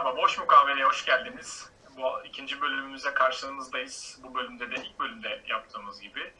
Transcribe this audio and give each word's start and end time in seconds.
Merhaba, 0.00 0.16
Boş 0.16 0.38
Mukavele'ye 0.38 0.84
hoş 0.84 1.04
geldiniz. 1.04 1.72
Bu 1.96 2.24
ikinci 2.24 2.60
bölümümüze 2.60 3.14
karşınızdayız. 3.14 4.20
Bu 4.22 4.34
bölümde 4.34 4.70
de 4.70 4.74
ilk 4.74 4.98
bölümde 4.98 5.42
yaptığımız 5.46 6.00
gibi 6.00 6.32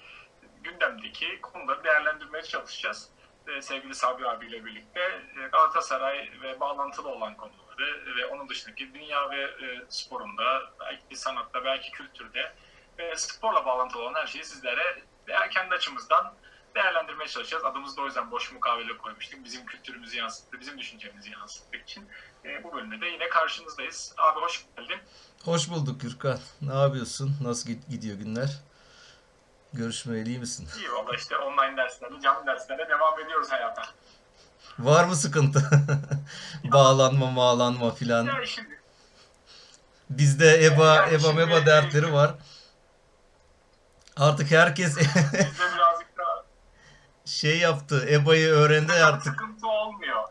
gündemdeki 0.63 1.41
konuları 1.41 1.85
değerlendirmeye 1.85 2.45
çalışacağız. 2.45 3.11
Ee, 3.49 3.63
sevgili 3.63 3.95
Sabri 3.95 4.29
abiyle 4.29 4.65
birlikte 4.65 5.01
e, 5.01 5.47
Galatasaray 5.53 6.31
ve 6.43 6.61
bağlantılı 6.61 7.09
olan 7.09 7.37
konuları 7.37 8.17
ve 8.17 8.27
onun 8.27 8.49
dışındaki 8.49 8.95
dünya 8.95 9.31
ve 9.31 9.43
e, 9.43 9.83
sporunda, 9.89 10.73
belki 10.81 11.17
sanatta, 11.17 11.65
belki 11.65 11.91
kültürde 11.91 12.53
ve 12.99 13.17
sporla 13.17 13.67
bağlantılı 13.67 14.03
olan 14.03 14.15
her 14.15 14.27
şeyi 14.27 14.45
sizlere 14.45 15.03
veya 15.29 15.49
kendi 15.49 15.75
açımızdan 15.75 16.35
değerlendirmeye 16.75 17.29
çalışacağız. 17.29 17.65
Adımızı 17.65 17.97
da 17.97 18.01
o 18.03 18.07
yüzden 18.07 18.31
boş 18.31 18.53
mukavele 18.53 18.97
koymuştuk. 18.99 19.45
Bizim 19.45 19.67
kültürümüzü 19.67 20.17
yansıttı, 20.17 20.61
bizim 20.61 20.79
düşüncemizi 20.79 21.31
yansıttık 21.31 21.83
için. 21.83 22.09
E, 22.45 22.65
bu 22.65 22.73
bölümde 22.75 23.01
de 23.01 23.07
yine 23.07 23.29
karşınızdayız. 23.29 24.13
Abi 24.17 24.41
hoş 24.41 24.65
geldin. 24.77 24.99
Hoş 25.45 25.71
bulduk 25.71 26.01
Gürkan. 26.01 26.39
Ne 26.63 26.75
yapıyorsun? 26.75 27.37
Nasıl 27.43 27.71
gid- 27.71 27.91
gidiyor 27.91 28.17
günler? 28.19 28.61
Görüşmeyeli 29.73 30.29
iyi 30.29 30.39
misin? 30.39 30.69
İyi 30.79 30.93
valla 30.93 31.17
işte 31.17 31.37
online 31.37 31.77
derslerde, 31.77 32.21
canlı 32.23 32.47
derslere 32.47 32.89
devam 32.89 33.21
ediyoruz 33.21 33.51
hayata. 33.51 33.83
Var 34.79 35.05
mı 35.05 35.17
sıkıntı? 35.17 35.63
bağlanma, 36.65 37.37
bağlanma 37.37 37.91
filan. 37.95 38.25
Ya 38.25 38.47
şimdi 38.47 38.81
Bizde 40.11 40.65
EBA, 40.65 40.95
Yani 40.97 41.11
EBA, 41.15 41.19
şimdi- 41.19 41.35
MEBA 41.47 41.67
dertleri 41.67 42.13
var. 42.13 42.31
Artık 44.17 44.51
herkes 44.51 44.99
şey 47.31 47.59
yaptı. 47.59 48.07
EBA'yı 48.11 48.49
öğrendi 48.49 48.93
artık. 48.93 49.33
sıkıntı 49.33 49.67
olmuyor. 49.69 50.23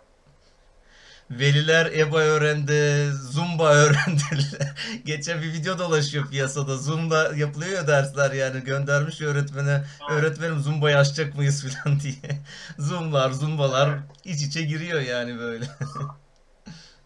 Veliler 1.31 1.85
EBA 1.85 2.17
öğrendi, 2.17 3.11
Zumba 3.11 3.69
öğrendiler. 3.73 4.73
Geçen 5.05 5.41
bir 5.41 5.53
video 5.53 5.79
dolaşıyor 5.79 6.29
piyasada. 6.29 6.77
Zoom'da 6.77 7.35
yapılıyor 7.35 7.71
ya 7.71 7.87
dersler 7.87 8.31
yani 8.31 8.63
göndermiş 8.63 9.21
öğretmene. 9.21 9.83
Öğretmenim 10.09 10.59
Zumba'yı 10.59 10.97
açacak 10.97 11.35
mıyız 11.35 11.65
falan 11.83 11.99
diye. 11.99 12.41
Zoom'lar, 12.77 13.31
Zumba'lar 13.31 13.89
iç 14.23 14.41
içe 14.41 14.61
giriyor 14.61 14.99
yani 14.99 15.39
böyle. 15.39 15.65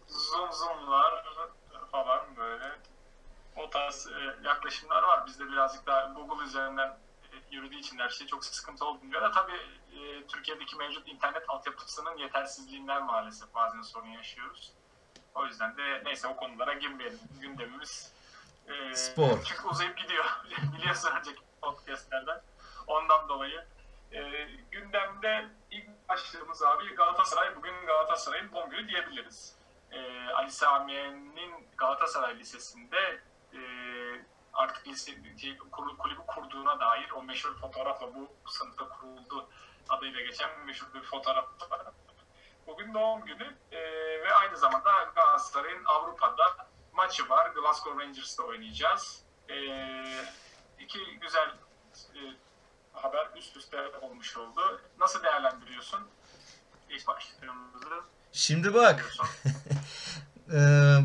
Zoom 0.08 0.52
zoomlar 0.52 1.24
falan 1.92 2.20
böyle 2.36 2.64
o 3.56 3.70
tarz 3.70 4.06
e, 4.06 4.46
yaklaşımlar 4.48 5.02
var. 5.02 5.26
Bizde 5.26 5.44
birazcık 5.44 5.86
daha 5.86 6.12
Google 6.12 6.44
üzerinden 6.44 6.96
yürüdüğü 7.50 7.76
için 7.76 7.98
her 7.98 8.08
şey 8.08 8.26
çok 8.26 8.44
sıkıntı 8.44 8.84
olmuyor 8.84 9.22
da 9.22 9.30
tabii 9.30 9.60
e, 9.96 10.26
Türkiye'deki 10.26 10.76
mevcut 10.76 11.08
internet 11.08 11.50
altyapısının 11.50 12.16
yetersizliğinden 12.16 13.04
maalesef 13.04 13.54
bazen 13.54 13.82
sorun 13.82 14.08
yaşıyoruz. 14.08 14.72
O 15.34 15.46
yüzden 15.46 15.76
de 15.76 16.02
neyse 16.04 16.28
o 16.28 16.36
konulara 16.36 16.74
girmeyelim. 16.74 17.18
Gündemimiz 17.40 18.12
e, 18.66 18.94
Spor. 18.94 19.44
Çünkü 19.44 19.68
uzayıp 19.68 19.96
gidiyor. 19.96 20.24
Biliyorsun 20.78 21.10
önceki 21.20 21.40
podcastlerden. 21.62 22.40
Ondan 22.86 23.28
dolayı 23.28 23.64
e, 24.12 24.48
gündemde 24.70 25.48
ilk 25.70 26.08
başlığımız 26.08 26.62
abi 26.62 26.94
Galatasaray. 26.94 27.56
Bugün 27.56 27.86
Galatasaray'ın 27.86 28.52
doğum 28.52 28.70
günü 28.70 28.88
diyebiliriz. 28.88 29.54
E, 29.92 30.28
Ali 30.34 30.50
Samiye'nin 30.50 31.68
Galatasaray 31.76 32.38
Lisesi'nde 32.38 33.20
e, 33.52 33.58
artık 34.54 34.88
lise, 34.88 35.12
şey, 35.40 35.58
kur- 35.58 35.98
kulübü 35.98 36.20
kurduğuna 36.26 36.80
dair 36.80 37.10
o 37.10 37.22
meşhur 37.22 37.54
fotoğrafla 37.60 38.14
bu 38.14 38.50
sınıfta 38.50 38.88
kuruldu 38.88 39.48
adıyla 39.88 40.20
geçen 40.20 40.66
meşhur 40.66 40.86
bir 40.94 41.02
fotoğraf 41.02 41.70
var. 41.70 41.80
Bugün 42.66 42.94
doğum 42.94 43.24
günü 43.24 43.56
e, 43.72 43.78
ve 44.22 44.34
aynı 44.34 44.56
zamanda 44.56 44.90
Galatasaray'ın 45.14 45.84
Avrupa'da 45.84 46.66
maçı 46.92 47.28
var. 47.28 47.50
Glasgow 47.50 48.04
Rangers'ta 48.04 48.42
oynayacağız. 48.42 49.22
E, 49.48 49.56
iki 50.80 51.18
güzel 51.20 51.48
e, 52.14 52.20
haber 52.92 53.28
üst 53.36 53.56
üste 53.56 53.88
olmuş 54.02 54.36
oldu. 54.36 54.80
Nasıl 54.98 55.22
değerlendiriyorsun? 55.22 56.00
İlk 56.90 57.06
başlığımızı 57.06 58.02
Şimdi 58.32 58.74
bak. 58.74 59.04
Ee, 60.52 60.98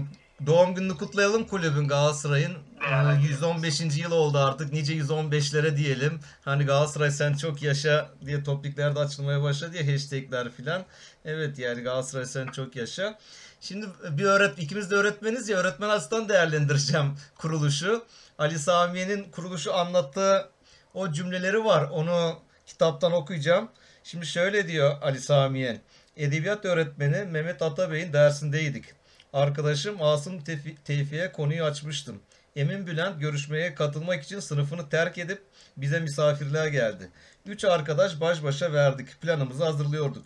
doğum 0.45 0.75
gününü 0.75 0.97
kutlayalım 0.97 1.47
kulübün 1.47 1.87
Galatasaray'ın. 1.87 2.51
Ee, 2.51 2.89
Değerlendirelim. 2.89 3.31
115. 3.31 3.97
yıl 3.97 4.11
oldu 4.11 4.37
artık. 4.37 4.73
Nice 4.73 4.93
115'lere 4.93 5.77
diyelim. 5.77 6.19
Hani 6.41 6.65
Galatasaray 6.65 7.11
sen 7.11 7.33
çok 7.33 7.61
yaşa 7.61 8.09
diye 8.25 8.43
topikler 8.43 8.95
de 8.95 8.99
açılmaya 8.99 9.43
başladı 9.43 9.77
ya 9.77 9.93
hashtagler 9.93 10.51
filan. 10.51 10.85
Evet 11.25 11.59
yani 11.59 11.81
Galatasaray 11.81 12.25
sen 12.25 12.47
çok 12.47 12.75
yaşa. 12.75 13.19
Şimdi 13.61 13.85
bir 14.09 14.23
öğret 14.23 14.59
ikimiz 14.59 14.91
de 14.91 14.95
öğretmeniz 14.95 15.49
ya 15.49 15.57
öğretmen 15.57 15.89
asistan 15.89 16.29
değerlendireceğim 16.29 17.17
kuruluşu. 17.35 18.05
Ali 18.37 18.59
Samiye'nin 18.59 19.23
kuruluşu 19.31 19.73
anlattığı 19.75 20.49
o 20.93 21.11
cümleleri 21.11 21.65
var. 21.65 21.83
Onu 21.83 22.39
kitaptan 22.65 23.11
okuyacağım. 23.11 23.69
Şimdi 24.03 24.25
şöyle 24.25 24.67
diyor 24.67 24.95
Ali 25.01 25.21
Samiyen. 25.21 25.81
Edebiyat 26.17 26.65
öğretmeni 26.65 27.25
Mehmet 27.25 27.61
Atabey'in 27.61 28.13
dersindeydik. 28.13 28.98
Arkadaşım 29.33 30.01
Asım 30.01 30.39
Tefi- 30.39 30.75
Tevfik'e 30.85 31.31
konuyu 31.31 31.63
açmıştım. 31.63 32.19
Emin 32.55 32.87
Bülent 32.87 33.21
görüşmeye 33.21 33.75
katılmak 33.75 34.23
için 34.23 34.39
sınıfını 34.39 34.89
terk 34.89 35.17
edip 35.17 35.41
bize 35.77 35.99
misafirliğe 35.99 36.69
geldi. 36.69 37.09
Üç 37.45 37.65
arkadaş 37.65 38.21
baş 38.21 38.43
başa 38.43 38.73
verdik. 38.73 39.21
Planımızı 39.21 39.63
hazırlıyorduk. 39.63 40.25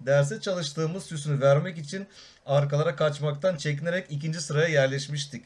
Derse 0.00 0.40
çalıştığımız 0.40 1.04
süsünü 1.04 1.40
vermek 1.40 1.78
için 1.78 2.06
arkalara 2.46 2.96
kaçmaktan 2.96 3.56
çekinerek 3.56 4.06
ikinci 4.10 4.40
sıraya 4.40 4.68
yerleşmiştik. 4.68 5.44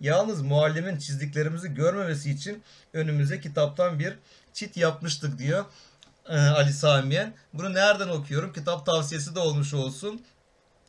Yalnız 0.00 0.42
muallimin 0.42 0.98
çizdiklerimizi 0.98 1.74
görmemesi 1.74 2.30
için 2.30 2.62
önümüze 2.92 3.40
kitaptan 3.40 3.98
bir 3.98 4.14
çit 4.52 4.76
yapmıştık 4.76 5.38
diyor 5.38 5.64
e, 6.28 6.36
Ali 6.38 6.72
Samiyen. 6.72 7.34
Bunu 7.54 7.74
nereden 7.74 8.08
okuyorum? 8.08 8.52
Kitap 8.52 8.86
tavsiyesi 8.86 9.34
de 9.34 9.38
olmuş 9.38 9.74
olsun. 9.74 10.22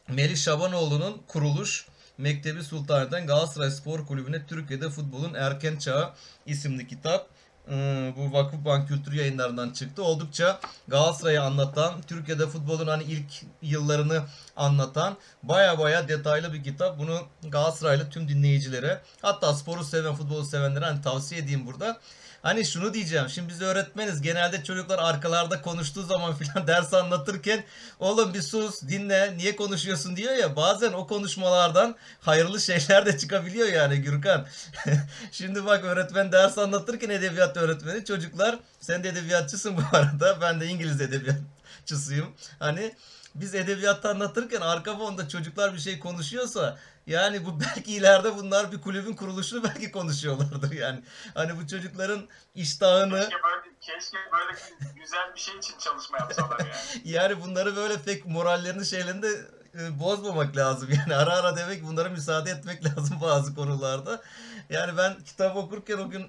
Melih 0.09 0.37
Şabanoğlu'nun 0.37 1.21
Kuruluş 1.27 1.85
Mektebi 2.17 2.63
Sultan'dan 2.63 3.27
Galatasaray 3.27 3.71
Spor 3.71 4.05
Kulübü'ne 4.05 4.45
Türkiye'de 4.45 4.89
Futbolun 4.89 5.33
Erken 5.33 5.77
Çağı 5.77 6.13
isimli 6.45 6.87
kitap. 6.87 7.27
Ee, 7.71 8.13
Bu 8.17 8.33
Vakıfbank 8.33 8.87
Kültür 8.87 9.13
Yayınlarından 9.13 9.69
çıktı. 9.69 10.03
Oldukça 10.03 10.59
Galatasaray'ı 10.87 11.41
anlatan, 11.41 12.01
Türkiye'de 12.01 12.47
futbolun 12.47 12.87
hani 12.87 13.03
ilk 13.03 13.43
yıllarını 13.61 14.23
anlatan 14.55 15.17
baya 15.43 15.79
baya 15.79 16.07
detaylı 16.07 16.53
bir 16.53 16.63
kitap. 16.63 16.99
Bunu 16.99 17.19
Galatasaraylı 17.49 18.09
tüm 18.09 18.27
dinleyicilere 18.27 19.01
hatta 19.21 19.53
sporu 19.53 19.83
seven, 19.83 20.15
futbolu 20.15 20.45
sevenlere 20.45 20.85
hani 20.85 21.01
tavsiye 21.01 21.41
edeyim 21.41 21.67
burada. 21.67 21.97
Hani 22.41 22.65
şunu 22.65 22.93
diyeceğim. 22.93 23.29
Şimdi 23.29 23.49
biz 23.49 23.61
öğretmeniz. 23.61 24.21
Genelde 24.21 24.63
çocuklar 24.63 24.99
arkalarda 24.99 25.61
konuştuğu 25.61 26.03
zaman 26.03 26.35
filan 26.39 26.67
ders 26.67 26.93
anlatırken 26.93 27.63
oğlum 27.99 28.33
bir 28.33 28.41
sus 28.41 28.81
dinle 28.81 29.37
niye 29.37 29.55
konuşuyorsun 29.55 30.15
diyor 30.15 30.33
ya. 30.33 30.55
Bazen 30.55 30.93
o 30.93 31.07
konuşmalardan 31.07 31.95
hayırlı 32.21 32.61
şeyler 32.61 33.05
de 33.05 33.17
çıkabiliyor 33.17 33.67
yani 33.67 34.01
Gürkan. 34.01 34.45
Şimdi 35.31 35.65
bak 35.65 35.83
öğretmen 35.83 36.31
ders 36.31 36.57
anlatırken 36.57 37.09
edebiyat 37.09 37.57
öğretmeni 37.57 38.05
çocuklar 38.05 38.59
sen 38.81 39.03
de 39.03 39.09
edebiyatçısın 39.09 39.77
bu 39.77 39.97
arada. 39.97 40.41
Ben 40.41 40.61
de 40.61 40.67
İngiliz 40.67 41.01
edebiyatçısıyım. 41.01 42.27
Hani 42.59 42.93
biz 43.35 43.55
edebiyatta 43.55 44.09
anlatırken 44.09 44.61
arka 44.61 44.97
fonda 44.97 45.29
çocuklar 45.29 45.73
bir 45.73 45.79
şey 45.79 45.99
konuşuyorsa 45.99 46.79
yani 47.07 47.45
bu 47.45 47.59
belki 47.75 47.93
ileride 47.93 48.37
bunlar 48.37 48.71
bir 48.71 48.81
kulübün 48.81 49.13
kuruluşunu 49.13 49.63
belki 49.63 49.91
konuşuyorlardır 49.91 50.71
yani. 50.71 51.03
Hani 51.33 51.57
bu 51.57 51.67
çocukların 51.67 52.27
iştahını 52.55 53.19
Keşke 53.19 53.43
böyle, 53.43 53.75
keşke 53.81 54.17
böyle 54.33 54.59
güzel 54.95 55.35
bir 55.35 55.39
şey 55.39 55.57
için 55.57 55.77
çalışma 55.79 56.17
yapsalar 56.17 56.59
yani. 56.59 56.69
yani 57.03 57.41
bunları 57.41 57.75
böyle 57.75 58.01
pek 58.01 58.25
morallerini 58.25 58.85
şeylerini 58.85 59.21
de 59.21 59.45
e, 59.79 59.99
bozmamak 59.99 60.57
lazım. 60.57 60.89
Yani 60.99 61.15
ara 61.15 61.33
ara 61.33 61.57
demek 61.57 61.83
bunlara 61.83 62.09
müsaade 62.09 62.51
etmek 62.51 62.85
lazım 62.85 63.17
bazı 63.21 63.55
konularda. 63.55 64.21
Yani 64.69 64.97
ben 64.97 65.23
kitap 65.23 65.55
okurken 65.57 65.97
o 65.97 66.09
gün 66.09 66.27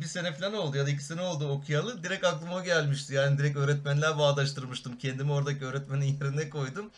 bir 0.00 0.04
sene 0.04 0.32
falan 0.32 0.54
oldu 0.54 0.76
ya 0.76 0.86
da 0.86 0.90
iki 0.90 1.04
sene 1.04 1.20
oldu 1.20 1.48
okuyalı. 1.48 2.02
Direkt 2.02 2.24
aklıma 2.24 2.64
gelmişti. 2.64 3.14
Yani 3.14 3.38
direkt 3.38 3.56
öğretmenler 3.56 4.18
bağdaştırmıştım. 4.18 4.98
Kendimi 4.98 5.32
oradaki 5.32 5.64
öğretmenin 5.64 6.04
yerine 6.04 6.50
koydum. 6.50 6.90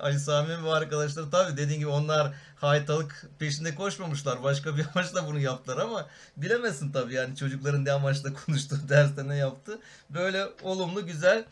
Ali 0.00 0.20
Sami 0.20 0.64
ve 0.64 0.70
arkadaşlar 0.70 1.30
tabii 1.30 1.56
dediğin 1.56 1.78
gibi 1.78 1.88
onlar 1.88 2.34
haytalık 2.56 3.26
peşinde 3.38 3.74
koşmamışlar. 3.74 4.42
Başka 4.42 4.76
bir 4.76 4.86
amaçla 4.94 5.26
bunu 5.26 5.38
yaptılar 5.38 5.76
ama 5.76 6.06
bilemezsin 6.36 6.92
tabii 6.92 7.14
yani 7.14 7.36
çocukların 7.36 7.84
ne 7.84 7.92
amaçla 7.92 8.30
konuştuğu 8.46 8.88
derste 8.88 9.28
ne 9.28 9.36
yaptı. 9.36 9.78
Böyle 10.10 10.46
olumlu 10.62 11.06
güzel 11.06 11.44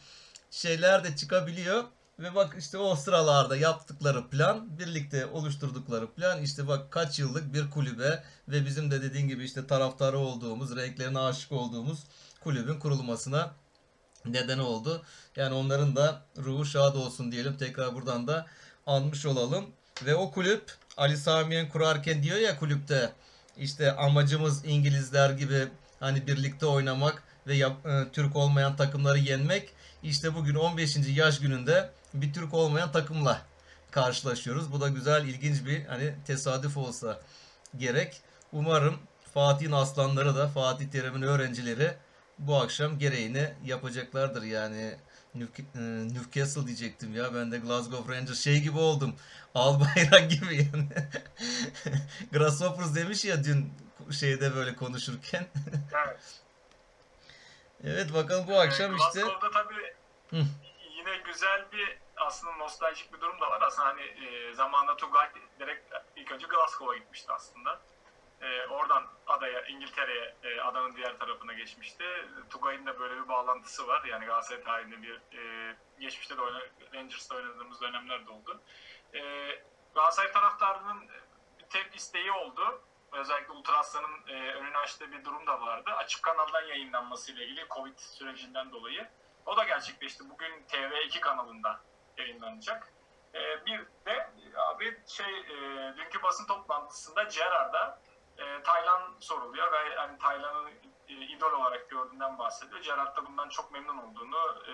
şeyler 0.51 1.05
de 1.05 1.17
çıkabiliyor. 1.17 1.85
Ve 2.19 2.35
bak 2.35 2.57
işte 2.59 2.79
o 2.79 2.97
sıralarda 2.97 3.57
yaptıkları 3.57 4.29
plan, 4.29 4.79
birlikte 4.79 5.27
oluşturdukları 5.27 6.11
plan 6.11 6.43
işte 6.43 6.69
bak 6.69 6.91
kaç 6.91 7.19
yıllık 7.19 7.55
bir 7.55 7.71
kulübe 7.71 8.23
ve 8.49 8.67
bizim 8.67 8.91
de 8.91 9.03
dediğin 9.03 9.29
gibi 9.29 9.45
işte 9.45 9.67
taraftarı 9.67 10.19
olduğumuz, 10.19 10.77
renklerine 10.77 11.19
aşık 11.19 11.53
olduğumuz 11.53 11.99
kulübün 12.41 12.79
kurulmasına 12.79 13.51
neden 14.25 14.59
oldu. 14.59 15.03
Yani 15.37 15.55
onların 15.55 15.97
da 15.97 16.23
ruhu 16.39 16.65
şad 16.65 16.95
olsun 16.95 17.33
diyelim. 17.33 17.57
Tekrar 17.57 17.95
buradan 17.95 18.27
da 18.27 18.47
anmış 18.87 19.27
olalım. 19.27 19.67
Ve 20.07 20.15
o 20.15 20.31
kulüp 20.31 20.75
Ali 20.97 21.17
Samiyen 21.17 21.69
kurarken 21.69 22.23
diyor 22.23 22.39
ya 22.39 22.59
kulüpte 22.59 23.13
işte 23.59 23.93
amacımız 23.93 24.65
İngilizler 24.65 25.31
gibi 25.31 25.69
hani 26.01 26.27
birlikte 26.27 26.67
oynamak 26.67 27.23
ve 27.47 27.55
yap- 27.57 27.87
e, 27.87 28.07
Türk 28.13 28.37
olmayan 28.37 28.77
takımları 28.77 29.19
yenmek. 29.19 29.73
İşte 30.03 30.35
bugün 30.35 30.55
15. 30.55 30.97
yaş 31.13 31.39
gününde 31.41 31.91
bir 32.23 32.33
Türk 32.33 32.55
olmayan 32.55 32.93
takımla 32.93 33.43
karşılaşıyoruz. 33.91 34.73
Bu 34.73 34.81
da 34.81 34.89
güzel, 34.89 35.25
ilginç 35.25 35.67
bir 35.67 35.85
hani 35.87 36.15
tesadüf 36.27 36.77
olsa 36.77 37.21
gerek. 37.77 38.21
Umarım 38.53 38.99
Fatih'in 39.35 39.73
aslanları 39.73 40.37
da 40.37 40.49
Fatih 40.49 40.91
Terim'in 40.91 41.23
öğrencileri 41.23 41.95
bu 42.39 42.57
akşam 42.57 42.99
gereğini 42.99 43.53
yapacaklardır. 43.65 44.43
Yani 44.43 44.97
e, 45.35 45.81
Newcastle 46.15 46.67
diyecektim 46.67 47.15
ya. 47.15 47.35
Ben 47.35 47.53
de 47.53 47.59
Glasgow 47.59 48.17
Rangers 48.17 48.41
şey 48.41 48.61
gibi 48.61 48.79
oldum. 48.79 49.17
Al 49.55 49.81
bayrak 49.81 50.31
gibi 50.31 50.57
yani. 50.57 50.89
Grasshoppers 52.33 52.95
demiş 52.95 53.25
ya 53.25 53.45
dün 53.45 53.73
şeyde 54.11 54.55
böyle 54.55 54.75
konuşurken. 54.77 55.47
Evet. 56.07 56.19
Evet 57.85 58.15
bakalım 58.15 58.49
bu 58.49 58.61
akşam 58.61 58.93
Ee, 58.93 58.97
işte. 58.97 59.21
Glasgow'da 59.21 59.51
tabii 59.51 59.95
Hı. 60.31 60.47
yine 60.99 61.17
güzel 61.33 61.67
bir 61.73 61.99
aslında 62.17 62.53
nostaljik 62.57 63.13
bir 63.13 63.21
durum 63.21 63.41
da 63.41 63.51
var. 63.51 63.63
Aslında 63.63 63.89
hani 63.89 64.03
e, 64.03 64.55
zamanında 64.55 64.97
Tugay 64.97 65.29
direkt 65.61 65.95
ilk 66.17 66.33
önce 66.33 66.47
Glasgow'a 66.47 66.97
gitmişti 66.97 67.33
aslında. 67.33 67.81
E, 68.41 68.67
oradan 68.67 69.07
adaya, 69.27 69.67
İngiltere'ye, 69.67 70.35
e, 70.43 70.61
adanın 70.61 70.97
diğer 70.97 71.19
tarafına 71.19 71.53
geçmişti. 71.53 72.05
Tugay'ın 72.51 72.87
da 72.87 72.99
böyle 73.01 73.23
bir 73.23 73.29
bağlantısı 73.29 73.87
var. 73.87 74.05
Yani 74.05 74.27
Galatasaray 74.27 74.63
tarihinde 74.63 75.03
bir 75.03 75.21
e, 75.39 75.77
geçmişte 76.01 76.37
de 76.37 76.43
oyna, 76.43 76.61
Rangers'ta 76.95 77.37
oynadığımız 77.37 77.81
dönemler 77.81 78.27
de 78.27 78.31
oldu. 78.31 78.61
E, 79.15 79.21
Galatasaray 79.95 80.33
taraftarının 80.33 81.09
tek 81.71 81.95
isteği 81.95 82.33
oldu. 82.33 82.83
Özellikle 83.13 83.53
Ultraslan'ın 83.53 84.27
e, 84.29 84.53
önünü 84.53 84.77
açtığı 84.77 85.13
bir 85.13 85.25
durum 85.25 85.47
da 85.47 85.61
vardı. 85.61 85.91
Açık 85.97 86.23
kanaldan 86.23 86.63
yayınlanması 86.63 87.33
ile 87.33 87.45
ilgili 87.45 87.67
Covid 87.69 87.99
sürecinden 87.99 88.73
dolayı. 88.73 89.09
O 89.47 89.57
da 89.57 89.65
gerçekleşti. 89.65 90.31
Bugün 90.31 90.65
TV2 90.69 91.21
kanalında 91.21 91.81
yayınlanacak. 92.19 92.93
E, 93.35 93.67
bir 93.67 93.79
de 93.79 94.31
abi 94.57 94.97
şey 95.07 95.39
e, 95.41 95.57
dünkü 95.97 96.23
basın 96.23 96.47
toplantısında 96.47 97.23
Gerard'a 97.23 98.01
e, 98.39 98.63
Taylan 98.63 99.15
soruluyor 99.21 99.73
ve 99.73 99.95
hani 99.97 100.19
Taylan'ı 100.19 100.71
e, 101.09 101.15
idol 101.15 101.53
olarak 101.53 101.91
gördüğünden 101.91 102.39
bahsediyor. 102.39 102.83
Gerard 102.83 103.17
da 103.17 103.27
bundan 103.27 103.49
çok 103.49 103.73
memnun 103.73 103.99
olduğunu 103.99 104.63
e, 104.67 104.73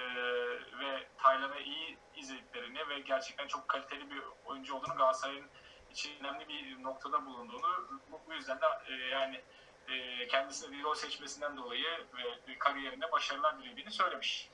ve 0.81 1.09
Taylan'ı 1.19 1.59
iyi 1.61 1.99
izlediklerini 2.17 2.89
ve 2.89 3.00
gerçekten 3.00 3.47
çok 3.47 3.69
kaliteli 3.69 4.11
bir 4.11 4.23
oyuncu 4.45 4.75
olduğunu 4.75 4.97
Galatasaray'ın 4.97 5.47
için 5.91 6.11
önemli 6.21 6.49
bir 6.49 6.83
noktada 6.83 7.27
bulunduğunu 7.27 7.88
bu, 8.11 8.21
bu 8.27 8.35
yüzden 8.35 8.61
de 8.61 8.67
e, 8.88 8.93
yani 8.93 9.43
e, 9.88 10.27
kendisini 10.29 10.77
idol 10.77 10.95
seçmesinden 10.95 11.56
dolayı 11.56 12.06
ve 12.17 12.59
kariyerinde 12.59 13.12
başarılar 13.12 13.59
dilediğini 13.59 13.91
söylemiş. 13.91 14.49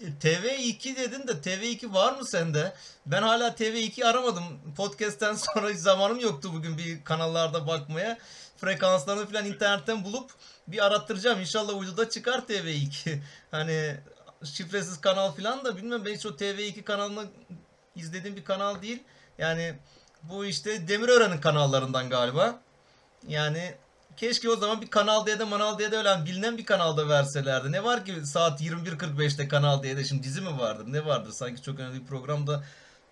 TV2 0.00 0.96
dedin 0.96 1.28
de 1.28 1.32
TV2 1.32 1.92
var 1.92 2.12
mı 2.12 2.26
sende? 2.26 2.74
Ben 3.06 3.22
hala 3.22 3.48
TV2 3.48 4.04
aramadım. 4.04 4.44
Podcast'ten 4.76 5.34
sonra 5.54 5.70
hiç 5.70 5.78
zamanım 5.78 6.20
yoktu 6.20 6.50
bugün 6.54 6.78
bir 6.78 7.04
kanallarda 7.04 7.66
bakmaya. 7.66 8.18
Frekanslarını 8.56 9.26
falan 9.26 9.44
internetten 9.44 10.04
bulup 10.04 10.30
bir 10.68 10.86
arattıracağım. 10.86 11.40
İnşallah 11.40 11.78
uyduda 11.78 12.10
çıkar 12.10 12.38
TV2. 12.38 13.18
Hani 13.50 13.96
şifresiz 14.44 15.00
kanal 15.00 15.32
falan 15.32 15.64
da 15.64 15.76
bilmem 15.76 16.04
ben 16.04 16.14
hiç 16.14 16.26
o 16.26 16.28
TV2 16.28 16.82
kanalını 16.82 17.26
izlediğim 17.96 18.36
bir 18.36 18.44
kanal 18.44 18.82
değil. 18.82 19.02
Yani 19.38 19.74
bu 20.22 20.44
işte 20.44 20.88
Demirören'in 20.88 21.40
kanallarından 21.40 22.10
galiba. 22.10 22.60
Yani 23.28 23.74
keşke 24.18 24.50
o 24.50 24.56
zaman 24.56 24.80
bir 24.82 24.90
Kanal 24.90 25.26
D'de 25.26 25.44
Manal 25.44 25.78
D'de 25.78 25.96
öyle 25.96 26.24
bilinen 26.24 26.58
bir 26.58 26.66
kanalda 26.66 27.08
verselerdi. 27.08 27.72
Ne 27.72 27.84
var 27.84 28.04
ki 28.04 28.26
saat 28.26 28.60
21.45'te 28.60 29.48
Kanal 29.48 29.82
D'de 29.82 30.04
şimdi 30.04 30.22
dizi 30.22 30.40
mi 30.40 30.58
vardır? 30.58 30.84
Ne 30.86 31.06
vardır? 31.06 31.32
Sanki 31.32 31.62
çok 31.62 31.80
önemli 31.80 32.00
bir 32.00 32.06
programda 32.06 32.64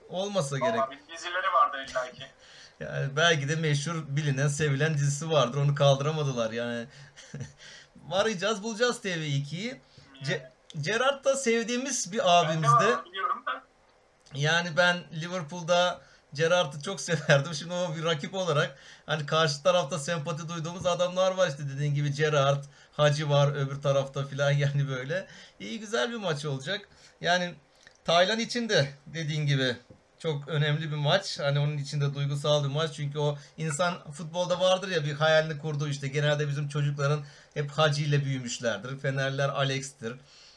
olmasa 0.09 0.59
gerek. 0.59 0.75
Ama 0.75 0.91
bir 0.91 0.99
dizileri 1.17 1.53
vardı 1.55 1.77
illa 1.91 2.13
ki. 2.13 2.27
Yani 2.81 3.17
belki 3.17 3.49
de 3.49 3.57
meşhur, 3.57 4.05
bilinen, 4.09 4.49
sevilen 4.49 4.95
dizisi 4.95 5.31
vardır. 5.31 5.59
Onu 5.59 5.75
kaldıramadılar 5.75 6.51
yani. 6.51 6.87
Arayacağız, 8.11 8.63
bulacağız 8.63 8.97
TV2'yi. 8.99 9.81
Ce- 10.23 10.51
Gerrard 10.81 11.25
da 11.25 11.37
sevdiğimiz 11.37 12.13
bir 12.13 12.19
Ben 12.19 12.25
de 12.27 12.31
abimizdi. 12.31 12.75
var, 12.75 13.05
biliyorum 13.05 13.43
da. 13.47 13.63
Yani 14.35 14.77
ben 14.77 14.97
Liverpool'da 15.21 16.01
Gerrard'ı 16.37 16.83
çok 16.83 17.01
severdim. 17.01 17.55
Şimdi 17.55 17.73
o 17.75 17.97
bir 17.97 18.05
rakip 18.05 18.35
olarak 18.35 18.79
hani 19.07 19.27
karşı 19.27 19.63
tarafta 19.63 19.99
sempati 19.99 20.49
duyduğumuz 20.49 20.87
adamlar 20.87 21.33
var 21.33 21.49
işte 21.49 21.63
dediğin 21.75 21.95
gibi 21.95 22.15
Gerrard, 22.15 22.65
Hacı 22.93 23.31
var 23.31 23.55
öbür 23.57 23.83
tarafta 23.83 24.27
filan 24.27 24.51
yani 24.65 24.89
böyle. 24.89 25.27
İyi 25.61 25.81
güzel 25.81 26.11
bir 26.11 26.17
maç 26.17 26.45
olacak. 26.45 26.89
Yani 27.21 27.55
Taylan 28.05 28.39
için 28.39 28.69
de 28.69 28.89
dediğin 29.07 29.47
gibi 29.47 29.77
çok 30.19 30.49
önemli 30.49 30.91
bir 30.91 30.97
maç. 30.97 31.39
Hani 31.41 31.59
onun 31.59 31.79
içinde 31.79 32.15
duygusal 32.15 32.65
bir 32.65 32.69
maç. 32.69 32.93
Çünkü 32.97 33.19
o 33.19 33.39
insan 33.59 34.13
futbolda 34.13 34.61
vardır 34.61 34.89
ya 34.89 35.05
bir 35.05 35.13
hayalini 35.13 35.59
kurduğu 35.59 35.89
işte 35.89 36.09
genelde 36.09 36.49
bizim 36.49 36.69
çocukların 36.69 37.21
hep 37.55 37.71
Hacı 37.71 38.03
ile 38.03 38.25
büyümüşlerdir. 38.25 38.99
Fenerler 38.99 39.49
Alex'tir. 39.49 40.15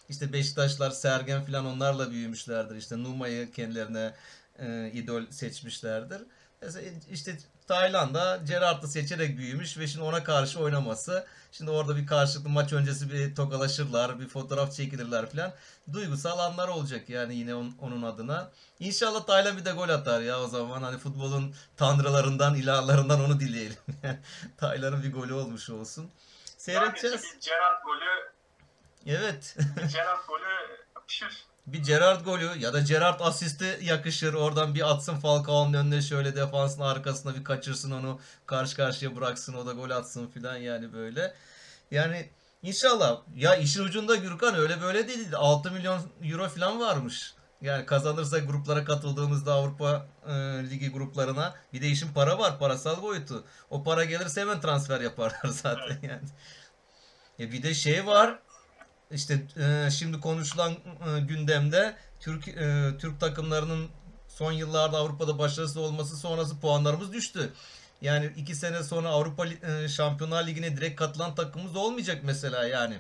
İşte 0.09 0.33
Beşiktaşlar 0.33 0.91
Sergen 0.91 1.43
falan 1.45 1.65
onlarla 1.65 2.11
büyümüşlerdir. 2.11 2.75
İşte 2.75 3.03
Numa'yı 3.03 3.51
kendilerine 3.51 4.13
e, 4.61 4.91
idol 4.93 5.25
seçmişlerdir. 5.31 6.21
Mesela 6.61 6.91
işte 7.11 7.37
Tayland'da 7.67 8.39
Gerrard'ı 8.47 8.87
seçerek 8.87 9.37
büyümüş 9.37 9.77
ve 9.77 9.87
şimdi 9.87 10.05
ona 10.05 10.23
karşı 10.23 10.59
oynaması. 10.59 11.25
Şimdi 11.51 11.71
orada 11.71 11.95
bir 11.97 12.07
karşılıklı 12.07 12.49
maç 12.49 12.73
öncesi 12.73 13.11
bir 13.13 13.35
tokalaşırlar, 13.35 14.19
bir 14.19 14.27
fotoğraf 14.27 14.73
çekilirler 14.73 15.29
falan. 15.31 15.53
Duygusal 15.93 16.39
anlar 16.39 16.67
olacak 16.67 17.09
yani 17.09 17.35
yine 17.35 17.55
on- 17.55 17.75
onun 17.81 18.01
adına. 18.03 18.51
İnşallah 18.79 19.25
Tayland 19.25 19.57
bir 19.59 19.65
de 19.65 19.71
gol 19.71 19.89
atar 19.89 20.21
ya 20.21 20.39
o 20.41 20.47
zaman. 20.47 20.83
Hani 20.83 20.97
futbolun 20.97 21.55
tanrılarından, 21.77 22.55
ilahlarından 22.55 23.25
onu 23.25 23.39
dileyelim. 23.39 23.77
Tayland'ın 24.57 25.03
bir 25.03 25.13
golü 25.13 25.33
olmuş 25.33 25.69
olsun. 25.69 26.11
Seyredeceğiz. 26.57 27.23
Yani 27.23 27.39
Gerard 27.41 27.83
golü, 27.83 28.31
Evet. 29.05 29.55
Gerard 29.93 30.27
golü 30.27 30.77
yapışır. 30.95 31.43
Bir 31.73 31.83
Gerrard 31.83 32.25
golü 32.25 32.59
ya 32.59 32.73
da 32.73 32.79
Gerrard 32.79 33.19
asisti 33.19 33.79
yakışır. 33.81 34.33
Oradan 34.33 34.75
bir 34.75 34.91
atsın 34.91 35.19
Falcao'nun 35.19 35.73
önüne 35.73 36.01
şöyle 36.01 36.35
defansın 36.35 36.81
arkasına 36.81 37.35
bir 37.35 37.43
kaçırsın 37.43 37.91
onu 37.91 38.19
karşı 38.45 38.75
karşıya 38.75 39.15
bıraksın 39.15 39.53
o 39.53 39.65
da 39.65 39.73
gol 39.73 39.89
atsın 39.89 40.27
filan 40.27 40.55
yani 40.55 40.93
böyle. 40.93 41.33
Yani 41.91 42.29
inşallah 42.63 43.21
ya 43.35 43.55
işin 43.55 43.83
ucunda 43.83 44.15
Gürkan 44.15 44.55
öyle 44.55 44.81
böyle 44.81 45.07
değil. 45.07 45.27
6 45.35 45.71
milyon 45.71 46.01
euro 46.23 46.49
filan 46.49 46.79
varmış. 46.79 47.33
Yani 47.61 47.85
kazanırsa 47.85 48.39
gruplara 48.39 48.85
katıldığımızda 48.85 49.53
Avrupa 49.53 50.07
e, 50.27 50.33
Ligi 50.69 50.91
gruplarına 50.91 51.55
bir 51.73 51.81
de 51.81 51.87
işin 51.87 52.13
para 52.13 52.39
var 52.39 52.59
parasal 52.59 53.01
boyutu. 53.01 53.43
O 53.69 53.83
para 53.83 54.03
gelirse 54.03 54.41
hemen 54.41 54.61
transfer 54.61 55.01
yaparlar 55.01 55.41
zaten 55.49 55.97
yani. 56.01 56.29
E 57.39 57.51
bir 57.51 57.63
de 57.63 57.73
şey 57.73 58.05
var. 58.05 58.39
İşte 59.11 59.41
e, 59.57 59.91
şimdi 59.91 60.19
konuşulan 60.19 60.71
e, 60.71 61.19
gündemde 61.19 61.95
Türk 62.19 62.47
e, 62.47 62.87
Türk 62.99 63.19
takımlarının 63.19 63.89
son 64.27 64.51
yıllarda 64.51 64.97
Avrupa'da 64.97 65.39
başarısız 65.39 65.77
olması 65.77 66.17
sonrası 66.17 66.59
puanlarımız 66.59 67.13
düştü. 67.13 67.53
Yani 68.01 68.31
iki 68.37 68.55
sene 68.55 68.83
sonra 68.83 69.09
Avrupa 69.09 69.47
e, 69.47 69.87
Şampiyonlar 69.87 70.47
Ligi'ne 70.47 70.77
direkt 70.77 70.99
katılan 70.99 71.35
takımımız 71.35 71.75
olmayacak 71.75 72.21
mesela 72.23 72.67
yani. 72.67 72.97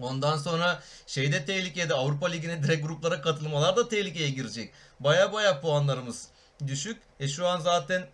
Ondan 0.00 0.36
sonra 0.36 0.82
şeyde 1.06 1.44
tehlikede 1.44 1.94
Avrupa 1.94 2.26
Ligi'ne 2.26 2.62
direkt 2.62 2.86
gruplara 2.86 3.20
katılmalar 3.20 3.76
da 3.76 3.88
tehlikeye 3.88 4.30
girecek. 4.30 4.72
Baya 5.00 5.32
baya 5.32 5.60
puanlarımız 5.60 6.28
düşük. 6.66 7.02
E 7.20 7.28
şu 7.28 7.48
an 7.48 7.60
zaten 7.60 8.08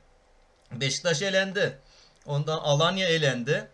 Beşiktaş 0.73 1.23
elendi. 1.23 1.79
Ondan 2.27 2.59
Alanya 2.59 3.09
elendi. 3.09 3.69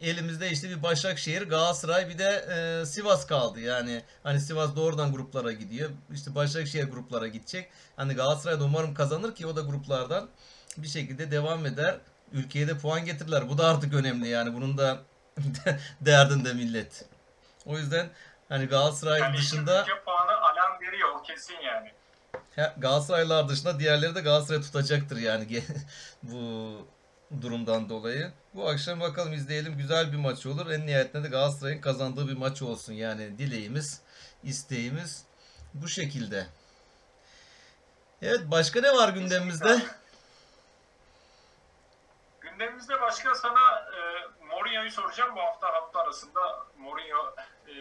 Elimizde 0.00 0.50
işte 0.50 0.70
bir 0.70 0.82
Başakşehir, 0.82 1.42
Galatasaray 1.42 2.08
bir 2.08 2.18
de 2.18 2.46
e, 2.82 2.86
Sivas 2.86 3.26
kaldı. 3.26 3.60
Yani 3.60 4.02
hani 4.22 4.40
Sivas 4.40 4.76
doğrudan 4.76 5.12
gruplara 5.12 5.52
gidiyor. 5.52 5.90
İşte 6.12 6.34
Başakşehir 6.34 6.90
gruplara 6.90 7.26
gidecek. 7.26 7.70
Hani 7.96 8.14
Galatasaray 8.14 8.60
da 8.60 8.64
umarım 8.64 8.94
kazanır 8.94 9.34
ki 9.34 9.46
o 9.46 9.56
da 9.56 9.60
gruplardan 9.60 10.28
bir 10.76 10.88
şekilde 10.88 11.30
devam 11.30 11.66
eder. 11.66 11.96
Ülkeye 12.32 12.68
de 12.68 12.78
puan 12.78 13.04
getirirler. 13.04 13.48
Bu 13.48 13.58
da 13.58 13.68
artık 13.68 13.94
önemli 13.94 14.28
yani. 14.28 14.54
Bunun 14.54 14.78
da 14.78 14.98
derdinde 16.00 16.54
millet. 16.54 17.04
O 17.66 17.78
yüzden 17.78 18.08
hani 18.48 18.66
Galatasaray 18.66 19.20
Yani 19.20 19.36
dışında 19.36 19.82
ülke 19.82 20.02
puanı 20.04 20.36
alan 20.40 20.80
veriyor 20.80 21.08
o 21.18 21.22
kesin 21.22 21.56
yani. 21.64 21.92
Galatasaraylılar 22.76 23.48
dışında 23.48 23.80
diğerleri 23.80 24.14
de 24.14 24.20
Galatasaray 24.20 24.62
tutacaktır 24.62 25.16
yani 25.16 25.62
bu 26.22 26.95
durumdan 27.40 27.88
dolayı. 27.88 28.32
Bu 28.54 28.68
akşam 28.68 29.00
bakalım 29.00 29.32
izleyelim 29.32 29.76
güzel 29.78 30.12
bir 30.12 30.16
maç 30.16 30.46
olur. 30.46 30.70
En 30.70 30.86
nihayetinde 30.86 31.24
de 31.24 31.28
Galatasaray'ın 31.28 31.80
kazandığı 31.80 32.28
bir 32.28 32.36
maç 32.36 32.62
olsun. 32.62 32.92
Yani 32.92 33.38
dileğimiz, 33.38 34.02
isteğimiz 34.42 35.24
bu 35.74 35.88
şekilde. 35.88 36.46
Evet 38.22 38.40
başka 38.50 38.80
ne 38.80 38.92
var 38.92 39.08
gündemimizde? 39.08 39.82
gündemimizde 42.40 43.00
başka 43.00 43.34
sana 43.34 43.88
e, 43.96 44.00
Mourinho'yu 44.44 44.90
soracağım. 44.90 45.36
Bu 45.36 45.40
hafta 45.40 45.72
hafta 45.72 46.00
arasında 46.00 46.40
Mourinho 46.78 47.34
e, 47.68 47.74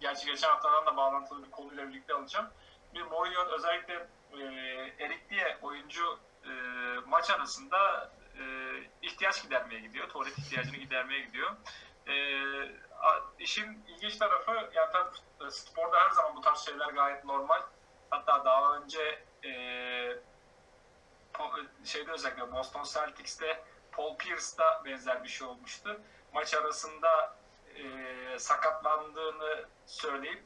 gerçi 0.00 0.26
geçen 0.26 0.48
haftadan 0.48 0.86
da 0.86 0.96
bağlantılı 0.96 1.46
bir 1.46 1.50
konuyla 1.50 1.88
birlikte 1.88 2.14
alacağım. 2.14 2.46
Bir 2.94 3.02
Mourinho 3.02 3.44
özellikle 3.56 3.94
e, 4.32 4.42
Erik 4.98 5.30
diye 5.30 5.58
oyuncu 5.62 6.18
e, 6.44 6.50
maç 7.06 7.30
arasında 7.30 8.10
e, 8.40 8.44
ihtiyaç 9.02 9.42
gidermeye 9.42 9.80
gidiyor. 9.80 10.08
Tuvalet 10.08 10.38
ihtiyacını 10.38 10.76
gidermeye 10.76 11.20
gidiyor. 11.20 11.50
E, 12.06 12.14
a- 13.00 13.20
ilginç 13.88 14.16
tarafı 14.16 14.50
yani 14.74 14.92
tabii 14.92 15.46
e, 15.46 15.50
sporda 15.50 16.00
her 16.00 16.10
zaman 16.10 16.36
bu 16.36 16.40
tarz 16.40 16.58
şeyler 16.58 16.88
gayet 16.88 17.24
normal. 17.24 17.62
Hatta 18.10 18.44
daha 18.44 18.76
önce 18.76 19.24
e, 19.44 19.50
şeyde 21.84 22.12
özellikle 22.12 22.52
Boston 22.52 22.82
Celtics'te 22.82 23.64
Paul 23.92 24.16
Pierce'da 24.16 24.82
benzer 24.84 25.24
bir 25.24 25.28
şey 25.28 25.46
olmuştu. 25.48 26.00
Maç 26.34 26.54
arasında 26.54 27.36
e, 27.76 28.38
sakatlandığını 28.38 29.64
söyleyip 29.86 30.44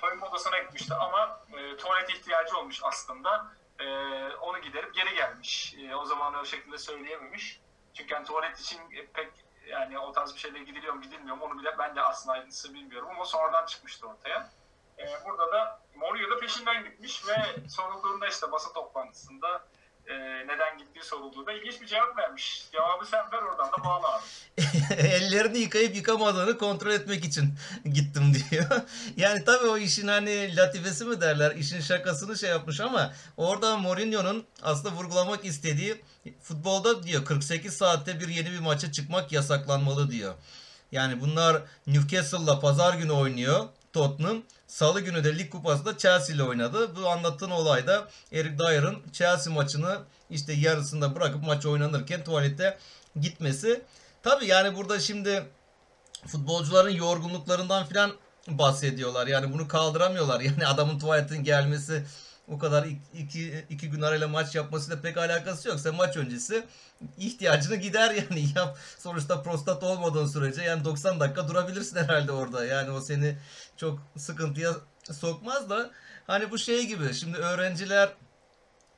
soyunma 0.00 0.26
odasına 0.26 0.58
gitmişti 0.58 0.94
ama 0.94 1.40
e, 1.52 1.76
tuvalet 1.76 2.10
ihtiyacı 2.10 2.58
olmuş 2.58 2.80
aslında. 2.82 3.46
E, 3.78 3.86
onu 4.36 4.58
giderip 4.58 4.94
geri 4.94 5.14
gelmiş. 5.14 5.74
E, 5.78 5.94
o 5.94 6.04
zaman 6.04 6.34
o 6.34 6.44
şekilde 6.44 6.78
söyleyememiş. 6.78 7.60
Çünkü 7.94 8.14
hani 8.14 8.26
tuvalet 8.26 8.60
için 8.60 8.80
pek 9.14 9.28
yani 9.66 9.98
o 9.98 10.12
tarz 10.12 10.34
bir 10.34 10.40
şeyle 10.40 10.58
gidiliyor 10.58 10.94
mu 10.94 11.02
gidilmiyor 11.02 11.36
mu 11.36 11.44
onu 11.44 11.58
bile 11.58 11.78
ben 11.78 11.96
de 11.96 12.02
aslında 12.02 12.32
ayrıntısını 12.32 12.74
bilmiyorum 12.74 13.08
ama 13.10 13.24
sonradan 13.24 13.66
çıkmıştı 13.66 14.08
ortaya. 14.08 14.50
E, 14.98 15.04
burada 15.24 15.52
da 15.52 15.80
Mourinho 15.94 16.30
da 16.30 16.40
peşinden 16.40 16.84
gitmiş 16.84 17.26
ve 17.28 17.68
sorulduğunda 17.68 18.28
işte 18.28 18.52
basın 18.52 18.72
toplantısında 18.72 19.64
e, 20.08 20.14
neden 20.46 20.78
gittiği 20.78 21.04
sorulduğunda 21.04 21.52
ilginç 21.52 21.80
bir 21.80 21.86
cevap 21.86 22.18
vermiş. 22.18 22.68
Cevabı 22.72 23.06
sen 23.06 23.32
ver 23.32 23.42
oradan 23.42 23.66
da 23.66 23.84
bağla 23.84 24.14
abi. 24.14 24.24
Ellerini 24.98 25.58
yıkayıp 25.58 25.96
yıkamadığını 25.96 26.58
kontrol 26.58 26.90
etmek 26.90 27.24
için 27.24 27.54
gittim 27.84 28.34
diyor. 28.50 28.64
Yani 29.16 29.44
tabii 29.44 29.66
o 29.66 29.78
işin 29.78 30.08
hani 30.08 30.56
latifesi 30.56 31.04
mi 31.04 31.20
derler, 31.20 31.56
işin 31.56 31.80
şakasını 31.80 32.38
şey 32.38 32.50
yapmış 32.50 32.80
ama 32.80 33.12
orada 33.36 33.76
Mourinho'nun 33.76 34.46
aslında 34.62 34.94
vurgulamak 34.94 35.44
istediği 35.44 36.02
futbolda 36.42 37.02
diyor 37.02 37.24
48 37.24 37.76
saatte 37.76 38.20
bir 38.20 38.28
yeni 38.28 38.50
bir 38.52 38.58
maça 38.58 38.92
çıkmak 38.92 39.32
yasaklanmalı 39.32 40.10
diyor. 40.10 40.34
Yani 40.92 41.20
bunlar 41.20 41.62
Newcastle'la 41.86 42.60
pazar 42.60 42.94
günü 42.94 43.12
oynuyor 43.12 43.68
Tottenham. 43.98 44.42
Salı 44.66 45.00
günü 45.00 45.24
de 45.24 45.38
Lig 45.38 45.50
Kupası'nda 45.50 45.98
Chelsea 45.98 46.36
ile 46.36 46.42
oynadı. 46.42 46.96
Bu 46.96 47.08
anlattığın 47.08 47.50
olayda 47.50 48.08
Eric 48.32 48.58
Dyer'ın 48.58 48.96
Chelsea 49.12 49.52
maçını 49.52 49.98
işte 50.30 50.52
yarısında 50.52 51.14
bırakıp 51.14 51.42
maç 51.42 51.66
oynanırken 51.66 52.24
tuvalete 52.24 52.78
gitmesi. 53.20 53.82
Tabii 54.22 54.46
yani 54.46 54.76
burada 54.76 55.00
şimdi 55.00 55.46
futbolcuların 56.26 56.90
yorgunluklarından 56.90 57.86
filan 57.86 58.12
bahsediyorlar. 58.48 59.26
Yani 59.26 59.52
bunu 59.52 59.68
kaldıramıyorlar. 59.68 60.40
Yani 60.48 60.66
adamın 60.66 60.98
tuvaletin 60.98 61.44
gelmesi 61.44 62.04
o 62.48 62.58
kadar 62.58 62.86
iki, 63.14 63.64
iki, 63.70 63.90
gün 63.90 64.02
arayla 64.02 64.28
maç 64.28 64.54
yapmasıyla 64.54 65.00
pek 65.00 65.16
alakası 65.16 65.68
yok. 65.68 65.80
Sen 65.80 65.94
maç 65.94 66.16
öncesi 66.16 66.64
ihtiyacını 67.18 67.76
gider 67.76 68.10
yani 68.14 68.44
yap. 68.56 68.78
Sonuçta 68.98 69.42
prostat 69.42 69.82
olmadığın 69.82 70.26
sürece 70.26 70.62
yani 70.62 70.84
90 70.84 71.20
dakika 71.20 71.48
durabilirsin 71.48 71.96
herhalde 71.96 72.32
orada. 72.32 72.64
Yani 72.64 72.90
o 72.90 73.00
seni 73.00 73.38
çok 73.76 73.98
sıkıntıya 74.16 74.72
sokmaz 75.12 75.70
da 75.70 75.90
hani 76.26 76.50
bu 76.50 76.58
şey 76.58 76.86
gibi 76.86 77.14
şimdi 77.14 77.38
öğrenciler 77.38 78.08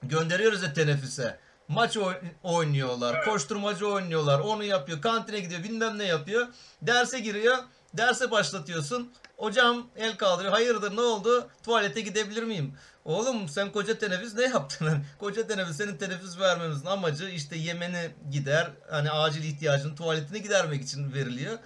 gönderiyoruz 0.02 0.62
ya 0.62 0.72
teneffüse. 0.72 1.38
Maç 1.68 1.96
oy- 1.96 2.20
oynuyorlar, 2.42 3.24
koşturmacı 3.24 3.88
oynuyorlar, 3.88 4.40
onu 4.40 4.64
yapıyor, 4.64 5.00
kantine 5.02 5.40
gidiyor, 5.40 5.62
bilmem 5.62 5.98
ne 5.98 6.04
yapıyor. 6.04 6.46
Derse 6.82 7.20
giriyor, 7.20 7.58
derse 7.94 8.30
başlatıyorsun. 8.30 9.12
Hocam 9.36 9.86
el 9.96 10.16
kaldırıyor. 10.16 10.52
Hayırdır 10.52 10.96
ne 10.96 11.00
oldu? 11.00 11.48
Tuvalete 11.62 12.00
gidebilir 12.00 12.42
miyim? 12.42 12.74
Oğlum 13.10 13.48
sen 13.48 13.72
koca 13.72 13.98
teneffüs 13.98 14.34
ne 14.34 14.42
yaptın? 14.42 15.04
koca 15.18 15.46
teneffüs 15.46 15.76
senin 15.76 15.96
teneffüs 15.96 16.38
vermemizin 16.38 16.86
amacı 16.86 17.28
işte 17.28 17.56
yemeni 17.56 18.10
gider. 18.30 18.70
Hani 18.90 19.10
acil 19.10 19.44
ihtiyacın 19.44 19.96
tuvaletini 19.96 20.42
gidermek 20.42 20.82
için 20.82 21.12
veriliyor. 21.12 21.58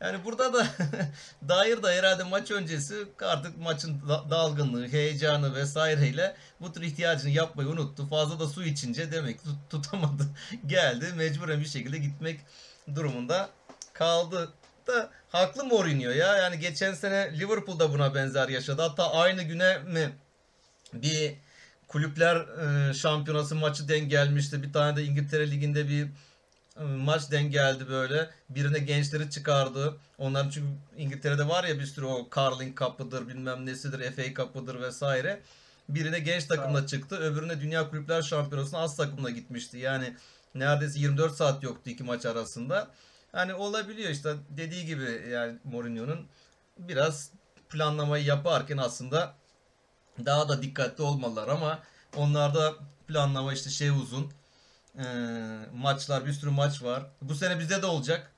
Yani 0.00 0.24
burada 0.24 0.52
da 0.52 0.66
dair 1.48 1.82
da 1.82 1.92
herhalde 1.92 2.22
maç 2.22 2.50
öncesi 2.50 2.94
artık 3.22 3.58
maçın 3.58 4.08
da- 4.08 4.30
dalgınlığı, 4.30 4.88
heyecanı 4.88 5.54
vesaireyle 5.54 6.36
bu 6.60 6.72
tür 6.72 6.82
ihtiyacını 6.82 7.30
yapmayı 7.30 7.68
unuttu. 7.68 8.08
Fazla 8.08 8.40
da 8.40 8.48
su 8.48 8.64
içince 8.64 9.12
demek 9.12 9.40
tutamadı. 9.70 10.22
Geldi 10.66 11.12
mecburen 11.16 11.60
bir 11.60 11.68
şekilde 11.68 11.98
gitmek 11.98 12.40
durumunda 12.94 13.48
kaldı. 13.92 14.52
Da 14.86 15.10
haklı 15.28 15.64
Mourinho 15.64 16.10
ya. 16.10 16.36
Yani 16.36 16.58
geçen 16.58 16.94
sene 16.94 17.38
Liverpool'da 17.38 17.92
buna 17.92 18.14
benzer 18.14 18.48
yaşadı. 18.48 18.82
Hatta 18.82 19.12
aynı 19.12 19.42
güne 19.42 19.78
mi 19.78 20.12
bir 20.92 21.34
kulüpler 21.88 22.36
e, 22.36 22.94
şampiyonası 22.94 23.54
maçı 23.54 23.88
denk 23.88 24.10
gelmişti. 24.10 24.62
Bir 24.62 24.72
tane 24.72 24.96
de 24.96 25.04
İngiltere 25.04 25.50
Ligi'nde 25.50 25.88
bir 25.88 26.06
e, 26.80 26.84
maç 26.84 27.30
denk 27.30 27.52
geldi 27.52 27.88
böyle. 27.88 28.30
Birine 28.50 28.78
gençleri 28.78 29.30
çıkardı. 29.30 29.96
Onların 30.18 30.50
çünkü 30.50 30.68
İngiltere'de 30.96 31.48
var 31.48 31.64
ya 31.64 31.78
bir 31.78 31.86
sürü 31.86 32.06
o 32.06 32.28
Carling 32.36 32.78
Cup'ıdır 32.78 33.28
bilmem 33.28 33.66
nesidir 33.66 34.12
FA 34.12 34.34
Cup'ıdır 34.34 34.80
vesaire. 34.80 35.40
Birine 35.88 36.18
genç 36.18 36.44
takımla 36.44 36.86
çıktı. 36.86 37.16
Öbürüne 37.16 37.60
Dünya 37.60 37.90
Kulüpler 37.90 38.22
Şampiyonası'na 38.22 38.78
az 38.80 38.96
takımla 38.96 39.30
gitmişti. 39.30 39.78
Yani 39.78 40.16
neredeyse 40.54 40.98
24 40.98 41.34
saat 41.34 41.62
yoktu 41.62 41.90
iki 41.90 42.04
maç 42.04 42.26
arasında. 42.26 42.90
Hani 43.32 43.54
olabiliyor 43.54 44.10
işte 44.10 44.34
dediği 44.50 44.86
gibi 44.86 45.22
yani 45.30 45.58
Mourinho'nun 45.64 46.26
biraz 46.78 47.30
planlamayı 47.70 48.24
yaparken 48.24 48.76
aslında 48.76 49.34
daha 50.24 50.48
da 50.48 50.62
dikkatli 50.62 51.04
olmalılar 51.04 51.48
ama 51.48 51.78
onlarda 52.16 52.74
planlama 53.08 53.52
işte 53.52 53.70
şey 53.70 53.88
uzun. 53.88 54.32
Ee, 54.98 55.02
maçlar 55.74 56.26
bir 56.26 56.32
sürü 56.32 56.50
maç 56.50 56.82
var. 56.82 57.02
Bu 57.22 57.34
sene 57.34 57.58
bizde 57.58 57.82
de 57.82 57.86
olacak. 57.86 58.32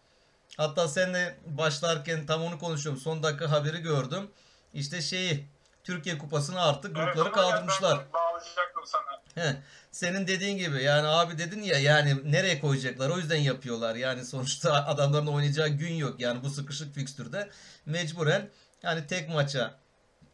Hatta 0.56 0.88
seninle 0.88 1.38
başlarken 1.46 2.26
tam 2.26 2.42
onu 2.42 2.58
konuşuyorum. 2.58 3.00
Son 3.00 3.22
dakika 3.22 3.50
haberi 3.50 3.78
gördüm. 3.78 4.30
İşte 4.74 5.02
şeyi 5.02 5.48
Türkiye 5.84 6.18
Kupası'nı 6.18 6.62
artık 6.62 6.94
grupları 6.94 7.24
Evet, 7.24 7.32
kaldırmışlar. 7.32 7.98
Ben 7.98 8.12
bağlayacaktım 8.12 8.82
sana. 8.86 9.44
He, 9.46 9.56
senin 9.92 10.26
dediğin 10.26 10.58
gibi 10.58 10.82
yani 10.82 11.06
abi 11.06 11.38
dedin 11.38 11.62
ya 11.62 11.78
yani 11.78 12.32
nereye 12.32 12.60
koyacaklar 12.60 13.10
o 13.10 13.18
yüzden 13.18 13.36
yapıyorlar. 13.36 13.94
Yani 13.94 14.24
sonuçta 14.24 14.72
adamların 14.86 15.26
oynayacağı 15.26 15.68
gün 15.68 15.94
yok. 15.94 16.20
Yani 16.20 16.42
bu 16.42 16.50
sıkışık 16.50 16.94
fikstürde 16.94 17.50
mecburen 17.86 18.48
yani 18.82 19.06
tek 19.06 19.28
maça 19.28 19.74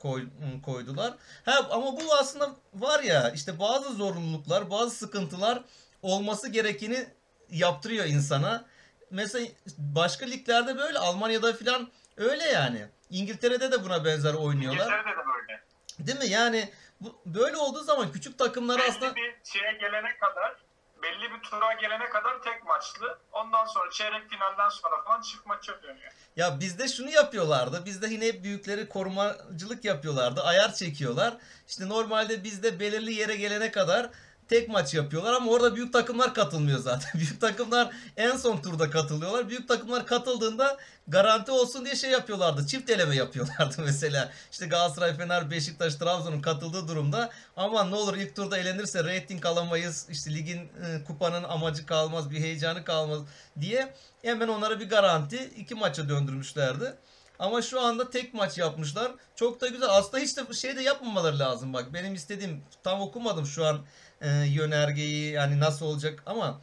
koy, 0.03 0.25
koydular. 0.65 1.15
Ha, 1.45 1.69
ama 1.71 1.97
bu 1.97 2.15
aslında 2.21 2.51
var 2.75 3.03
ya 3.03 3.31
işte 3.31 3.59
bazı 3.59 3.93
zorunluluklar 3.93 4.71
bazı 4.71 4.97
sıkıntılar 4.97 5.63
olması 6.03 6.49
gerekeni 6.49 7.07
yaptırıyor 7.51 8.05
insana. 8.05 8.65
Mesela 9.11 9.47
başka 9.79 10.27
liglerde 10.27 10.79
böyle 10.79 10.99
Almanya'da 10.99 11.53
filan 11.53 11.89
öyle 12.17 12.45
yani. 12.45 12.87
İngiltere'de 13.11 13.73
de 13.73 13.85
buna 13.85 14.05
benzer 14.05 14.35
oynuyorlar. 14.35 14.87
İngiltere'de 14.87 15.11
de 15.11 15.27
böyle. 15.27 15.63
Değil 15.99 16.19
mi? 16.19 16.27
Yani 16.27 16.69
bu, 17.01 17.21
böyle 17.27 17.57
olduğu 17.57 17.85
zaman 17.85 18.13
küçük 18.13 18.39
takımlar 18.39 18.81
aslında 18.89 19.17
Belli 19.17 19.37
bir 19.45 19.51
şeye 19.51 19.73
gelene 19.73 20.19
kadar 20.21 20.57
belli 21.03 21.33
bir 21.33 21.43
tura 21.43 21.73
gelene 21.73 22.09
kadar 22.09 22.43
tek 22.43 22.65
maçlı. 22.67 23.19
Ondan 23.33 23.67
sonra 23.67 23.91
çeyrek 23.91 24.31
finalden 24.31 24.69
sonra 24.69 25.03
falan 25.03 25.21
çift 25.21 25.47
maça 25.47 25.83
dönüyor. 25.83 26.13
Ya 26.37 26.61
bizde 26.61 26.89
şunu 26.89 27.11
yapıyorlardı. 27.11 27.85
Bizde 27.85 28.07
yine 28.07 28.45
büyükleri 28.45 28.89
korumacılık 28.89 29.85
yapıyorlardı. 29.85 30.43
Ayar 30.43 30.75
çekiyorlar. 30.75 31.35
İşte 31.69 31.89
normalde 31.89 32.45
bizde 32.45 32.81
belirli 32.81 33.13
yere 33.13 33.37
gelene 33.37 33.71
kadar 33.71 34.11
tek 34.51 34.69
maç 34.69 34.95
yapıyorlar 34.95 35.33
ama 35.33 35.51
orada 35.51 35.77
büyük 35.77 35.93
takımlar 35.93 36.35
katılmıyor 36.35 36.79
zaten. 36.79 37.11
Büyük 37.15 37.41
takımlar 37.41 37.91
en 38.17 38.37
son 38.37 38.63
turda 38.63 38.91
katılıyorlar. 38.91 39.49
Büyük 39.49 39.69
takımlar 39.69 40.07
katıldığında 40.07 40.77
garanti 41.09 41.51
olsun 41.51 41.85
diye 41.85 41.97
şey 41.97 42.11
yapıyorlardı. 42.11 42.67
Çift 42.67 42.91
eleme 42.91 43.17
yapıyorlardı 43.17 43.77
mesela. 43.85 44.33
İşte 44.53 44.67
Galatasaray, 44.67 45.17
Fener, 45.17 45.51
Beşiktaş, 45.51 45.95
Trabzon'un 45.95 46.41
katıldığı 46.41 46.89
durumda 46.89 47.31
aman 47.57 47.91
ne 47.91 47.95
olur 47.95 48.17
ilk 48.17 48.37
turda 48.37 48.59
elenirse 48.59 49.05
reyting 49.05 49.47
alamayız. 49.47 50.07
İşte 50.11 50.35
ligin 50.35 50.59
e, 50.59 51.05
kupanın 51.07 51.45
amacı 51.45 51.87
kalmaz, 51.87 52.31
bir 52.31 52.41
heyecanı 52.41 52.85
kalmaz 52.85 53.21
diye 53.61 53.95
hemen 54.23 54.49
onlara 54.49 54.81
bir 54.81 54.89
garanti 54.89 55.51
iki 55.57 55.75
maça 55.75 56.09
döndürmüşlerdi. 56.09 56.95
Ama 57.39 57.63
şu 57.63 57.81
anda 57.81 58.11
tek 58.11 58.35
maç 58.35 58.59
yapmışlar. 58.59 59.13
Çok 59.37 59.61
da 59.61 59.69
güzel. 59.69 59.89
Aslında 59.91 60.19
hiç 60.19 60.37
de 60.37 60.55
şey 60.55 60.77
de 60.77 60.83
yapmamaları 60.83 61.39
lazım 61.39 61.73
bak. 61.73 61.95
Benim 61.95 62.15
istediğim 62.15 62.63
tam 62.83 63.01
okumadım 63.01 63.47
şu 63.47 63.67
an 63.67 63.81
e, 64.21 64.29
yönergeyi 64.31 65.33
yani 65.33 65.61
nasıl 65.61 65.87
olacak 65.87 66.23
ama 66.27 66.61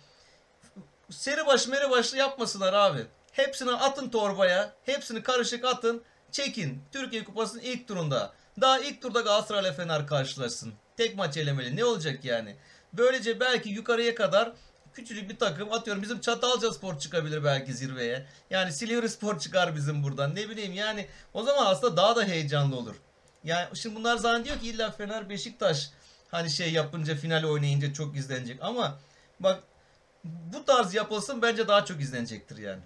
seri 1.09 1.45
başı 1.45 1.69
meri 1.69 1.89
başlı 1.89 2.17
yapmasınlar 2.17 2.73
abi. 2.73 3.05
Hepsini 3.31 3.71
atın 3.71 4.09
torbaya. 4.09 4.73
Hepsini 4.85 5.23
karışık 5.23 5.65
atın. 5.65 6.03
Çekin. 6.31 6.83
Türkiye 6.91 7.23
Kupası'nın 7.23 7.61
ilk 7.61 7.87
turunda. 7.87 8.33
Daha 8.61 8.79
ilk 8.79 9.01
turda 9.01 9.21
Galatasaray 9.21 9.61
ile 9.61 9.73
Fener 9.73 10.07
karşılaşsın. 10.07 10.73
Tek 10.97 11.15
maç 11.15 11.37
elemeli. 11.37 11.75
Ne 11.75 11.85
olacak 11.85 12.25
yani? 12.25 12.55
Böylece 12.93 13.39
belki 13.39 13.69
yukarıya 13.69 14.15
kadar 14.15 14.51
küçücük 14.93 15.29
bir 15.29 15.39
takım 15.39 15.73
atıyorum 15.73 16.03
bizim 16.03 16.21
Çatalca 16.21 16.73
Spor 16.73 16.99
çıkabilir 16.99 17.43
belki 17.43 17.73
zirveye. 17.73 18.25
Yani 18.49 18.73
Silivri 18.73 19.09
Spor 19.09 19.39
çıkar 19.39 19.75
bizim 19.75 20.03
buradan. 20.03 20.35
Ne 20.35 20.49
bileyim 20.49 20.73
yani 20.73 21.07
o 21.33 21.43
zaman 21.43 21.65
aslında 21.65 21.97
daha 21.97 22.15
da 22.15 22.23
heyecanlı 22.23 22.75
olur. 22.75 22.95
Yani 23.43 23.67
şimdi 23.73 23.95
bunlar 23.95 24.17
zannediyor 24.17 24.59
ki 24.59 24.67
illa 24.67 24.91
Fener 24.91 25.29
Beşiktaş 25.29 25.89
hani 26.31 26.49
şey 26.49 26.73
yapınca 26.73 27.15
final 27.15 27.43
oynayınca 27.43 27.93
çok 27.93 28.15
izlenecek 28.15 28.59
ama 28.63 28.99
bak 29.39 29.63
bu 30.23 30.65
tarz 30.65 30.93
yapılsın 30.93 31.41
bence 31.41 31.67
daha 31.67 31.85
çok 31.85 32.01
izlenecektir 32.01 32.57
yani. 32.57 32.81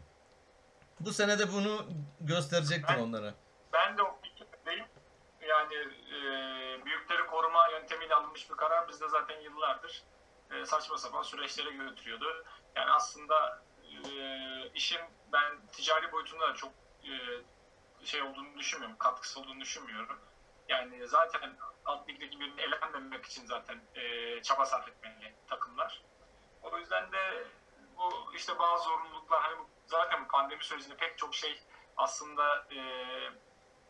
Bu 0.99 1.13
sene 1.13 1.39
de 1.39 1.53
bunu 1.53 1.85
gösterecektir 2.21 2.95
Ben- 2.95 2.99
onlara. 2.99 3.33
Ben 3.73 3.97
de 3.97 4.03
o 4.03 4.19
fikirdeyim. 4.21 4.85
Yani 5.49 5.73
e, 6.15 6.85
büyükleri 6.85 7.27
koruma 7.27 7.67
yöntemiyle 7.71 8.15
alınmış 8.15 8.49
bir 8.49 8.55
karar 8.55 8.89
bizde 8.89 9.09
zaten 9.09 9.41
yıllardır 9.41 10.03
e, 10.51 10.65
saçma 10.65 10.97
sapan 10.97 11.23
süreçlere 11.23 11.71
götürüyordu. 11.71 12.45
Yani 12.75 12.91
aslında 12.91 13.63
e, 13.83 14.09
işin 14.75 14.99
ben 15.33 15.67
ticari 15.71 16.11
boyutunda 16.11 16.49
da 16.49 16.53
çok 16.55 16.71
e, 17.03 17.11
şey 18.05 18.21
olduğunu 18.21 18.57
düşünmüyorum, 18.57 18.97
katkısı 18.97 19.39
olduğunu 19.39 19.59
düşünmüyorum. 19.61 20.19
Yani 20.71 21.07
zaten 21.07 21.57
alt 21.85 22.09
ligdeki 22.09 22.39
birini 22.39 22.61
elenmemek 22.61 23.25
için 23.25 23.45
zaten 23.45 23.81
e, 23.95 24.41
çaba 24.41 24.65
sarf 24.65 24.87
etmeli 24.87 25.35
takımlar. 25.47 26.01
O 26.61 26.77
yüzden 26.77 27.11
de 27.11 27.45
bu 27.97 28.33
işte 28.35 28.59
bazı 28.59 28.83
zorunluluklar 28.83 29.41
hani 29.41 29.59
bu, 29.59 29.69
zaten 29.85 30.27
pandemi 30.27 30.63
sürecinde 30.63 30.95
pek 30.95 31.17
çok 31.17 31.35
şey 31.35 31.59
aslında 31.97 32.65
e, 32.71 32.79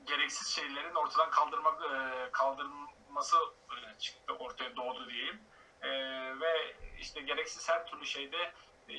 gereksiz 0.04 0.48
şeylerin 0.48 0.96
ortadan 0.96 1.30
kaldırmak 1.30 1.82
e, 1.82 2.32
kaldırılması 2.32 3.38
e, 3.72 4.00
çıktı 4.00 4.34
ortaya 4.34 4.76
doğdu 4.76 5.10
diyeyim. 5.10 5.42
E, 5.82 5.90
ve 6.40 6.76
işte 7.00 7.22
gereksiz 7.22 7.70
her 7.70 7.88
türlü 7.88 8.06
şeyde 8.06 8.54
e, 8.90 8.94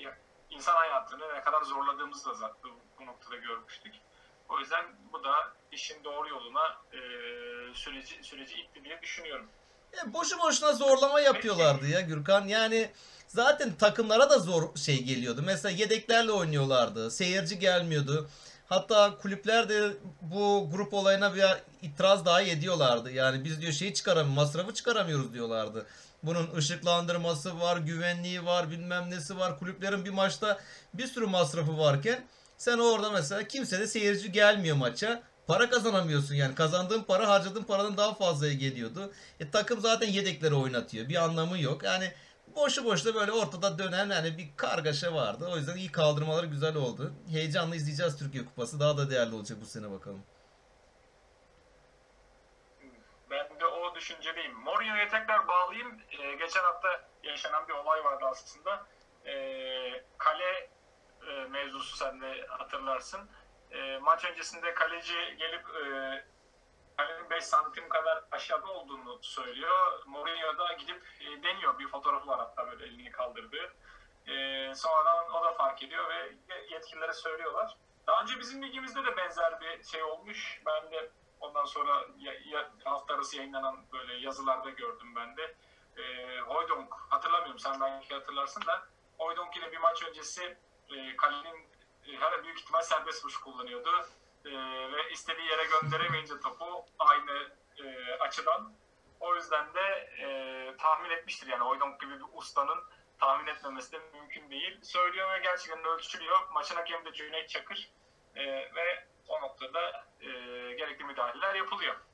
insan 0.50 0.74
hayatını 0.74 1.34
ne 1.34 1.40
kadar 1.40 1.62
zorladığımızı 1.62 2.30
da 2.30 2.34
zaten 2.34 2.70
bu 2.98 3.06
noktada 3.06 3.36
görmüştük. 3.36 3.94
O 4.52 4.60
yüzden 4.60 4.84
bu 5.12 5.24
da 5.24 5.34
işin 5.72 6.04
doğru 6.04 6.28
yoluna 6.28 6.62
e, 6.92 6.98
süreci 7.74 8.18
süreci 8.22 8.54
itti 8.54 8.84
diye 8.84 9.02
düşünüyorum. 9.02 9.46
Ya 9.96 10.14
boşu 10.14 10.38
boşuna 10.38 10.72
zorlama 10.72 11.20
yapıyorlardı 11.20 11.86
ya 11.88 12.00
Gürkan. 12.00 12.48
Yani 12.48 12.90
zaten 13.28 13.74
takımlara 13.74 14.30
da 14.30 14.38
zor 14.38 14.76
şey 14.76 15.02
geliyordu. 15.02 15.42
Mesela 15.46 15.72
yedeklerle 15.72 16.32
oynuyorlardı. 16.32 17.10
Seyirci 17.10 17.58
gelmiyordu. 17.58 18.28
Hatta 18.68 19.18
kulüpler 19.18 19.68
de 19.68 19.90
bu 20.20 20.68
grup 20.72 20.94
olayına 20.94 21.34
bir 21.34 21.44
itiraz 21.82 22.24
dahi 22.24 22.50
ediyorlardı. 22.50 23.10
Yani 23.10 23.44
biz 23.44 23.60
diyor 23.60 23.72
şeyi 23.72 23.94
çıkaramıyoruz, 23.94 24.36
masrafı 24.36 24.74
çıkaramıyoruz 24.74 25.34
diyorlardı. 25.34 25.86
Bunun 26.22 26.54
ışıklandırması 26.56 27.60
var, 27.60 27.76
güvenliği 27.76 28.44
var, 28.44 28.70
bilmem 28.70 29.10
nesi 29.10 29.38
var. 29.38 29.58
Kulüplerin 29.58 30.04
bir 30.04 30.10
maçta 30.10 30.60
bir 30.94 31.06
sürü 31.06 31.26
masrafı 31.26 31.78
varken 31.78 32.24
sen 32.62 32.78
orada 32.78 33.10
mesela 33.10 33.48
kimse 33.48 33.80
de 33.80 33.86
seyirci 33.86 34.32
gelmiyor 34.32 34.76
maça. 34.76 35.22
Para 35.46 35.70
kazanamıyorsun 35.70 36.34
yani. 36.34 36.54
Kazandığın 36.54 37.02
para 37.02 37.28
harcadığın 37.28 37.62
paradan 37.62 37.96
daha 37.96 38.14
fazlaya 38.14 38.54
geliyordu. 38.54 39.12
E, 39.40 39.50
takım 39.50 39.80
zaten 39.80 40.08
yedekleri 40.08 40.54
oynatıyor. 40.54 41.08
Bir 41.08 41.16
anlamı 41.16 41.58
yok. 41.58 41.82
Yani 41.82 42.12
boşu 42.56 42.84
boşuna 42.84 43.14
böyle 43.14 43.32
ortada 43.32 43.78
dönen 43.78 44.10
yani 44.10 44.38
bir 44.38 44.56
kargaşa 44.56 45.14
vardı. 45.14 45.48
O 45.52 45.56
yüzden 45.56 45.76
iyi 45.76 45.92
kaldırmaları 45.92 46.46
güzel 46.46 46.76
oldu. 46.76 47.12
Heyecanla 47.30 47.76
izleyeceğiz 47.76 48.18
Türkiye 48.18 48.44
Kupası. 48.44 48.80
Daha 48.80 48.96
da 48.96 49.10
değerli 49.10 49.34
olacak 49.34 49.58
bu 49.60 49.66
sene 49.66 49.90
bakalım. 49.90 50.22
Ben 53.30 53.60
de 53.60 53.66
o 53.66 53.94
düşüncedeyim. 53.94 54.52
Mourinho'ya 54.52 55.08
tekrar 55.08 55.48
bağlayayım. 55.48 56.00
Ee, 56.10 56.34
geçen 56.34 56.62
hafta 56.62 56.88
yaşanan 57.22 57.68
bir 57.68 57.72
olay 57.72 58.04
vardı 58.04 58.24
aslında. 58.30 58.86
Ee, 59.26 60.04
kale 60.18 60.68
e, 61.28 61.48
mevzusu 61.48 61.96
sen 61.96 62.20
de 62.20 62.46
hatırlarsın. 62.48 63.30
Ee, 63.72 63.98
maç 63.98 64.24
öncesinde 64.24 64.74
kaleci 64.74 65.36
gelip 65.38 65.66
e, 65.68 66.24
kalenin 66.96 67.30
5 67.30 67.44
santim 67.44 67.88
kadar 67.88 68.24
aşağıda 68.30 68.66
olduğunu 68.66 69.18
söylüyor. 69.22 70.02
Mourinho 70.06 70.58
da 70.58 70.72
gidip 70.72 71.02
e, 71.20 71.42
deniyor. 71.42 71.78
Bir 71.78 71.88
fotoğrafı 71.88 72.26
var 72.26 72.38
hatta 72.38 72.70
böyle 72.70 72.84
elini 72.84 73.10
kaldırdığı. 73.10 73.74
Ee, 74.26 74.72
sonradan 74.74 75.30
o 75.30 75.44
da 75.44 75.52
fark 75.52 75.82
ediyor 75.82 76.08
ve 76.08 76.32
yetkililere 76.70 77.12
söylüyorlar. 77.12 77.76
Daha 78.06 78.22
önce 78.22 78.38
bizim 78.38 78.62
ligimizde 78.62 79.04
de 79.04 79.16
benzer 79.16 79.60
bir 79.60 79.82
şey 79.82 80.02
olmuş. 80.02 80.62
Ben 80.66 80.90
de 80.92 81.10
ondan 81.40 81.64
sonra 81.64 82.06
ya, 82.18 82.32
ya, 82.44 82.70
hafta 82.84 83.14
arası 83.14 83.36
yayınlanan 83.36 83.76
böyle 83.92 84.14
yazılarda 84.14 84.70
gördüm 84.70 85.14
ben 85.16 85.36
de. 85.36 85.54
E, 85.96 86.38
Hoydonk, 86.40 86.94
hatırlamıyorum 86.94 87.58
sen 87.58 87.80
belki 87.80 88.14
hatırlarsın 88.14 88.66
da 88.66 88.86
Hoydonk 89.18 89.56
yine 89.56 89.72
bir 89.72 89.78
maç 89.78 90.02
öncesi 90.02 90.58
e, 90.96 91.16
kalenin 91.16 91.56
e, 92.06 92.16
her 92.16 92.44
büyük 92.44 92.60
ihtimal 92.60 92.82
serbest 92.82 93.24
vuruş 93.24 93.36
kullanıyordu. 93.36 93.90
E, 94.44 94.50
ve 94.92 95.10
istediği 95.12 95.46
yere 95.46 95.64
gönderemeyince 95.64 96.40
topu 96.40 96.84
aynı 96.98 97.50
e, 97.78 98.14
açıdan. 98.20 98.72
O 99.20 99.34
yüzden 99.34 99.74
de 99.74 99.80
e, 100.20 100.26
tahmin 100.76 101.10
etmiştir 101.10 101.46
yani 101.46 101.64
Hoydonk 101.64 102.00
gibi 102.00 102.14
bir 102.14 102.24
ustanın 102.32 102.78
tahmin 103.20 103.46
etmemesi 103.46 103.92
de 103.92 103.98
mümkün 104.14 104.50
değil. 104.50 104.78
Söylüyor 104.82 105.30
ve 105.32 105.38
gerçekten 105.42 105.84
ölçülüyor. 105.84 106.38
Maçın 106.54 106.76
hakemi 106.76 107.04
de 107.04 107.12
Cüneyt 107.12 107.48
Çakır. 107.48 107.90
E, 108.34 108.44
ve 108.46 109.06
o 109.28 109.40
noktada 109.40 110.04
e, 110.20 110.28
gerekli 110.72 111.04
müdahaleler 111.04 111.54
yapılıyor. 111.54 111.94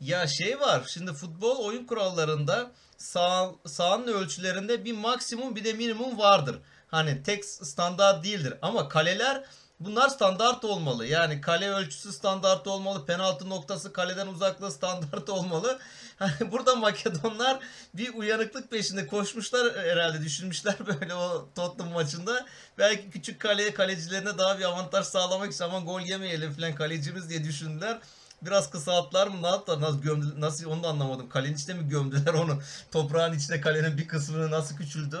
Ya 0.00 0.26
şey 0.26 0.60
var. 0.60 0.82
Şimdi 0.94 1.12
futbol 1.12 1.66
oyun 1.66 1.86
kurallarında 1.86 2.70
sağ, 2.96 3.50
sahanın 3.66 4.12
ölçülerinde 4.12 4.84
bir 4.84 4.92
maksimum 4.92 5.56
bir 5.56 5.64
de 5.64 5.72
minimum 5.72 6.18
vardır. 6.18 6.62
Hani 6.88 7.22
tek 7.22 7.44
standart 7.44 8.24
değildir. 8.24 8.54
Ama 8.62 8.88
kaleler 8.88 9.44
bunlar 9.80 10.08
standart 10.08 10.64
olmalı. 10.64 11.06
Yani 11.06 11.40
kale 11.40 11.70
ölçüsü 11.70 12.12
standart 12.12 12.66
olmalı. 12.66 13.06
Penaltı 13.06 13.48
noktası 13.48 13.92
kaleden 13.92 14.26
uzaklığı 14.26 14.72
standart 14.72 15.28
olmalı. 15.30 15.78
Hani 16.18 16.52
burada 16.52 16.76
Makedonlar 16.76 17.58
bir 17.94 18.14
uyanıklık 18.14 18.70
peşinde 18.70 19.06
koşmuşlar 19.06 19.76
herhalde 19.76 20.24
düşünmüşler 20.24 20.76
böyle 20.86 21.14
o 21.14 21.48
Tottenham 21.54 21.92
maçında. 21.92 22.46
Belki 22.78 23.10
küçük 23.10 23.40
kaleye 23.40 23.74
kalecilerine 23.74 24.38
daha 24.38 24.58
bir 24.58 24.64
avantaj 24.64 25.06
sağlamak 25.06 25.52
için 25.52 25.64
aman 25.64 25.84
gol 25.84 26.00
yemeyelim 26.00 26.52
falan 26.52 26.74
kalecimiz 26.74 27.30
diye 27.30 27.44
düşündüler. 27.44 27.98
Biraz 28.42 28.70
kısalttılar 28.70 29.26
mı 29.26 29.42
ne 29.42 29.46
yaptılar 29.46 29.80
nasıl 29.80 30.02
gömdü 30.02 30.40
nasıl 30.40 30.70
onu 30.70 30.82
da 30.82 30.88
anlamadım. 30.88 31.28
Kalenin 31.28 31.54
içine 31.54 31.74
mi 31.74 31.88
gömdüler 31.88 32.34
onu? 32.34 32.60
Toprağın 32.92 33.32
içine 33.32 33.60
kalenin 33.60 33.98
bir 33.98 34.08
kısmını 34.08 34.50
nasıl 34.50 34.76
küçüldü? 34.76 35.18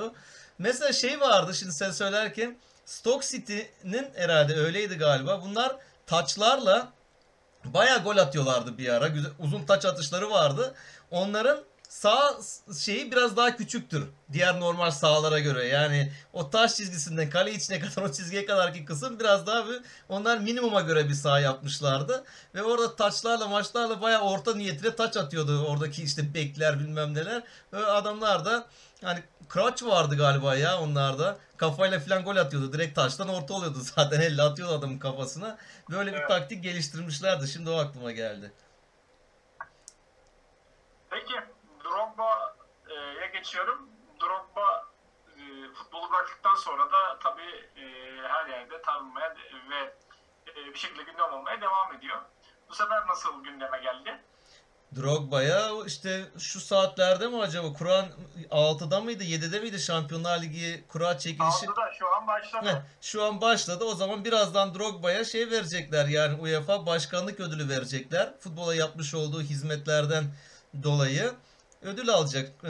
Mesela 0.58 0.92
şey 0.92 1.20
vardı 1.20 1.54
şimdi 1.54 1.72
sen 1.72 1.90
söylerken 1.90 2.56
Stoke 2.86 3.26
City'nin 3.26 4.08
herhalde 4.14 4.54
öyleydi 4.54 4.94
galiba. 4.94 5.42
Bunlar 5.42 5.76
taçlarla 6.06 6.92
bayağı 7.64 8.02
gol 8.02 8.16
atıyorlardı 8.16 8.78
bir 8.78 8.88
ara. 8.88 9.08
Güzel, 9.08 9.30
uzun 9.38 9.64
taç 9.64 9.84
atışları 9.84 10.30
vardı. 10.30 10.74
Onların 11.10 11.64
sağ 11.88 12.38
şeyi 12.78 13.12
biraz 13.12 13.36
daha 13.36 13.56
küçüktür. 13.56 14.04
Diğer 14.32 14.60
normal 14.60 14.90
sahalara 14.90 15.38
göre. 15.38 15.66
Yani 15.66 16.12
o 16.32 16.50
taş 16.50 16.74
çizgisinden 16.76 17.30
kale 17.30 17.52
içine 17.52 17.80
kadar 17.80 18.08
o 18.08 18.12
çizgiye 18.12 18.46
kadarki 18.46 18.84
kısım 18.84 19.20
biraz 19.20 19.46
daha 19.46 19.68
bir 19.68 19.80
onlar 20.08 20.38
minimuma 20.38 20.80
göre 20.80 21.08
bir 21.08 21.14
saha 21.14 21.40
yapmışlardı. 21.40 22.24
Ve 22.54 22.62
orada 22.62 22.96
taçlarla 22.96 23.48
maçlarla 23.48 24.00
bayağı 24.00 24.20
orta 24.20 24.54
niyetine 24.54 24.96
taç 24.96 25.16
atıyordu. 25.16 25.66
Oradaki 25.66 26.02
işte 26.02 26.34
bekler 26.34 26.78
bilmem 26.80 27.14
neler. 27.14 27.42
Ve 27.72 27.86
adamlar 27.86 28.44
da 28.44 28.66
yani 29.02 29.22
Crouch 29.52 29.84
vardı 29.86 30.16
galiba 30.16 30.54
ya 30.54 30.80
onlarda. 30.80 31.38
Kafayla 31.56 32.00
falan 32.00 32.24
gol 32.24 32.36
atıyordu. 32.36 32.72
Direkt 32.72 32.94
taştan 32.94 33.28
orta 33.28 33.54
oluyordu 33.54 33.78
zaten. 33.96 34.20
Elle 34.20 34.42
atıyordu 34.42 34.74
adamın 34.74 34.98
kafasına. 34.98 35.58
Böyle 35.90 36.12
bir 36.12 36.18
Evet. 36.18 36.28
taktik 36.28 36.62
geliştirmişlerdi. 36.62 37.48
Şimdi 37.48 37.70
o 37.70 37.76
aklıma 37.78 38.12
geldi. 38.12 38.52
Peki 41.10 41.34
Drogba'ya 41.84 43.26
geçiyorum. 43.32 43.88
Drogba 44.20 44.86
e, 45.36 45.42
futbolu 45.74 46.10
bıraktıktan 46.12 46.54
sonra 46.54 46.92
da 46.92 47.18
tabii 47.22 47.66
e, 47.76 47.84
her 48.28 48.46
yerde 48.46 48.82
tanınmaya 48.82 49.34
ve 49.70 49.94
e, 50.50 50.74
bir 50.74 50.78
şekilde 50.78 51.02
gündem 51.02 51.32
olmaya 51.32 51.60
devam 51.60 51.94
ediyor. 51.94 52.18
Bu 52.68 52.74
sefer 52.74 53.06
nasıl 53.06 53.44
gündeme 53.44 53.78
geldi? 53.78 54.20
Drogba'ya 54.96 55.70
işte 55.86 56.24
şu 56.38 56.60
saatlerde 56.60 57.28
mi 57.28 57.40
acaba? 57.40 57.72
Kur'an 57.72 58.06
6'da 58.50 59.00
mıydı 59.00 59.24
7'de 59.24 59.60
miydi 59.60 59.80
Şampiyonlar 59.80 60.42
Ligi 60.42 60.84
kura 60.88 61.18
çekilişi? 61.18 61.66
Aldı 61.68 61.76
da 61.76 61.94
şu 61.98 62.14
an 62.16 62.26
başladı. 62.26 62.66
Heh, 62.66 62.82
şu 63.00 63.24
an 63.24 63.40
başladı. 63.40 63.84
O 63.84 63.94
zaman 63.94 64.24
birazdan 64.24 64.74
Drogba'ya 64.74 65.24
şey 65.24 65.50
verecekler. 65.50 66.06
Yani 66.06 66.40
UEFA 66.40 66.86
başkanlık 66.86 67.40
ödülü 67.40 67.68
verecekler. 67.68 68.34
Futbola 68.40 68.74
yapmış 68.74 69.14
olduğu 69.14 69.42
hizmetlerden 69.42 70.24
dolayı 70.82 71.32
ödül 71.82 72.10
alacak. 72.10 72.52
Ee, 72.64 72.68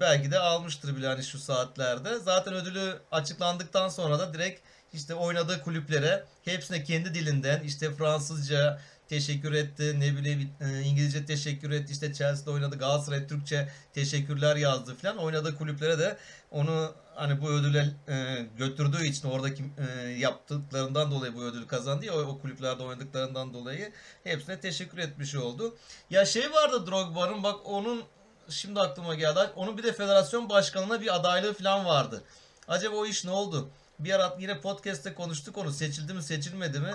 belki 0.00 0.30
de 0.30 0.38
almıştır 0.38 0.96
bile 0.96 1.06
hani 1.06 1.24
şu 1.24 1.38
saatlerde. 1.38 2.18
Zaten 2.18 2.54
ödülü 2.54 2.98
açıklandıktan 3.10 3.88
sonra 3.88 4.18
da 4.18 4.34
direkt 4.34 4.60
işte 4.92 5.14
oynadığı 5.14 5.62
kulüplere 5.62 6.24
hepsine 6.44 6.84
kendi 6.84 7.14
dilinden 7.14 7.60
işte 7.60 7.94
Fransızca, 7.94 8.80
teşekkür 9.08 9.52
etti. 9.52 10.00
Ne 10.00 10.16
bileyim 10.16 10.50
e, 10.60 10.80
İngilizce 10.80 11.26
teşekkür 11.26 11.70
etti. 11.70 11.92
İşte 11.92 12.14
Chelsea'de 12.14 12.50
oynadı. 12.50 12.78
Galatasaray 12.78 13.26
Türkçe 13.26 13.68
teşekkürler 13.92 14.56
yazdı 14.56 14.94
falan. 14.94 15.18
Oynadığı 15.18 15.56
kulüplere 15.56 15.98
de 15.98 16.16
onu 16.50 16.94
hani 17.14 17.40
bu 17.40 17.48
ödüle 17.48 17.90
e, 18.08 18.46
götürdüğü 18.58 19.06
için 19.06 19.28
oradaki 19.28 19.64
e, 19.78 20.08
yaptıklarından 20.08 21.10
dolayı 21.10 21.34
bu 21.34 21.42
ödülü 21.42 21.66
kazandı 21.66 22.04
ya 22.04 22.14
o, 22.14 22.20
o 22.20 22.38
kulüplerde 22.40 22.82
oynadıklarından 22.82 23.54
dolayı 23.54 23.92
hepsine 24.24 24.60
teşekkür 24.60 24.98
etmiş 24.98 25.34
oldu. 25.34 25.76
Ya 26.10 26.26
şey 26.26 26.52
vardı 26.52 26.86
Drogba'nın 26.86 27.42
bak 27.42 27.56
onun 27.64 28.02
şimdi 28.48 28.80
aklıma 28.80 29.14
geldi. 29.14 29.38
Onun 29.56 29.78
bir 29.78 29.82
de 29.82 29.92
federasyon 29.92 30.48
başkanına 30.48 31.00
bir 31.00 31.16
adaylığı 31.16 31.54
falan 31.54 31.84
vardı. 31.84 32.22
Acaba 32.68 32.96
o 32.96 33.06
iş 33.06 33.24
ne 33.24 33.30
oldu? 33.30 33.68
Bir 33.98 34.12
ara 34.12 34.36
yine 34.40 34.60
podcast'te 34.60 35.14
konuştuk 35.14 35.58
onu. 35.58 35.72
Seçildi 35.72 36.14
mi 36.14 36.22
seçilmedi 36.22 36.80
mi? 36.80 36.94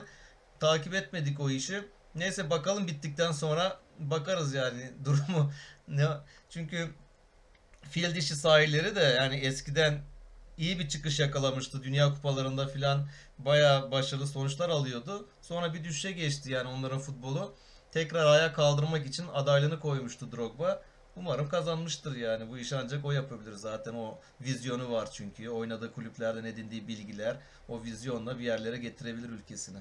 Takip 0.60 0.93
etmedik 0.93 1.39
o 1.39 1.49
işi. 1.49 1.84
Neyse 2.15 2.49
bakalım 2.49 2.88
bittikten 2.88 3.32
sonra 3.32 3.80
bakarız 3.99 4.54
yani 4.54 4.91
durumu. 5.06 5.52
Ne? 5.88 6.08
Çünkü 6.49 6.89
fil 7.89 8.15
dişi 8.15 8.36
sahilleri 8.36 8.95
de 8.95 9.02
yani 9.02 9.36
eskiden 9.36 10.02
iyi 10.58 10.80
bir 10.80 10.89
çıkış 10.89 11.19
yakalamıştı. 11.19 11.84
Dünya 11.84 12.13
kupalarında 12.13 12.67
filan 12.67 13.08
baya 13.38 13.91
başarılı 13.91 14.28
sonuçlar 14.28 14.69
alıyordu. 14.69 15.28
Sonra 15.41 15.73
bir 15.73 15.84
düşüşe 15.84 16.12
geçti 16.12 16.52
yani 16.52 16.69
onların 16.69 16.99
futbolu. 16.99 17.56
Tekrar 17.91 18.26
ayağa 18.26 18.54
kaldırmak 18.54 19.06
için 19.06 19.26
adaylığını 19.34 19.80
koymuştu 19.80 20.32
Drogba. 20.32 20.84
Umarım 21.15 21.49
kazanmıştır 21.49 22.15
yani. 22.15 22.49
Bu 22.49 22.58
işi 22.58 22.76
ancak 22.76 23.06
o 23.06 23.12
yapabilir 23.12 23.54
zaten. 23.54 23.93
O 23.93 24.19
vizyonu 24.41 24.91
var 24.91 25.12
çünkü. 25.12 25.49
Oynadığı 25.49 25.93
kulüplerden 25.93 26.43
edindiği 26.43 26.88
bilgiler 26.88 27.38
o 27.69 27.84
vizyonla 27.84 28.39
bir 28.39 28.43
yerlere 28.43 28.78
getirebilir 28.78 29.30
ülkesini. 29.30 29.78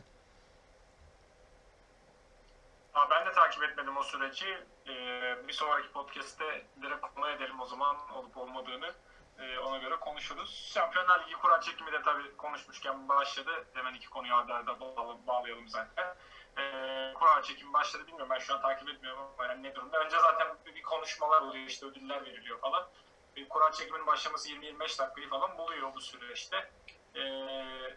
Aa, 2.94 3.10
ben 3.10 3.26
de 3.26 3.32
takip 3.62 3.78
etmedim 3.78 3.96
o 3.96 4.02
süreci. 4.02 4.46
Ee, 4.88 5.48
bir 5.48 5.52
sonraki 5.52 5.92
podcast'te 5.92 6.66
direkt 6.82 7.00
konu 7.14 7.28
edelim 7.28 7.60
o 7.60 7.66
zaman 7.66 7.96
olup 8.14 8.36
olmadığını. 8.36 8.94
Ee, 9.38 9.58
ona 9.58 9.78
göre 9.78 9.96
konuşuruz. 9.96 10.72
Şampiyonlar 10.74 11.24
Ligi 11.24 11.34
kura 11.34 11.60
çekimi 11.60 11.92
de 11.92 12.02
tabii 12.02 12.36
konuşmuşken 12.36 13.08
başladı. 13.08 13.50
Hemen 13.74 13.94
iki 13.94 14.10
konuyu 14.10 14.34
arda 14.34 14.54
arda 14.54 14.80
bağlayalım, 15.26 15.68
zaten. 15.68 16.14
Ee, 16.58 17.12
kura 17.14 17.42
çekimi 17.42 17.72
başladı 17.72 18.06
bilmiyorum 18.06 18.30
ben 18.30 18.38
şu 18.38 18.54
an 18.54 18.62
takip 18.62 18.88
etmiyorum 18.88 19.22
ama 19.38 19.48
yani 19.48 19.62
ne 19.62 19.74
durumda. 19.74 19.98
Önce 19.98 20.16
zaten 20.20 20.48
bir 20.66 20.82
konuşmalar 20.82 21.42
oluyor 21.42 21.66
işte 21.66 21.86
ödüller 21.86 22.24
veriliyor 22.24 22.60
falan. 22.60 22.88
Bir 23.36 23.48
kura 23.48 23.72
çekiminin 23.72 24.06
başlaması 24.06 24.48
20-25 24.48 24.98
dakikayı 24.98 25.28
falan 25.28 25.58
buluyor 25.58 25.94
bu 25.94 26.00
süreçte. 26.00 26.70
Ee, 27.16 27.96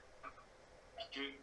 ki 1.11 1.41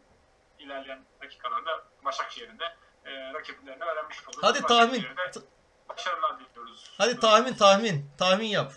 ilerleyen 0.59 1.05
dakikalarda 1.23 1.85
Başakşehir'in 2.05 2.59
de 2.59 2.77
e, 3.05 3.33
rakiplerine 3.35 3.85
öğrenmiş 3.85 4.29
olur. 4.29 4.39
Hadi 4.41 4.63
tahmin. 4.63 5.03
Başakşehir'e 5.03 5.31
T- 5.31 5.41
Başarılar 5.89 6.41
diliyoruz. 6.41 6.91
Hadi 6.99 7.21
tahmin 7.21 7.55
tahmin. 7.55 8.11
Tahmin 8.19 8.47
yap. 8.47 8.73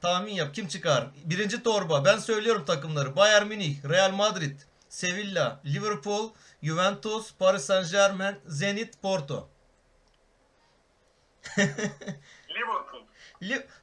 Tahmin 0.00 0.32
yap. 0.32 0.54
Kim 0.54 0.68
çıkar? 0.68 1.06
Birinci 1.24 1.62
torba. 1.62 2.04
Ben 2.04 2.18
söylüyorum 2.18 2.64
takımları. 2.64 3.16
Bayern 3.16 3.46
Münih, 3.46 3.84
Real 3.88 4.10
Madrid, 4.10 4.60
Sevilla, 4.88 5.60
Liverpool, 5.64 6.30
Juventus, 6.62 7.34
Paris 7.38 7.64
Saint-Germain, 7.64 8.40
Zenit, 8.46 9.02
Porto. 9.02 9.48
Liverpool. 11.58 13.02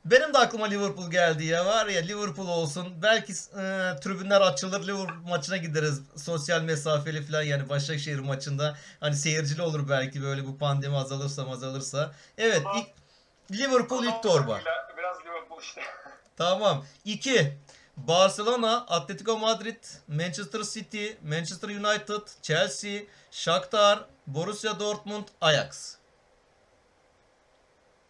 Benim 0.06 0.34
de 0.34 0.38
aklıma 0.38 0.66
Liverpool 0.66 1.12
geldi 1.12 1.46
ya. 1.46 1.66
Var 1.66 1.88
ya 1.88 2.02
Liverpool 2.02 2.48
olsun. 2.48 3.02
Belki 3.02 3.34
e, 3.34 3.66
tribünler 4.02 4.42
açılır. 4.42 4.88
Liverpool 4.88 5.30
maçına 5.30 5.58
gideriz. 5.58 6.02
Sosyal 6.16 6.62
mesafeli 6.62 7.26
falan 7.26 7.42
yani 7.44 7.70
Başakşehir 7.70 8.20
maçında. 8.20 8.78
Hani 9.00 9.16
seyircili 9.16 9.62
olur 9.62 9.90
belki 9.90 10.24
böyle 10.24 10.46
bu 10.46 10.58
pandemi 10.58 10.98
azalırsa 10.98 11.50
azalırsa. 11.50 12.12
Evet 12.38 12.62
ilk 12.76 12.88
Liverpool 13.60 14.04
ilk 14.04 14.24
torba. 14.24 14.60
Biraz 14.98 15.26
Liverpool 15.26 15.62
işte. 15.62 15.82
Tamam. 16.38 16.86
2. 17.06 17.58
Barcelona, 17.98 18.86
Atletico 18.88 19.38
Madrid, 19.38 19.84
Manchester 20.08 20.64
City, 20.64 21.08
Manchester 21.22 21.70
United, 21.70 22.22
Chelsea, 22.42 23.02
Shakhtar, 23.32 24.06
Borussia 24.28 24.80
Dortmund, 24.80 25.28
Ajax. 25.42 25.96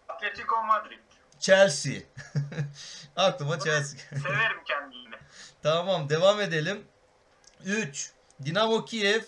Atletico 0.09 0.63
Madrid. 0.63 1.06
Chelsea. 1.47 2.01
Aklıma 3.15 3.59
Chelsea. 3.59 3.99
Severim 4.09 4.63
kendini. 4.65 5.15
Tamam 5.63 6.09
devam 6.09 6.41
edelim. 6.41 6.87
3. 7.65 8.11
Dinamo 8.45 8.85
Kiev, 8.85 9.23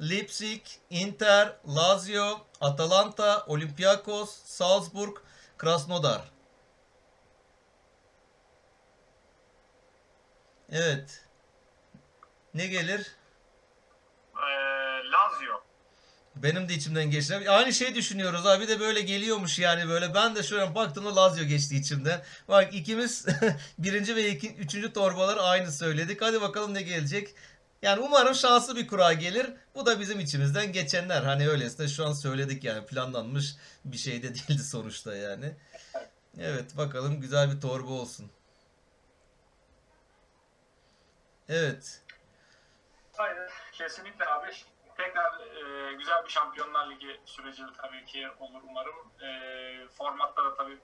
Leipzig, 0.00 0.62
Inter, 0.90 1.56
Lazio, 1.76 2.46
Atalanta, 2.60 3.44
Olympiakos, 3.46 4.30
Salzburg, 4.44 5.16
Krasnodar. 5.58 6.22
Evet. 10.72 11.24
Ne 12.54 12.66
gelir? 12.66 13.16
Ee, 14.36 15.10
Lazio. 15.10 15.63
Benim 16.36 16.68
de 16.68 16.74
içimden 16.74 17.10
geçti. 17.10 17.50
Aynı 17.50 17.72
şey 17.72 17.94
düşünüyoruz 17.94 18.46
abi 18.46 18.68
de 18.68 18.80
böyle 18.80 19.00
geliyormuş 19.00 19.58
yani 19.58 19.88
böyle. 19.88 20.14
Ben 20.14 20.36
de 20.36 20.42
şöyle 20.42 20.74
baktığımda 20.74 21.16
Lazio 21.16 21.44
geçti 21.44 21.76
içimden. 21.76 22.22
Bak 22.48 22.74
ikimiz 22.74 23.26
birinci 23.78 24.16
ve 24.16 24.30
iki, 24.30 24.54
üçüncü 24.54 24.92
torbalar 24.92 25.38
aynı 25.40 25.72
söyledik. 25.72 26.22
Hadi 26.22 26.40
bakalım 26.40 26.74
ne 26.74 26.82
gelecek. 26.82 27.34
Yani 27.82 28.00
umarım 28.00 28.34
şanslı 28.34 28.76
bir 28.76 28.86
kura 28.86 29.12
gelir. 29.12 29.46
Bu 29.74 29.86
da 29.86 30.00
bizim 30.00 30.20
içimizden 30.20 30.72
geçenler. 30.72 31.22
Hani 31.22 31.48
öylesine 31.48 31.88
şu 31.88 32.06
an 32.06 32.12
söyledik 32.12 32.64
yani 32.64 32.86
planlanmış 32.86 33.54
bir 33.84 33.96
şey 33.98 34.22
de 34.22 34.28
değildi 34.34 34.62
sonuçta 34.62 35.16
yani. 35.16 35.52
Evet 36.40 36.76
bakalım 36.76 37.20
güzel 37.20 37.56
bir 37.56 37.60
torba 37.60 37.92
olsun. 37.92 38.30
Evet. 41.48 42.00
Aynen. 43.18 43.48
Kesinlikle 43.72 44.24
abi. 44.26 44.50
Tekrar 44.96 45.40
e, 45.40 45.92
güzel 45.92 46.24
bir 46.24 46.30
Şampiyonlar 46.30 46.90
Ligi 46.90 47.20
süreci 47.24 47.62
tabii 47.82 48.04
ki 48.04 48.28
olur 48.38 48.60
umarım. 48.62 49.12
E, 49.22 49.28
formatta 49.88 50.44
da 50.44 50.54
tabii 50.54 50.78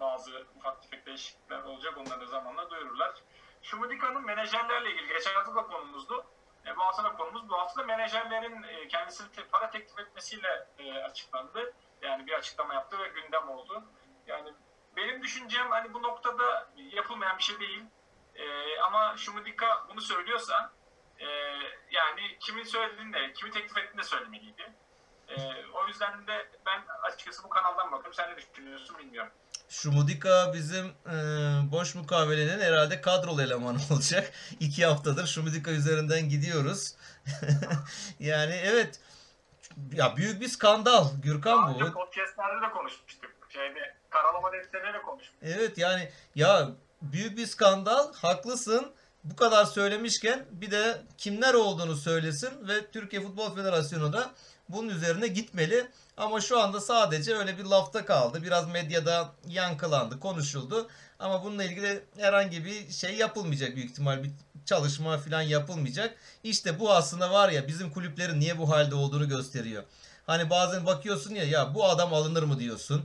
bazı 0.00 0.46
ufak 0.56 0.82
tefek 0.82 1.06
değişiklikler 1.06 1.62
olacak. 1.62 1.94
Onları 1.98 2.20
da 2.20 2.26
zamanla 2.26 2.70
duyururlar. 2.70 3.14
Şumudika'nın 3.62 4.24
menajerlerle 4.24 4.90
ilgili 4.90 5.08
geçen 5.08 5.34
hafta 5.34 5.54
da 5.54 5.62
konumuzdu. 5.66 6.26
E, 6.66 6.76
bu 6.76 6.80
hafta 6.82 7.04
da 7.04 7.12
konumuz. 7.16 7.48
Bu 7.48 7.58
hafta 7.58 7.80
da 7.80 7.86
menajerlerin 7.86 8.62
e, 8.62 8.88
kendisine 8.88 9.28
te- 9.32 9.48
para 9.48 9.70
teklif 9.70 9.98
etmesiyle 9.98 10.68
e, 10.78 10.92
açıklandı. 11.02 11.74
Yani 12.02 12.26
bir 12.26 12.32
açıklama 12.32 12.74
yaptı 12.74 12.98
ve 12.98 13.08
gündem 13.08 13.48
oldu. 13.48 13.84
Yani 14.26 14.52
benim 14.96 15.22
düşüncem 15.22 15.70
hani 15.70 15.94
bu 15.94 16.02
noktada 16.02 16.68
yapılmayan 16.76 17.38
bir 17.38 17.42
şey 17.42 17.60
değil. 17.60 17.84
E, 18.34 18.78
ama 18.80 19.16
Şumudika 19.16 19.84
bunu 19.88 20.00
söylüyorsa 20.00 20.72
e, 21.20 21.26
yani 21.90 22.38
kimin 22.40 22.64
söylediğini 22.64 23.12
de, 23.12 23.32
kimi 23.32 23.50
teklif 23.50 23.78
ettiğini 23.78 23.98
de 23.98 24.06
söylemeliydi. 24.06 24.72
E, 25.28 25.34
o 25.72 25.86
yüzden 25.88 26.26
de 26.26 26.46
ben 26.66 26.82
açıkçası 27.02 27.44
bu 27.44 27.48
kanaldan 27.48 27.92
bakıyorum. 27.92 28.14
Sen 28.14 28.32
ne 28.32 28.36
düşünüyorsun 28.36 28.98
bilmiyorum. 28.98 29.32
Şumudika 29.68 30.52
bizim 30.54 30.86
e, 30.86 31.14
boş 31.72 31.94
mukavelenin 31.94 32.60
herhalde 32.60 33.00
kadrolu 33.00 33.42
elemanı 33.42 33.78
olacak. 33.90 34.32
İki 34.60 34.86
haftadır 34.86 35.26
Şumudika 35.26 35.70
üzerinden 35.70 36.28
gidiyoruz. 36.28 36.94
yani 38.20 38.54
evet 38.64 39.00
ya 39.92 40.16
büyük 40.16 40.40
bir 40.40 40.48
skandal 40.48 41.08
Gürkan 41.22 41.74
bu. 41.74 41.92
podcastlerde 41.92 42.66
de 42.66 42.70
konuşmuştuk. 42.70 43.30
Şeyde, 43.48 43.96
karalama 44.10 44.52
defterine 44.52 44.94
de 44.94 45.02
konuşmuştuk. 45.02 45.38
Evet 45.42 45.78
yani 45.78 46.10
ya 46.34 46.68
büyük 47.02 47.36
bir 47.38 47.46
skandal 47.46 48.14
haklısın. 48.14 48.92
Bu 49.24 49.36
kadar 49.36 49.64
söylemişken 49.64 50.46
bir 50.52 50.70
de 50.70 51.02
kimler 51.18 51.54
olduğunu 51.54 51.96
söylesin 51.96 52.68
ve 52.68 52.90
Türkiye 52.90 53.22
Futbol 53.22 53.54
Federasyonu 53.54 54.12
da 54.12 54.30
bunun 54.68 54.88
üzerine 54.88 55.26
gitmeli. 55.26 55.86
Ama 56.16 56.40
şu 56.40 56.60
anda 56.60 56.80
sadece 56.80 57.36
öyle 57.36 57.58
bir 57.58 57.64
lafta 57.64 58.04
kaldı. 58.04 58.42
Biraz 58.42 58.68
medyada 58.68 59.32
yankılandı, 59.48 60.20
konuşuldu. 60.20 60.88
Ama 61.18 61.44
bununla 61.44 61.64
ilgili 61.64 62.04
herhangi 62.18 62.64
bir 62.64 62.90
şey 62.90 63.16
yapılmayacak 63.16 63.76
büyük 63.76 63.90
ihtimal. 63.90 64.22
Bir 64.22 64.30
çalışma 64.66 65.18
falan 65.18 65.42
yapılmayacak. 65.42 66.16
İşte 66.42 66.80
bu 66.80 66.92
aslında 66.92 67.30
var 67.30 67.48
ya 67.48 67.68
bizim 67.68 67.90
kulüplerin 67.90 68.40
niye 68.40 68.58
bu 68.58 68.70
halde 68.70 68.94
olduğunu 68.94 69.28
gösteriyor. 69.28 69.84
Hani 70.26 70.50
bazen 70.50 70.86
bakıyorsun 70.86 71.34
ya 71.34 71.44
ya 71.44 71.74
bu 71.74 71.84
adam 71.84 72.14
alınır 72.14 72.42
mı 72.42 72.58
diyorsun. 72.58 73.04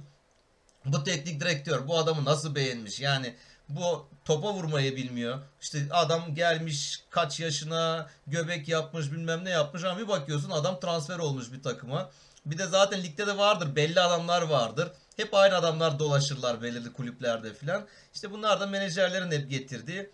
Bu 0.85 1.03
teknik 1.03 1.41
direktör 1.41 1.87
bu 1.87 1.97
adamı 1.97 2.25
nasıl 2.25 2.55
beğenmiş? 2.55 2.99
Yani 2.99 3.35
bu 3.69 4.09
topa 4.25 4.53
vurmayı 4.53 4.95
bilmiyor. 4.95 5.39
İşte 5.61 5.79
adam 5.91 6.35
gelmiş 6.35 7.03
kaç 7.09 7.39
yaşına 7.39 8.09
göbek 8.27 8.67
yapmış 8.67 9.11
bilmem 9.11 9.45
ne 9.45 9.49
yapmış 9.49 9.83
ama 9.83 9.99
bir 9.99 10.07
bakıyorsun 10.07 10.49
adam 10.49 10.79
transfer 10.79 11.19
olmuş 11.19 11.51
bir 11.51 11.63
takıma. 11.63 12.11
Bir 12.45 12.57
de 12.57 12.67
zaten 12.67 13.03
ligde 13.03 13.27
de 13.27 13.37
vardır 13.37 13.75
belli 13.75 13.99
adamlar 13.99 14.41
vardır. 14.41 14.91
Hep 15.17 15.33
aynı 15.33 15.55
adamlar 15.55 15.99
dolaşırlar 15.99 16.61
belirli 16.61 16.93
kulüplerde 16.93 17.53
filan. 17.53 17.87
İşte 18.13 18.31
bunlar 18.31 18.59
da 18.59 18.67
menajerlerin 18.67 19.31
hep 19.31 19.49
getirdiği. 19.49 20.09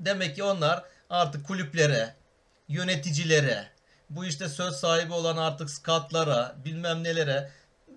Demek 0.00 0.36
ki 0.36 0.42
onlar 0.42 0.84
artık 1.10 1.46
kulüplere, 1.46 2.14
yöneticilere, 2.68 3.68
bu 4.10 4.24
işte 4.24 4.48
söz 4.48 4.76
sahibi 4.76 5.12
olan 5.12 5.36
artık 5.36 5.70
skatlara 5.70 6.56
bilmem 6.64 7.04
nelere 7.04 7.50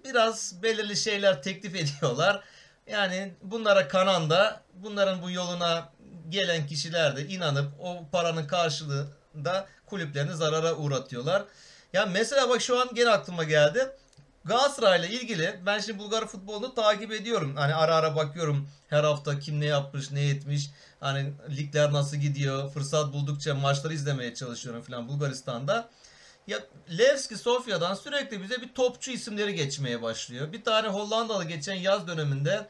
biraz 0.06 0.64
belirli 0.64 0.98
şeyler 0.98 1.44
teklif 1.44 1.76
ediyorlar. 1.82 2.44
Yani 2.88 3.34
bunlara 3.42 3.88
kanan 3.88 4.30
da 4.30 4.62
bunların 4.74 5.22
bu 5.22 5.32
yoluna 5.32 5.90
gelen 6.30 6.68
kişiler 6.68 7.16
de 7.16 7.28
inanıp 7.28 7.72
o 7.80 8.06
paranın 8.12 8.48
karşılığında 8.48 9.68
kulüplerini 9.86 10.36
zarara 10.36 10.76
uğratıyorlar. 10.76 11.44
Ya 11.94 12.06
mesela 12.06 12.50
bak 12.50 12.62
şu 12.62 12.80
an 12.80 12.90
gene 12.94 13.10
aklıma 13.10 13.44
geldi. 13.44 13.90
Galatasaray'la 14.46 15.08
ilgili 15.08 15.60
ben 15.66 15.80
şimdi 15.80 16.00
Bulgar 16.00 16.28
futbolunu 16.28 16.76
takip 16.76 17.12
ediyorum. 17.12 17.56
Hani 17.56 17.76
ara 17.76 17.96
ara 17.96 18.16
bakıyorum 18.16 18.70
her 18.88 19.04
hafta 19.04 19.40
kim 19.40 19.60
ne 19.60 19.66
yapmış, 19.66 20.12
ne 20.12 20.30
etmiş. 20.30 20.70
Hani 21.00 21.34
ligler 21.50 21.94
nasıl 21.94 22.18
gidiyor. 22.18 22.72
Fırsat 22.72 23.14
buldukça 23.14 23.56
maçları 23.56 23.94
izlemeye 23.94 24.34
çalışıyorum 24.34 24.82
falan 24.82 25.08
Bulgaristan'da. 25.08 25.90
Ya 26.48 26.60
Levski 26.98 27.38
Sofya'dan 27.38 27.94
sürekli 27.94 28.44
bize 28.44 28.62
bir 28.62 28.74
topçu 28.74 29.12
isimleri 29.12 29.56
geçmeye 29.56 30.02
başlıyor. 30.02 30.54
Bir 30.54 30.64
tane 30.64 30.88
Hollandalı 30.88 31.44
geçen 31.44 31.76
yaz 31.76 32.08
döneminde 32.08 32.68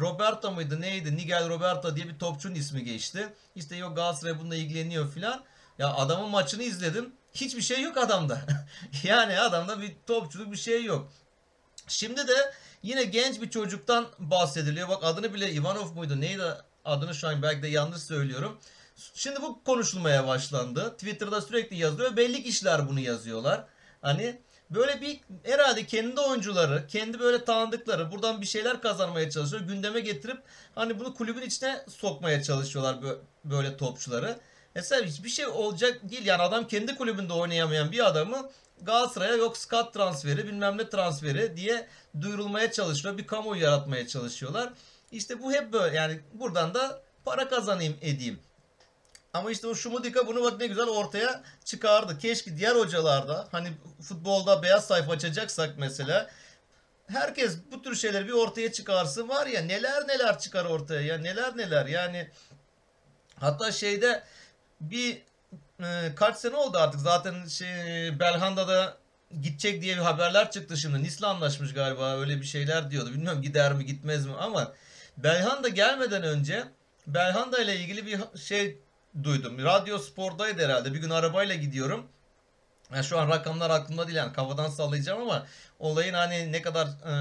Roberto 0.00 0.52
muydu 0.52 0.80
neydi? 0.80 1.16
Nigel 1.16 1.48
Roberto 1.48 1.96
diye 1.96 2.08
bir 2.08 2.18
topçunun 2.18 2.54
ismi 2.54 2.84
geçti. 2.84 3.28
İşte 3.54 3.76
yok 3.76 3.96
Galatasaray 3.96 4.40
bununla 4.40 4.56
ilgileniyor 4.56 5.12
filan. 5.12 5.44
Ya 5.78 5.94
adamın 5.94 6.30
maçını 6.30 6.62
izledim. 6.62 7.12
Hiçbir 7.34 7.62
şey 7.62 7.82
yok 7.82 7.96
adamda. 7.98 8.40
yani 9.02 9.40
adamda 9.40 9.82
bir 9.82 9.94
topçuluk 10.06 10.52
bir 10.52 10.56
şey 10.56 10.84
yok. 10.84 11.12
Şimdi 11.88 12.28
de 12.28 12.52
yine 12.82 13.04
genç 13.04 13.40
bir 13.40 13.50
çocuktan 13.50 14.06
bahsediliyor. 14.18 14.88
Bak 14.88 15.04
adını 15.04 15.34
bile 15.34 15.52
Ivanov 15.52 15.94
muydu? 15.94 16.20
Neydi 16.20 16.42
adını 16.84 17.14
şu 17.14 17.28
an 17.28 17.42
belki 17.42 17.62
de 17.62 17.68
yanlış 17.68 18.02
söylüyorum. 18.02 18.60
Şimdi 19.14 19.42
bu 19.42 19.64
konuşulmaya 19.64 20.26
başlandı. 20.26 20.92
Twitter'da 20.92 21.40
sürekli 21.40 21.76
yazılıyor. 21.76 22.16
Belli 22.16 22.42
kişiler 22.42 22.88
bunu 22.88 23.00
yazıyorlar. 23.00 23.64
Hani 24.02 24.40
böyle 24.70 25.00
bir 25.00 25.20
herhalde 25.42 25.86
kendi 25.86 26.20
oyuncuları, 26.20 26.86
kendi 26.86 27.20
böyle 27.20 27.44
tanıdıkları 27.44 28.12
buradan 28.12 28.40
bir 28.40 28.46
şeyler 28.46 28.82
kazanmaya 28.82 29.30
çalışıyor. 29.30 29.62
Gündeme 29.62 30.00
getirip 30.00 30.42
hani 30.74 31.00
bunu 31.00 31.14
kulübün 31.14 31.42
içine 31.42 31.84
sokmaya 31.88 32.42
çalışıyorlar 32.42 32.94
bö- 32.94 33.18
böyle 33.44 33.76
topçuları. 33.76 34.38
Mesela 34.74 35.06
hiçbir 35.06 35.28
şey 35.28 35.46
olacak 35.46 36.10
değil. 36.10 36.26
Yani 36.26 36.42
adam 36.42 36.68
kendi 36.68 36.96
kulübünde 36.96 37.32
oynayamayan 37.32 37.92
bir 37.92 38.06
adamı 38.06 38.50
Galatasaray'a 38.82 39.36
yok 39.36 39.56
skat 39.56 39.94
transferi 39.94 40.46
bilmem 40.46 40.78
ne 40.78 40.90
transferi 40.90 41.56
diye 41.56 41.88
duyurulmaya 42.20 42.72
çalışıyor. 42.72 43.18
Bir 43.18 43.26
kamuoyu 43.26 43.62
yaratmaya 43.62 44.06
çalışıyorlar. 44.06 44.72
İşte 45.12 45.42
bu 45.42 45.52
hep 45.52 45.72
böyle 45.72 45.96
yani 45.96 46.20
buradan 46.32 46.74
da 46.74 47.02
para 47.24 47.48
kazanayım 47.48 47.96
edeyim. 48.02 48.38
Ama 49.34 49.50
işte 49.50 49.66
o 49.66 49.74
Şumudika 49.74 50.26
bunu 50.26 50.42
bak 50.42 50.60
ne 50.60 50.66
güzel 50.66 50.86
ortaya 50.86 51.42
çıkardı. 51.64 52.18
Keşke 52.18 52.56
diğer 52.56 52.76
hocalarda 52.76 53.48
hani 53.52 53.68
futbolda 54.02 54.62
beyaz 54.62 54.86
sayfa 54.86 55.12
açacaksak 55.12 55.74
mesela 55.78 56.30
herkes 57.06 57.58
bu 57.72 57.82
tür 57.82 57.94
şeyleri 57.94 58.26
bir 58.26 58.32
ortaya 58.32 58.72
çıkarsın 58.72 59.28
var 59.28 59.46
ya 59.46 59.60
neler 59.62 60.08
neler 60.08 60.38
çıkar 60.38 60.64
ortaya 60.64 61.00
ya 61.00 61.18
neler 61.18 61.56
neler 61.56 61.86
yani 61.86 62.30
hatta 63.40 63.72
şeyde 63.72 64.22
bir 64.80 65.22
e, 65.80 66.14
kaç 66.16 66.36
sene 66.36 66.56
oldu 66.56 66.78
artık 66.78 67.00
zaten 67.00 67.46
şey 67.46 67.66
Belhanda'da 68.20 68.96
gidecek 69.42 69.82
diye 69.82 69.96
bir 69.96 70.02
haberler 70.02 70.50
çıktı 70.50 70.76
şimdi. 70.76 71.02
Nis'le 71.02 71.22
anlaşmış 71.22 71.74
galiba 71.74 72.16
öyle 72.16 72.40
bir 72.40 72.46
şeyler 72.46 72.90
diyordu. 72.90 73.10
Bilmiyorum 73.10 73.42
gider 73.42 73.72
mi 73.72 73.86
gitmez 73.86 74.26
mi 74.26 74.34
ama 74.38 74.72
Belhanda 75.16 75.68
gelmeden 75.68 76.22
önce 76.22 76.64
Belhanda 77.06 77.62
ile 77.62 77.76
ilgili 77.76 78.06
bir 78.06 78.38
şey 78.38 78.78
duydum. 79.22 79.64
Radyo 79.64 79.98
Spor'daydı 79.98 80.64
herhalde. 80.64 80.94
Bir 80.94 80.98
gün 80.98 81.10
arabayla 81.10 81.54
gidiyorum. 81.54 82.06
Yani 82.94 83.04
şu 83.04 83.18
an 83.18 83.28
rakamlar 83.28 83.70
aklımda 83.70 84.06
değil 84.06 84.16
yani 84.16 84.32
kafadan 84.32 84.68
sallayacağım 84.68 85.22
ama 85.22 85.46
olayın 85.78 86.14
hani 86.14 86.52
ne 86.52 86.62
kadar 86.62 86.86
e, 86.86 87.14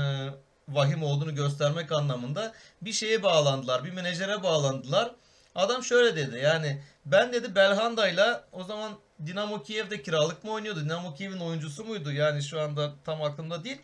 vahim 0.67 1.03
olduğunu 1.03 1.35
göstermek 1.35 1.91
anlamında 1.91 2.53
bir 2.81 2.93
şeye 2.93 3.23
bağlandılar. 3.23 3.83
Bir 3.83 3.91
menajere 3.91 4.43
bağlandılar. 4.43 5.11
Adam 5.55 5.83
şöyle 5.83 6.15
dedi 6.15 6.37
yani 6.37 6.81
ben 7.05 7.33
dedi 7.33 7.55
Belhanda'yla 7.55 8.43
o 8.51 8.63
zaman 8.63 8.91
Dinamo 9.25 9.63
Kiev'de 9.63 10.01
kiralık 10.01 10.43
mı 10.43 10.51
oynuyordu? 10.51 10.79
Dinamo 10.79 11.15
Kiev'in 11.15 11.39
oyuncusu 11.39 11.85
muydu? 11.85 12.11
Yani 12.11 12.43
şu 12.43 12.61
anda 12.61 12.93
tam 13.05 13.21
aklımda 13.21 13.63
değil. 13.63 13.81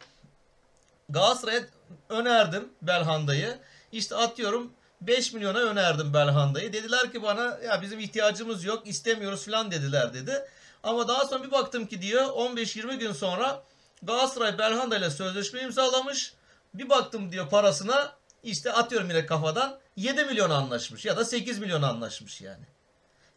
Galatasaray'a 1.10 1.62
önerdim 2.10 2.70
Belhanda'yı. 2.82 3.60
İşte 3.92 4.16
atıyorum 4.16 4.72
5 5.02 5.34
milyona 5.34 5.60
önerdim 5.60 6.14
Belhanda'yı. 6.14 6.74
Dediler 6.74 7.12
ki 7.12 7.24
bana 7.24 7.60
ya 7.66 7.82
bizim 7.82 8.00
ihtiyacımız 8.00 8.64
yok 8.64 8.88
istemiyoruz 8.88 9.46
falan 9.46 9.72
dediler 9.72 10.14
dedi. 10.14 10.46
Ama 10.84 11.08
daha 11.08 11.26
sonra 11.26 11.44
bir 11.44 11.52
baktım 11.52 11.86
ki 11.86 12.02
diyor 12.02 12.24
15-20 12.24 12.96
gün 12.96 13.14
sonra 13.14 13.64
Galatasaray 14.04 14.58
Belhanda 14.58 14.98
ile 14.98 15.10
sözleşme 15.10 15.62
imzalamış. 15.62 16.34
Bir 16.74 16.90
baktım 16.90 17.32
diyor 17.32 17.50
parasına 17.50 18.16
işte 18.44 18.72
atıyorum 18.72 19.10
yine 19.10 19.26
kafadan 19.26 19.80
7 19.96 20.26
milyon 20.26 20.50
anlaşmış 20.50 21.06
ya 21.06 21.18
da 21.18 21.26
8 21.26 21.60
milyon 21.60 21.82
anlaşmış 21.82 22.42
yani. 22.42 22.66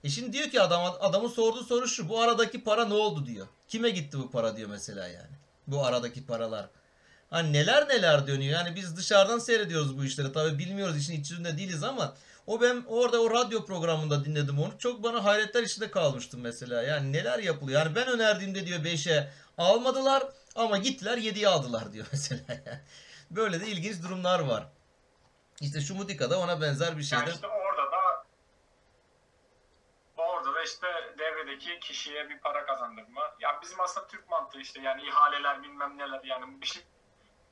E 0.04 0.08
şimdi 0.08 0.32
diyor 0.32 0.50
ki 0.50 0.60
adam 0.60 0.96
adamın 1.00 1.28
sorduğu 1.28 1.64
soru 1.64 1.88
şu 1.88 2.08
bu 2.08 2.20
aradaki 2.20 2.64
para 2.64 2.84
ne 2.84 2.94
oldu 2.94 3.26
diyor. 3.26 3.46
Kime 3.68 3.90
gitti 3.90 4.18
bu 4.18 4.30
para 4.30 4.56
diyor 4.56 4.68
mesela 4.68 5.08
yani. 5.08 5.36
Bu 5.66 5.86
aradaki 5.86 6.26
paralar. 6.26 6.68
Hani 7.32 7.52
neler 7.52 7.88
neler 7.88 8.26
dönüyor. 8.26 8.52
Yani 8.60 8.76
biz 8.76 8.96
dışarıdan 8.96 9.38
seyrediyoruz 9.38 9.98
bu 9.98 10.04
işleri. 10.04 10.32
Tabii 10.32 10.58
bilmiyoruz 10.58 10.96
işin 10.98 11.20
içinde 11.20 11.58
değiliz 11.58 11.82
ama 11.84 12.14
o 12.46 12.60
ben 12.60 12.84
orada 12.88 13.22
o 13.22 13.30
radyo 13.30 13.64
programında 13.66 14.24
dinledim 14.24 14.58
onu. 14.58 14.78
Çok 14.78 15.02
bana 15.02 15.24
hayretler 15.24 15.62
içinde 15.62 15.90
kalmıştım 15.90 16.40
mesela. 16.40 16.82
Yani 16.82 17.12
neler 17.12 17.38
yapılıyor. 17.38 17.80
Yani 17.80 17.94
ben 17.94 18.08
önerdiğimde 18.08 18.66
diyor 18.66 18.78
5'e 18.80 19.30
almadılar 19.58 20.22
ama 20.54 20.78
gittiler 20.78 21.18
7'ye 21.18 21.48
aldılar 21.48 21.92
diyor 21.92 22.06
mesela. 22.12 22.42
Böyle 23.30 23.60
de 23.60 23.66
ilginç 23.66 24.02
durumlar 24.02 24.40
var. 24.40 24.66
İşte 25.60 25.80
şu 25.80 25.94
Mudika'da 25.94 26.38
ona 26.38 26.60
benzer 26.60 26.88
bir 26.88 26.92
Yani 26.92 27.04
şeyde. 27.04 27.30
işte 27.30 27.46
orada 27.46 27.82
da 27.92 28.24
orada 30.16 30.54
da 30.54 30.62
işte 30.62 30.86
devredeki 31.18 31.80
kişiye 31.80 32.28
bir 32.28 32.38
para 32.38 32.66
kazandırma. 32.66 33.20
Ya 33.40 33.58
bizim 33.62 33.80
aslında 33.80 34.06
Türk 34.06 34.28
mantığı 34.30 34.60
işte 34.60 34.80
yani 34.82 35.02
ihaleler 35.02 35.62
bilmem 35.62 35.98
neler 35.98 36.20
yani 36.24 36.60
bir 36.60 36.66
şey 36.66 36.82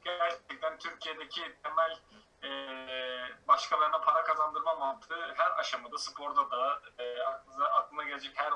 gerçekten 0.04 0.78
Türkiye'deki 0.78 1.40
temel 1.62 1.98
e, 2.42 2.48
başkalarına 3.48 4.00
para 4.00 4.24
kazandırma 4.24 4.74
mantığı 4.74 5.34
her 5.36 5.58
aşamada 5.58 5.98
sporda 5.98 6.50
da 6.50 6.82
e, 6.98 7.22
aklınıza, 7.22 7.64
aklına 7.64 8.02
gelecek 8.02 8.32
her 8.34 8.52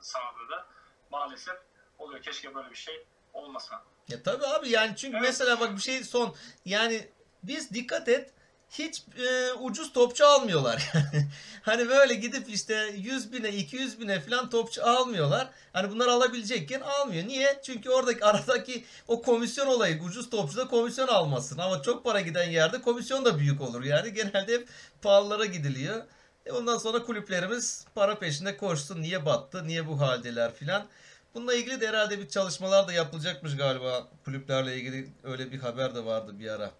sahada 0.00 0.48
da 0.50 0.66
maalesef 1.10 1.56
oluyor. 1.98 2.22
Keşke 2.22 2.54
böyle 2.54 2.70
bir 2.70 2.74
şey 2.76 3.06
olmasa. 3.32 3.82
Ya 4.08 4.22
tabii 4.22 4.46
abi 4.46 4.68
yani 4.68 4.96
çünkü 4.96 5.16
Evet. 5.16 5.26
mesela 5.26 5.60
bak 5.60 5.70
bir 5.76 5.80
şey 5.82 6.04
son 6.04 6.34
yani 6.64 7.10
biz 7.42 7.74
dikkat 7.74 8.08
et 8.08 8.34
hiç 8.70 9.02
e, 9.18 9.52
ucuz 9.52 9.92
topçu 9.92 10.26
almıyorlar 10.26 10.92
hani 11.62 11.88
böyle 11.88 12.14
gidip 12.14 12.48
işte 12.48 12.94
100 12.96 13.32
bine 13.32 13.48
200 13.48 14.00
bine 14.00 14.20
falan 14.20 14.50
topçu 14.50 14.86
almıyorlar. 14.86 15.50
Hani 15.72 15.90
bunlar 15.90 16.08
alabilecekken 16.08 16.80
almıyor. 16.80 17.28
Niye? 17.28 17.60
Çünkü 17.62 17.90
oradaki 17.90 18.24
aradaki 18.24 18.84
o 19.08 19.22
komisyon 19.22 19.66
olayı 19.66 20.02
ucuz 20.02 20.30
topçuda 20.30 20.68
komisyon 20.68 21.08
almasın. 21.08 21.58
Ama 21.58 21.82
çok 21.82 22.04
para 22.04 22.20
giden 22.20 22.50
yerde 22.50 22.82
komisyon 22.82 23.24
da 23.24 23.38
büyük 23.38 23.60
olur. 23.60 23.84
Yani 23.84 24.14
genelde 24.14 24.52
hep 24.52 24.68
pahalılara 25.02 25.44
gidiliyor. 25.44 26.02
E 26.46 26.52
ondan 26.52 26.78
sonra 26.78 27.02
kulüplerimiz 27.02 27.84
para 27.94 28.18
peşinde 28.18 28.56
koşsun. 28.56 29.02
Niye 29.02 29.26
battı? 29.26 29.66
Niye 29.66 29.88
bu 29.88 30.00
haldeler 30.00 30.54
filan. 30.54 30.86
Bununla 31.34 31.54
ilgili 31.54 31.80
de 31.80 31.88
herhalde 31.88 32.18
bir 32.18 32.28
çalışmalar 32.28 32.88
da 32.88 32.92
yapılacakmış 32.92 33.56
galiba. 33.56 34.08
Kulüplerle 34.24 34.76
ilgili 34.76 35.12
öyle 35.22 35.52
bir 35.52 35.58
haber 35.58 35.94
de 35.94 36.04
vardı 36.04 36.38
bir 36.38 36.48
ara. 36.48 36.70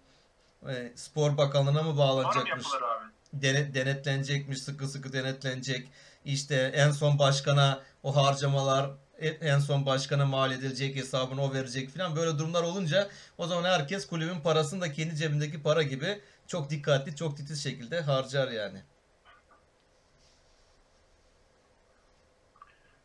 E, 0.69 0.91
Spor 0.95 1.37
Bakanlığı'na 1.37 1.83
mı 1.83 1.97
bağlanacakmış? 1.97 2.65
yapılır 2.65 2.81
abi? 2.81 3.05
Dene- 3.33 3.73
denetlenecekmiş, 3.73 4.61
sıkı 4.61 4.87
sıkı 4.87 5.13
denetlenecek. 5.13 5.89
İşte 6.25 6.55
en 6.75 6.91
son 6.91 7.19
başkana 7.19 7.83
o 8.03 8.15
harcamalar 8.15 8.89
e- 9.17 9.27
en 9.27 9.59
son 9.59 9.85
başkana 9.85 10.25
mal 10.25 10.51
edilecek 10.51 10.95
hesabını 10.95 11.43
o 11.43 11.53
verecek 11.53 11.89
falan 11.89 12.15
böyle 12.15 12.37
durumlar 12.39 12.63
olunca 12.63 13.09
o 13.37 13.47
zaman 13.47 13.69
herkes 13.69 14.07
kulübün 14.07 14.39
parasını 14.41 14.81
da 14.81 14.91
kendi 14.91 15.15
cebindeki 15.15 15.63
para 15.63 15.83
gibi 15.83 16.21
çok 16.47 16.69
dikkatli, 16.69 17.15
çok 17.15 17.37
titiz 17.37 17.63
şekilde 17.63 18.01
harcar 18.01 18.47
yani. 18.47 18.83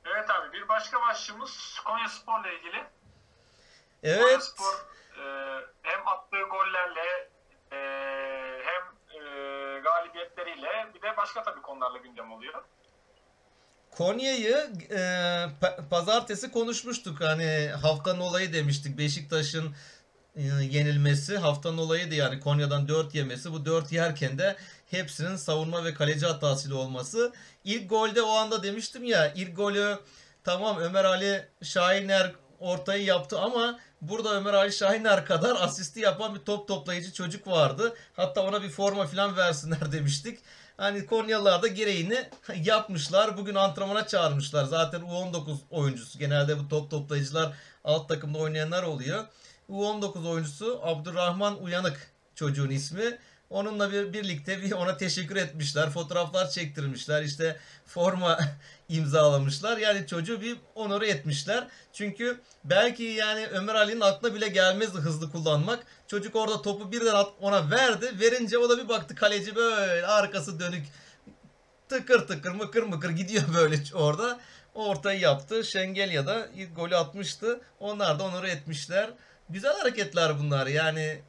Evet 0.04 0.30
abi 0.30 0.52
bir 0.52 0.68
başka 0.68 1.00
başlığımız 1.00 1.80
Konya 1.84 2.08
Spor'la 2.08 2.48
ilgili. 2.52 2.76
Konya 4.02 4.30
Evet. 4.32 4.42
Spor 4.42 4.74
e, 5.18 5.24
hem 5.82 6.08
attığı 6.08 6.42
gollerle 6.50 7.30
e, 7.72 7.76
hem 8.64 8.82
e, 9.20 9.80
galibiyetleriyle 9.80 10.68
bir 10.94 11.02
de 11.02 11.16
başka 11.16 11.42
tabii 11.42 11.62
konularla 11.62 11.98
gündem 11.98 12.32
oluyor. 12.32 12.64
Konya'yı 13.90 14.70
e, 14.90 14.96
pa- 15.62 15.88
pazartesi 15.88 16.50
konuşmuştuk. 16.52 17.20
Hani 17.20 17.68
haftanın 17.82 18.20
olayı 18.20 18.52
demiştik. 18.52 18.98
Beşiktaş'ın 18.98 19.74
e, 20.36 20.42
yenilmesi 20.70 21.38
haftanın 21.38 21.78
olayıydı 21.78 22.14
yani 22.14 22.40
Konya'dan 22.40 22.88
4 22.88 23.14
yemesi. 23.14 23.52
Bu 23.52 23.64
4 23.66 23.92
yerken 23.92 24.38
de 24.38 24.56
hepsinin 24.90 25.36
savunma 25.36 25.84
ve 25.84 25.94
kaleci 25.94 26.26
hatasıyla 26.26 26.76
olması. 26.76 27.32
İlk 27.64 27.90
golde 27.90 28.22
o 28.22 28.30
anda 28.30 28.62
demiştim 28.62 29.04
ya 29.04 29.32
ilk 29.34 29.56
golü 29.56 29.98
tamam 30.44 30.78
Ömer 30.80 31.04
Ali 31.04 31.48
Şahiner 31.62 32.32
ortayı 32.60 33.04
yaptı 33.04 33.40
ama 33.40 33.78
burada 34.00 34.34
Ömer 34.34 34.54
Ali 34.54 34.72
Şahiner 34.72 35.24
kadar 35.24 35.56
asisti 35.60 36.00
yapan 36.00 36.34
bir 36.34 36.40
top 36.40 36.68
toplayıcı 36.68 37.12
çocuk 37.12 37.46
vardı. 37.46 37.94
Hatta 38.16 38.42
ona 38.42 38.62
bir 38.62 38.70
forma 38.70 39.06
falan 39.06 39.36
versinler 39.36 39.92
demiştik. 39.92 40.38
Hani 40.76 41.06
Konyalılar 41.06 41.62
da 41.62 41.66
gereğini 41.66 42.28
yapmışlar. 42.64 43.36
Bugün 43.36 43.54
antrenmana 43.54 44.06
çağırmışlar. 44.06 44.64
Zaten 44.64 45.00
U19 45.00 45.56
oyuncusu. 45.70 46.18
Genelde 46.18 46.58
bu 46.58 46.68
top 46.68 46.90
toplayıcılar 46.90 47.52
alt 47.84 48.08
takımda 48.08 48.38
oynayanlar 48.38 48.82
oluyor. 48.82 49.24
U19 49.70 50.28
oyuncusu 50.28 50.80
Abdurrahman 50.82 51.62
Uyanık 51.62 52.10
çocuğun 52.34 52.70
ismi. 52.70 53.18
Onunla 53.50 53.92
bir 53.92 54.12
birlikte 54.12 54.62
bir 54.62 54.72
ona 54.72 54.96
teşekkür 54.96 55.36
etmişler. 55.36 55.90
Fotoğraflar 55.90 56.50
çektirmişler. 56.50 57.22
İşte 57.22 57.56
forma 57.86 58.38
imzalamışlar. 58.88 59.78
Yani 59.78 60.06
çocuğu 60.06 60.40
bir 60.40 60.56
onore 60.74 61.08
etmişler. 61.08 61.66
Çünkü 61.92 62.40
belki 62.64 63.02
yani 63.02 63.46
Ömer 63.46 63.74
Ali'nin 63.74 64.00
aklına 64.00 64.34
bile 64.34 64.48
gelmezdi 64.48 64.98
hızlı 64.98 65.32
kullanmak. 65.32 65.86
Çocuk 66.06 66.36
orada 66.36 66.62
topu 66.62 66.92
birden 66.92 67.24
ona 67.40 67.70
verdi. 67.70 68.20
Verince 68.20 68.58
o 68.58 68.68
da 68.68 68.78
bir 68.78 68.88
baktı 68.88 69.14
kaleci 69.14 69.56
böyle 69.56 70.06
arkası 70.06 70.60
dönük 70.60 70.86
tıkır 71.88 72.26
tıkır 72.26 72.50
mıkır 72.50 72.82
mıkır 72.82 73.10
gidiyor 73.10 73.42
böyle 73.54 73.76
orada. 73.94 74.40
Ortayı 74.74 75.20
yaptı. 75.20 75.64
Şengelya 75.64 76.26
da 76.26 76.48
ilk 76.56 76.76
golü 76.76 76.96
atmıştı. 76.96 77.60
Onlar 77.80 78.18
da 78.18 78.22
onları 78.22 78.48
etmişler. 78.48 79.10
Güzel 79.48 79.78
hareketler 79.78 80.38
bunlar. 80.38 80.66
Yani 80.66 81.22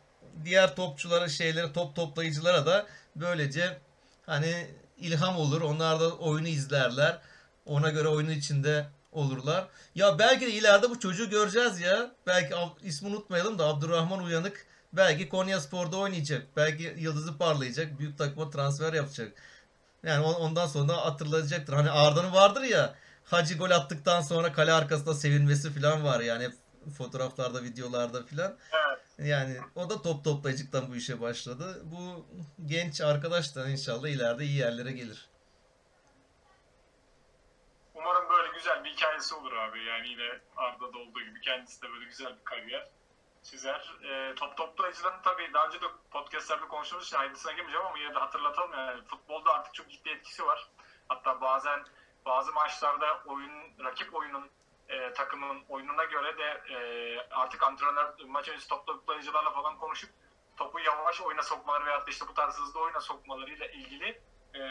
diğer 0.46 0.76
topçulara 0.76 1.30
şeyleri 1.30 1.74
top 1.74 1.96
toplayıcılara 1.96 2.66
da 2.66 2.88
böylece 3.16 3.78
hani 4.26 4.68
ilham 4.98 5.38
olur. 5.38 5.62
Onlar 5.62 6.00
da 6.00 6.12
oyunu 6.12 6.48
izlerler. 6.48 7.20
Ona 7.66 7.90
göre 7.90 8.08
oyunun 8.08 8.32
içinde 8.32 8.86
olurlar. 9.12 9.68
Ya 9.96 10.20
belki 10.20 10.46
de 10.46 10.52
ileride 10.52 10.90
bu 10.90 11.00
çocuğu 11.00 11.30
göreceğiz 11.30 11.80
ya. 11.80 12.12
Belki 12.28 12.56
ismi 12.84 13.08
unutmayalım 13.10 13.60
da 13.60 13.66
Abdurrahman 13.66 14.24
Uyanık 14.24 14.66
belki 14.94 15.30
Konya 15.30 15.62
Spor'da 15.62 15.98
oynayacak. 15.98 16.48
Belki 16.58 16.96
yıldızı 16.98 17.38
parlayacak. 17.38 18.00
Büyük 18.00 18.18
takıma 18.18 18.50
transfer 18.50 18.94
yapacak. 18.94 19.32
Yani 20.04 20.26
on- 20.26 20.34
ondan 20.34 20.68
sonra 20.68 20.98
hatırlayacaktır. 20.98 21.74
Hani 21.74 21.90
Arda'nın 21.92 22.34
vardır 22.34 22.62
ya 22.62 22.96
Hacı 23.32 23.58
gol 23.58 23.72
attıktan 23.72 24.22
sonra 24.22 24.54
kale 24.54 24.74
arkasında 24.74 25.14
sevinmesi 25.14 25.74
falan 25.74 26.04
var 26.04 26.20
yani 26.20 26.44
hep 26.44 26.54
fotoğraflarda, 26.98 27.64
videolarda 27.64 28.24
falan. 28.26 28.58
Evet. 28.72 29.01
Yani 29.22 29.58
o 29.76 29.90
da 29.90 30.02
top 30.02 30.24
toplayıcıktan 30.24 30.92
bu 30.92 30.96
işe 30.96 31.22
başladı. 31.22 31.82
Bu 31.84 32.26
genç 32.66 33.02
arkadaş 33.02 33.56
da 33.56 33.70
inşallah 33.70 34.08
ileride 34.08 34.44
iyi 34.44 34.58
yerlere 34.58 34.92
gelir. 34.92 35.30
Umarım 37.96 38.30
böyle 38.30 38.54
güzel 38.54 38.84
bir 38.84 38.90
hikayesi 38.90 39.36
olur 39.36 39.54
abi. 39.54 39.84
Yani 39.84 40.08
yine 40.10 40.40
Arda'da 40.56 40.98
olduğu 40.98 41.22
gibi 41.22 41.42
kendisi 41.42 41.82
de 41.82 41.90
böyle 41.90 42.06
güzel 42.06 42.38
bir 42.40 42.44
kariyer 42.44 42.90
çizer. 43.44 43.94
E, 44.04 44.36
top 44.36 44.58
toplayıcıların 44.58 45.22
tabii 45.22 45.54
daha 45.54 45.68
önce 45.68 45.82
de 45.82 45.86
podcastlerde 46.12 46.68
konuştuğumuz 46.68 47.06
için 47.06 47.18
ayrıntısına 47.18 47.52
girmeyeceğim 47.52 47.86
ama 47.86 47.98
yine 48.00 48.16
de 48.16 48.20
hatırlatalım 48.20 48.74
yani 48.74 49.02
futbolda 49.06 49.54
artık 49.54 49.74
çok 49.74 49.90
ciddi 49.90 50.10
etkisi 50.10 50.46
var. 50.46 50.70
Hatta 51.08 51.42
bazen 51.42 51.86
bazı 52.26 52.52
maçlarda 52.52 53.24
oyun 53.26 53.52
rakip 53.84 54.16
oyunun 54.16 54.50
e, 54.92 55.14
takımın 55.14 55.64
oyununa 55.70 56.04
göre 56.04 56.38
de 56.38 56.74
e, 56.74 56.78
artık 57.32 57.64
antrenör 57.64 58.14
maç 58.28 58.50
öncesi 58.50 58.70
top 58.70 58.88
toplayıcılarla 58.88 59.52
falan 59.52 59.78
konuşup 59.78 60.10
topu 60.58 60.80
yavaş 60.80 61.22
oyuna 61.22 61.44
sokmaları 61.44 61.86
veyahut 61.86 62.08
da 62.08 62.12
işte 62.12 62.26
bu 62.28 62.34
tarz 62.34 62.60
hızlı 62.60 62.80
oyuna 62.80 63.02
sokmalarıyla 63.02 63.66
ilgili 63.66 64.22
e, 64.56 64.62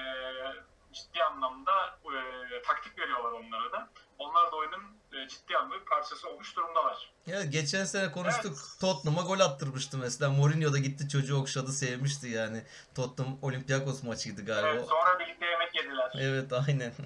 ciddi 0.92 1.22
anlamda 1.22 1.98
e, 2.04 2.62
taktik 2.62 2.98
veriyorlar 2.98 3.33
onlara 3.33 3.72
da. 3.72 3.88
Onlar 4.18 4.52
da 4.52 4.56
oyunun 4.56 4.83
e, 5.12 5.28
ciddi 5.28 5.56
anlamda 5.56 5.85
parçası 5.85 6.28
olmuş 6.28 6.56
durumdalar. 6.56 7.12
Ya 7.26 7.44
geçen 7.44 7.85
sene 7.85 8.12
konuştuk. 8.12 8.52
Evet. 8.54 8.80
Tottenham'a 8.80 9.22
gol 9.22 9.40
attırmıştı 9.40 9.98
mesela. 9.98 10.30
Mourinho 10.30 10.72
da 10.72 10.78
gitti 10.78 11.09
çocuğu 11.09 11.40
okşadı 11.40 11.72
sevmişti 11.72 12.28
yani. 12.28 12.62
Tottenham 12.96 13.38
Olympiakos 13.42 14.02
maçıydı 14.02 14.44
galiba. 14.44 14.68
Evet, 14.68 14.88
sonra 14.88 15.18
birlikte 15.18 15.46
yemek 15.46 15.74
yediler. 15.74 16.12
Evet 16.20 16.52
aynen. 16.52 16.92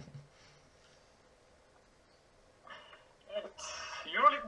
Evet. 3.36 3.74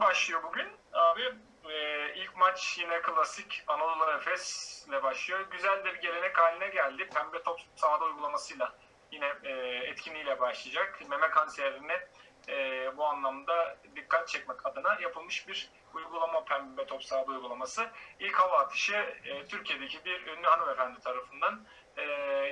Başlıyor 0.01 0.43
bugün. 0.43 0.69
Abi 0.93 1.23
e, 1.69 2.15
ilk 2.15 2.37
maç 2.37 2.79
yine 2.79 3.03
klasik 3.03 3.65
Anadolu 3.67 4.11
Efes 4.11 4.85
ile 4.89 5.03
başlıyor. 5.03 5.41
Güzel 5.51 5.85
de 5.85 5.95
bir 5.95 6.01
gelenek 6.01 6.39
haline 6.39 6.69
geldi. 6.69 7.09
Pembe 7.15 7.43
top 7.43 7.61
sahada 7.75 8.05
uygulamasıyla 8.05 8.79
yine 9.13 9.33
e, 9.45 9.51
etkinliğiyle 9.77 10.41
başlayacak. 10.41 11.01
Meme 11.11 11.31
kanserine 11.31 12.09
e, 12.49 12.97
bu 12.97 13.07
anlamda 13.07 13.77
dikkat 13.97 14.29
çekmek 14.29 14.67
adına 14.67 14.99
yapılmış 15.01 15.49
bir 15.49 15.71
uygulama 15.95 16.45
pembe 16.45 16.87
top 16.87 17.05
sahada 17.05 17.31
uygulaması. 17.31 17.91
İlk 18.21 18.35
hava 18.35 18.59
atışı 18.59 18.97
e, 19.25 19.47
Türkiye'deki 19.47 20.05
bir 20.05 20.27
ünlü 20.27 20.47
hanımefendi 20.47 21.01
tarafından 21.01 21.67
e, 21.97 22.03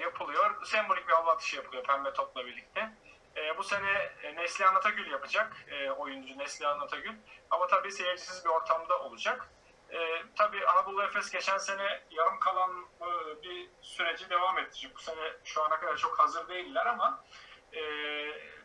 yapılıyor. 0.02 0.64
Sembolik 0.64 1.08
bir 1.08 1.12
hava 1.12 1.32
atışı 1.32 1.56
yapılıyor 1.56 1.84
pembe 1.84 2.12
topla 2.12 2.46
birlikte. 2.46 2.90
E, 3.36 3.58
bu 3.58 3.62
sene 3.62 4.12
e, 4.22 4.36
Neslihan 4.36 4.74
Atagül 4.74 5.10
yapacak. 5.10 5.56
E, 5.70 5.90
oyuncu 5.90 6.38
Neslihan 6.38 6.80
Atagül. 6.80 7.14
Ama 7.50 7.66
tabii 7.66 7.92
seyircisiz 7.92 8.44
bir 8.44 8.50
ortamda 8.50 8.98
olacak. 8.98 9.48
E, 9.90 10.22
tabii 10.36 10.66
Anadolu 10.66 11.02
Efes 11.02 11.30
geçen 11.30 11.58
sene 11.58 12.02
yarım 12.10 12.38
kalan 12.38 12.86
e, 13.00 13.42
bir 13.42 13.68
süreci 13.80 14.30
devam 14.30 14.58
ettirecek. 14.58 14.96
Bu 14.96 15.00
sene 15.00 15.32
şu 15.44 15.62
ana 15.62 15.80
kadar 15.80 15.96
çok 15.96 16.18
hazır 16.18 16.48
değiller 16.48 16.86
ama 16.86 17.24
e, 17.72 17.80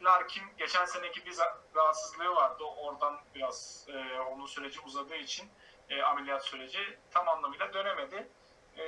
Larkin 0.02 0.44
geçen 0.58 0.86
seneki 0.86 1.26
bir 1.26 1.38
rahatsızlığı 1.76 2.36
vardı. 2.36 2.64
Oradan 2.64 3.20
biraz 3.36 3.88
e, 3.90 4.20
onun 4.20 4.46
süreci 4.46 4.80
uzadığı 4.82 5.16
için 5.16 5.50
e, 5.90 6.02
ameliyat 6.02 6.46
süreci 6.46 6.98
tam 7.12 7.30
anlamıyla 7.30 7.74
dönemedi. 7.74 8.30
E, 8.78 8.84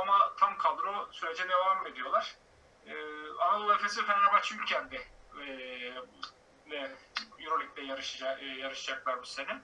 ama 0.00 0.34
tam 0.36 0.58
kadro 0.58 1.08
sürece 1.12 1.48
devam 1.48 1.86
ediyorlar. 1.86 2.36
Ee, 2.86 2.94
Anadolu 3.40 3.74
Efes 3.74 3.98
ve 3.98 4.02
Fenerbahçe 4.02 4.54
ülkende 4.54 4.96
e, 6.70 6.82
Euroleague'de 7.38 7.82
yarışacak, 7.82 8.42
e, 8.42 8.46
yarışacaklar 8.46 9.20
bu 9.20 9.26
sene. 9.26 9.60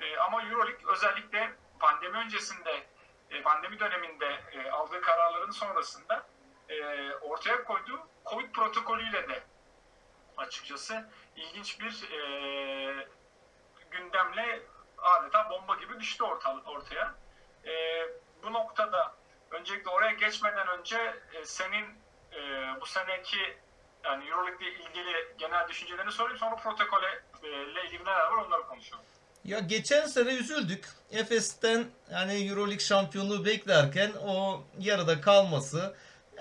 E, 0.00 0.16
ama 0.16 0.42
Euroleague 0.42 0.92
özellikle 0.92 1.52
pandemi 1.78 2.18
öncesinde, 2.18 2.86
e, 3.30 3.42
pandemi 3.42 3.80
döneminde 3.80 4.40
e, 4.52 4.70
aldığı 4.70 5.00
kararların 5.00 5.50
sonrasında 5.50 6.26
e, 6.68 7.10
ortaya 7.12 7.64
koyduğu 7.64 8.00
Covid 8.30 8.52
protokolüyle 8.52 9.28
de 9.28 9.42
açıkçası 10.36 11.08
ilginç 11.36 11.80
bir 11.80 12.10
e, 12.12 13.08
gündemle 13.90 14.62
adeta 14.98 15.50
bomba 15.50 15.74
gibi 15.74 16.00
düştü 16.00 16.24
orta, 16.24 16.60
ortaya. 16.66 17.14
E, 17.64 17.72
bu 18.42 18.52
noktada 18.52 19.14
öncelikle 19.50 19.90
oraya 19.90 20.12
geçmeden 20.12 20.68
önce 20.68 21.22
e, 21.32 21.44
senin 21.44 22.03
e, 22.34 22.40
bu 22.80 22.86
seneki 22.86 23.38
yani 24.04 24.28
Euroleague 24.28 24.66
ile 24.66 24.74
ilgili 24.74 25.12
genel 25.38 25.68
düşüncelerini 25.68 26.12
sorayım 26.12 26.38
sonra 26.38 26.56
protokole 26.56 27.22
e, 27.42 27.48
ile 27.48 27.84
ilgili 27.86 28.02
neler 28.02 28.26
var 28.30 28.44
onları 28.46 28.62
konuşalım. 28.62 29.04
Ya 29.44 29.58
geçen 29.58 30.06
sene 30.06 30.34
üzüldük. 30.34 30.84
Efes'ten 31.10 31.84
yani 32.12 32.48
Euroleague 32.48 32.78
şampiyonluğu 32.78 33.44
beklerken 33.44 34.12
o 34.26 34.62
yarıda 34.78 35.20
kalması 35.20 35.94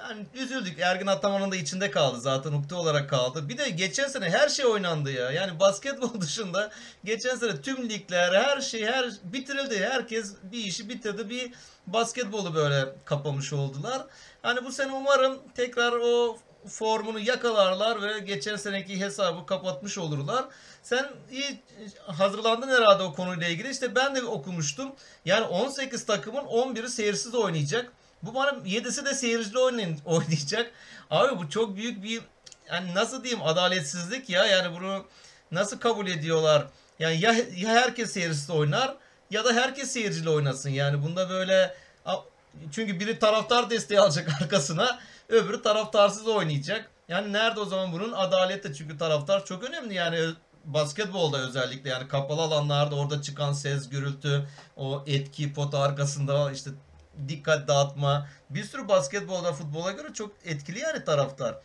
yani 0.10 0.26
üzüldük. 0.34 0.80
Ergin 0.80 1.08
Ataman'ın 1.08 1.52
da 1.52 1.56
içinde 1.56 1.92
kaldı 1.92 2.22
zaten 2.22 2.52
ukde 2.52 2.76
olarak 2.76 3.10
kaldı. 3.10 3.50
Bir 3.50 3.58
de 3.58 3.70
geçen 3.70 4.08
sene 4.08 4.30
her 4.30 4.50
şey 4.50 4.66
oynandı 4.66 5.12
ya. 5.12 5.32
Yani 5.32 5.60
basketbol 5.60 6.10
dışında 6.22 6.72
geçen 7.04 7.36
sene 7.36 7.62
tüm 7.62 7.90
ligler 7.90 8.34
her 8.34 8.62
şey 8.62 8.86
her 8.86 9.12
bitirildi. 9.24 9.80
Herkes 9.80 10.34
bir 10.44 10.58
işi 10.58 10.90
bitirdi. 10.90 11.30
Bir 11.30 11.54
basketbolu 11.88 12.56
böyle 12.56 12.96
kapamış 13.06 13.54
oldular. 13.54 14.02
Hani 14.42 14.66
bu 14.66 14.72
sene 14.72 14.92
umarım 14.92 15.40
tekrar 15.56 15.92
o 15.92 16.38
formunu 16.68 17.20
yakalarlar 17.20 18.02
ve 18.02 18.20
geçen 18.20 18.56
seneki 18.56 19.00
hesabı 19.00 19.46
kapatmış 19.46 19.98
olurlar. 19.98 20.46
Sen 20.84 21.10
iyi 21.32 21.64
hazırlandın 22.08 22.68
herhalde 22.68 23.04
o 23.04 23.14
konuyla 23.14 23.48
ilgili. 23.48 23.70
İşte 23.70 23.96
ben 23.96 24.16
de 24.16 24.24
okumuştum. 24.24 24.92
Yani 25.26 25.46
18 25.46 26.06
takımın 26.06 26.44
11'i 26.44 26.90
seyirsiz 26.90 27.36
oynayacak. 27.36 27.92
Bu 28.24 28.34
bana 28.36 28.50
7'si 28.50 29.06
de 29.06 29.14
seyircili 29.14 29.58
oynay- 29.58 30.04
oynayacak. 30.06 30.72
Abi 31.12 31.38
bu 31.40 31.50
çok 31.50 31.76
büyük 31.76 32.04
bir 32.04 32.22
yani 32.72 32.96
nasıl 32.96 33.24
diyeyim 33.24 33.44
adaletsizlik 33.44 34.30
ya. 34.30 34.46
Yani 34.46 34.76
bunu 34.76 35.06
nasıl 35.52 35.80
kabul 35.80 36.08
ediyorlar? 36.08 36.68
Yani 37.00 37.20
ya, 37.22 37.34
ya 37.34 37.70
herkes 37.70 38.12
seyirsiz 38.12 38.50
oynar 38.50 38.96
ya 39.32 39.46
da 39.46 39.54
herkes 39.54 39.92
seyircili 39.92 40.30
oynasın. 40.30 40.70
Yani 40.70 41.04
bunda 41.04 41.30
böyle 41.30 41.76
çünkü 42.72 43.00
biri 43.00 43.20
taraftar 43.20 43.70
desteği 43.70 44.00
alacak 44.00 44.30
arkasına, 44.42 45.00
öbürü 45.30 45.62
taraftarsız 45.62 46.28
oynayacak. 46.28 46.90
Yani 47.08 47.34
nerede 47.34 47.60
o 47.60 47.66
zaman 47.66 47.94
bunun 47.94 48.12
adaleti? 48.12 48.74
Çünkü 48.74 48.98
taraftar 48.98 49.46
çok 49.46 49.64
önemli 49.64 49.94
yani 49.94 50.20
basketbolda 50.66 51.38
özellikle 51.38 51.90
yani 51.90 52.08
kapalı 52.08 52.42
alanlarda 52.42 52.96
orada 52.96 53.22
çıkan 53.22 53.54
ses, 53.54 53.90
gürültü, 53.90 54.48
o 54.78 55.04
etki 55.08 55.54
pota 55.54 55.80
arkasında 55.80 56.52
işte 56.52 56.70
dikkat 57.28 57.68
dağıtma. 57.68 58.28
Bir 58.50 58.64
sürü 58.64 58.88
basketbolda 58.88 59.54
futbola 59.54 59.92
göre 59.92 60.14
çok 60.14 60.32
etkili 60.46 60.80
yani 60.80 61.04
taraftar. 61.06 61.56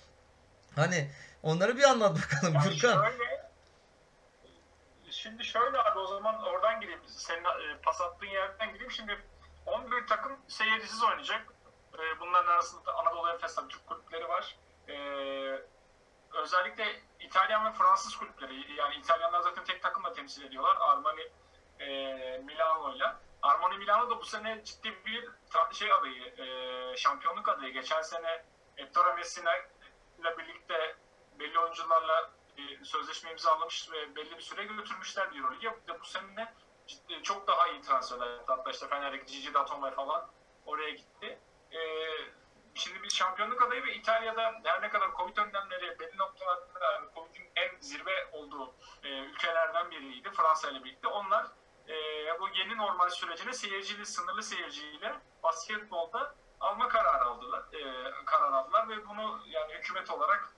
Hani 0.77 1.11
onları 1.43 1.77
bir 1.77 1.83
anlat 1.83 2.17
bakalım 2.23 2.55
Yani 2.55 2.65
Gürkan. 2.71 3.03
şöyle, 3.03 3.49
şimdi 5.11 5.45
şöyle 5.45 5.79
abi 5.79 5.99
o 5.99 6.07
zaman 6.07 6.43
oradan 6.43 6.81
gireyim. 6.81 7.01
Senin 7.07 7.45
e, 7.45 7.79
pas 7.83 8.01
attığın 8.01 8.27
yerden 8.27 8.73
gireyim. 8.73 8.91
Şimdi 8.91 9.19
11 9.67 10.07
takım 10.07 10.37
seyircisiz 10.49 11.03
oynayacak. 11.03 11.47
E, 11.95 12.21
bunların 12.21 12.53
arasında 12.53 12.95
Anadolu 12.95 13.31
Efes 13.31 13.55
tabii 13.55 13.69
Türk 13.69 13.87
kulüpleri 13.87 14.29
var. 14.29 14.57
E, 14.89 14.95
özellikle 16.43 16.85
İtalyan 17.21 17.65
ve 17.65 17.73
Fransız 17.73 18.17
kulüpleri. 18.17 18.73
Yani 18.77 18.95
İtalyanlar 18.95 19.41
zaten 19.41 19.65
tek 19.65 19.83
takımla 19.83 20.13
temsil 20.13 20.43
ediyorlar. 20.45 20.77
Armani 20.81 21.29
e, 21.81 21.87
Milano'yla. 22.39 23.21
Armani 23.43 23.78
Milano 23.78 24.11
da 24.11 24.20
bu 24.20 24.24
sene 24.24 24.64
ciddi 24.64 25.05
bir 25.07 25.28
şey 25.72 25.93
adayı, 25.93 26.34
e, 26.39 26.97
şampiyonluk 26.97 27.49
adayı. 27.49 27.72
Geçen 27.72 28.03
sene 28.03 28.45
Ettore 28.76 29.14
Messina 29.14 29.57
ile 30.18 30.39
birlikte 30.39 30.97
belli 31.39 31.59
oyuncularla 31.59 32.30
e, 32.57 32.84
sözleşme 32.84 33.30
imzalamış 33.30 33.91
ve 33.93 34.16
belli 34.16 34.36
bir 34.36 34.43
süre 34.43 34.64
götürmüşler 34.64 35.28
Euroleague'e. 35.36 35.86
De 35.89 36.01
Bu 36.01 36.05
sene 36.05 36.55
ciddi, 36.86 37.22
çok 37.22 37.47
daha 37.49 37.68
iyi 37.68 37.80
transferler 37.80 38.30
yaptı. 38.30 38.53
Hatta 38.53 38.70
işte 38.70 38.89
Fener'deki 38.89 39.26
Gigi 39.26 39.55
Datome 39.55 39.91
falan 39.91 40.30
oraya 40.66 40.91
gitti. 40.91 41.39
E, 41.72 41.80
şimdi 42.74 43.03
bir 43.03 43.11
şampiyonluk 43.11 43.62
adayı 43.62 43.84
ve 43.84 43.95
İtalya'da 43.95 44.61
her 44.64 44.82
ne 44.82 44.89
kadar 44.89 45.16
Covid 45.16 45.36
önlemleri 45.36 45.99
belli 45.99 46.16
noktalarda 46.16 47.11
Covid'in 47.14 47.51
en 47.57 47.80
zirve 47.80 48.30
olduğu 48.32 48.74
e, 49.05 49.09
ülkelerden 49.09 49.91
biriydi 49.91 50.30
Fransa 50.30 50.70
ile 50.70 50.84
birlikte. 50.84 51.09
Onlar 51.09 51.47
e, 51.89 51.95
bu 52.41 52.49
yeni 52.49 52.76
normal 52.76 53.09
sürecine 53.09 53.53
seyircili, 53.53 54.07
sınırlı 54.07 54.43
seyirciyle 54.43 55.20
basketbolda 55.43 56.34
alma 56.61 56.89
kararı 56.89 57.24
aldılar. 57.24 57.62
E, 57.72 58.11
karar 58.24 58.53
aldılar 58.53 58.89
ve 58.89 59.09
bunu 59.09 59.41
yani 59.47 59.72
hükümet 59.72 60.11
olarak 60.11 60.53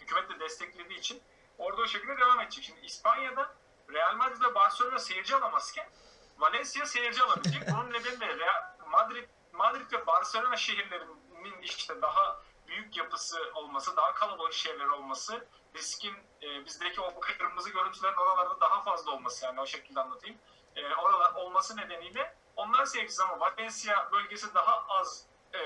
hükümet 0.00 0.30
de 0.30 0.40
desteklediği 0.40 0.98
için 0.98 1.22
orada 1.58 1.82
o 1.82 1.86
şekilde 1.86 2.18
devam 2.18 2.40
edecek. 2.40 2.64
Şimdi 2.64 2.80
İspanya'da 2.80 3.54
Real 3.92 4.16
Madrid 4.16 4.42
ve 4.42 4.54
Barcelona 4.54 4.98
seyirci 4.98 5.36
alamazken 5.36 5.90
Valencia 6.38 6.86
seyirci 6.86 7.22
alabilecek. 7.22 7.62
Bunun 7.72 7.92
nedeni 7.92 8.20
de 8.20 8.38
Real 8.38 8.62
Madrid 8.90 9.28
Madrid 9.52 9.92
ve 9.92 10.06
Barcelona 10.06 10.56
şehirlerinin 10.56 11.62
işte 11.62 12.02
daha 12.02 12.42
büyük 12.66 12.96
yapısı 12.96 13.38
olması, 13.54 13.96
daha 13.96 14.14
kalabalık 14.14 14.52
şehirler 14.52 14.86
olması, 14.86 15.48
riskin 15.74 16.14
e, 16.42 16.64
bizdeki 16.64 17.00
o 17.00 17.20
kırmızı 17.20 17.70
görüntülerin 17.70 18.16
oralarda 18.16 18.60
daha 18.60 18.80
fazla 18.80 19.10
olması 19.10 19.44
yani 19.44 19.60
o 19.60 19.66
şekilde 19.66 20.00
anlatayım. 20.00 20.38
E, 20.78 20.94
oralar 20.94 21.34
olması 21.34 21.76
nedeniyle 21.76 22.36
onlar 22.56 22.84
seyircisiz 22.84 23.20
ama 23.20 23.40
Valencia 23.40 24.12
bölgesi 24.12 24.54
daha 24.54 24.84
az 24.88 25.26
e, 25.52 25.58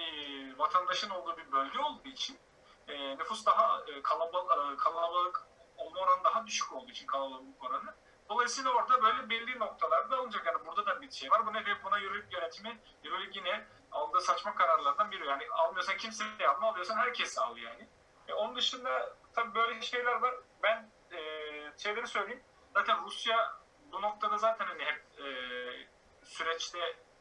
e, 0.00 0.04
vatandaşın 0.58 1.10
olduğu 1.10 1.36
bir 1.36 1.52
bölge 1.52 1.78
olduğu 1.78 2.08
için 2.08 2.38
e, 2.88 3.18
nüfus 3.18 3.46
daha 3.46 3.82
e, 3.86 4.02
kalabalık, 4.02 4.80
kalabalık 4.80 5.46
olma 5.76 6.00
oranı 6.00 6.24
daha 6.24 6.46
düşük 6.46 6.72
olduğu 6.72 6.90
için 6.90 7.06
kalabalık 7.06 7.64
oranı. 7.64 7.94
Dolayısıyla 8.28 8.70
orada 8.70 9.02
böyle 9.02 9.30
belli 9.30 9.58
noktalarda 9.58 10.16
alınacak. 10.16 10.46
Yani 10.46 10.66
burada 10.66 10.86
da 10.86 11.00
bir 11.02 11.10
şey 11.10 11.30
var. 11.30 11.46
Bu 11.46 11.52
ne 11.52 11.84
buna 11.84 12.00
Euroleague 12.00 12.38
yönetimi, 12.40 12.80
Euroleague 13.04 13.34
yine 13.34 13.66
aldığı 13.92 14.20
saçma 14.20 14.54
kararlardan 14.54 15.10
biri. 15.10 15.26
Yani 15.26 15.42
almıyorsan 15.52 15.96
kimseyi 15.96 16.48
alma, 16.48 16.68
alıyorsan 16.68 16.96
herkes 16.96 17.38
al 17.38 17.56
yani. 17.56 17.88
E, 18.28 18.34
onun 18.34 18.56
dışında 18.56 19.16
tabii 19.32 19.54
böyle 19.54 19.82
şeyler 19.82 20.14
var. 20.14 20.34
Ben 20.62 20.90
e, 21.12 21.18
şeyleri 21.78 22.06
söyleyeyim. 22.06 22.42
Zaten 22.74 23.04
Rusya 23.04 23.63
bu 23.94 24.02
noktada 24.02 24.38
zaten 24.38 24.66
hani 24.66 24.84
hep 24.84 25.02
e, 25.18 25.26
süreçte 26.24 26.78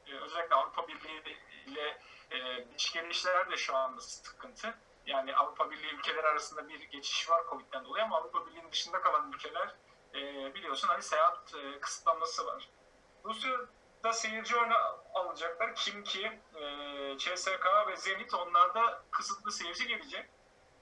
e, 0.07 0.15
özellikle 0.15 0.55
Avrupa 0.55 0.87
Birliği 0.87 1.37
ile 1.67 1.97
e, 2.31 2.63
ilişkili 2.63 3.09
de 3.51 3.57
şu 3.57 3.75
anda 3.75 4.01
sıkıntı. 4.01 4.77
Yani 5.05 5.35
Avrupa 5.35 5.71
Birliği 5.71 5.93
ülkeleri 5.93 6.27
arasında 6.27 6.69
bir 6.69 6.79
geçiş 6.79 7.29
var 7.29 7.43
Covid'den 7.49 7.85
dolayı 7.85 8.03
ama 8.03 8.17
Avrupa 8.17 8.45
Birliği'nin 8.45 8.71
dışında 8.71 9.01
kalan 9.01 9.31
ülkeler 9.31 9.75
e, 10.15 10.53
biliyorsun 10.55 10.87
hani 10.87 11.01
seyahat 11.01 11.55
e, 11.55 11.79
kısıtlaması 11.79 12.45
var. 12.45 12.69
Rusya'da 13.25 14.13
seyirci 14.13 14.57
oyunu 14.57 14.73
alacaklar. 15.13 15.75
Kim 15.75 16.03
ki 16.03 16.41
e, 16.55 17.17
CSK 17.17 17.65
ve 17.87 17.97
Zenit 17.97 18.33
onlarda 18.33 19.03
kısıtlı 19.11 19.51
seyirci 19.51 19.87
gelecek. 19.87 20.29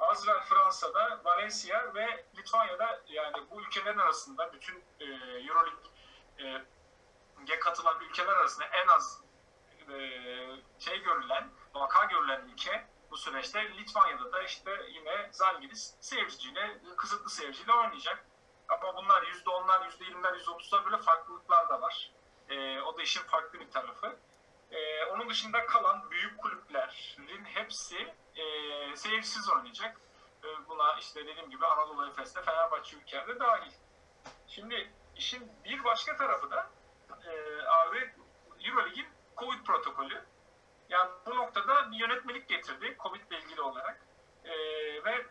Azra 0.01 0.41
Fransa'da, 0.41 1.21
Valencia 1.23 1.93
ve 1.95 2.25
Litvanya'da 2.37 3.01
yani 3.07 3.37
bu 3.51 3.61
ülkelerin 3.61 3.97
arasında 3.97 4.53
bütün 4.53 4.83
e, 4.99 5.05
Euroleague'e 5.47 7.59
katılan 7.59 7.99
ülkeler 7.99 8.33
arasında 8.33 8.65
en 8.65 8.87
az 8.87 9.21
e, 9.89 9.95
şey 10.79 11.03
görülen, 11.03 11.49
vaka 11.73 12.05
görülen 12.05 12.49
ülke 12.53 12.87
bu 13.11 13.17
süreçte 13.17 13.77
Litvanya'da 13.77 14.33
da 14.33 14.43
işte 14.43 14.71
yine 14.89 15.29
Zalgiris 15.31 15.95
seyirciyle, 15.99 16.79
kısıtlı 16.97 17.29
seyirciyle 17.29 17.73
oynayacak. 17.73 18.25
Ama 18.69 18.95
bunlar 18.95 19.23
%10'lar, 19.23 19.89
%20'ler, 19.89 20.43
%30'lar 20.43 20.85
böyle 20.85 20.97
farklılıklar 20.97 21.69
da 21.69 21.81
var. 21.81 22.11
E, 22.49 22.81
o 22.81 22.97
da 22.97 23.01
işin 23.01 23.23
farklı 23.23 23.59
bir 23.59 23.71
tarafı. 23.71 24.17
E, 24.71 25.05
onun 25.05 25.29
dışında 25.29 25.65
kalan 25.65 26.11
büyük 26.11 26.37
kulüplerin 26.37 27.45
hepsi 27.45 28.13
e, 28.35 28.95
seyircisiz 28.95 29.49
oynayacak. 29.49 29.97
E, 30.43 30.47
buna 30.69 30.93
işte 30.99 31.27
dediğim 31.27 31.49
gibi 31.49 31.65
Anadolu 31.65 32.07
Efes'te 32.07 32.41
Fenerbahçe 32.41 32.97
ülkelerde 32.97 33.39
dahil. 33.39 33.71
Şimdi 34.47 34.91
işin 35.15 35.51
bir 35.65 35.83
başka 35.83 36.15
tarafı 36.15 36.51
da 36.51 36.69
e, 37.25 37.61
abi 37.61 38.13
Euroleague'in 38.59 39.07
Covid 39.37 39.63
protokolü. 39.63 40.25
Yani 40.89 41.09
bu 41.25 41.35
noktada 41.35 41.91
bir 41.91 41.97
yönetmelik 41.97 42.49
getirdi 42.49 42.97
Covid 43.03 43.31
ile 43.31 43.39
ilgili 43.39 43.61
olarak. 43.61 44.01
E, 44.45 44.51
ve 45.03 45.25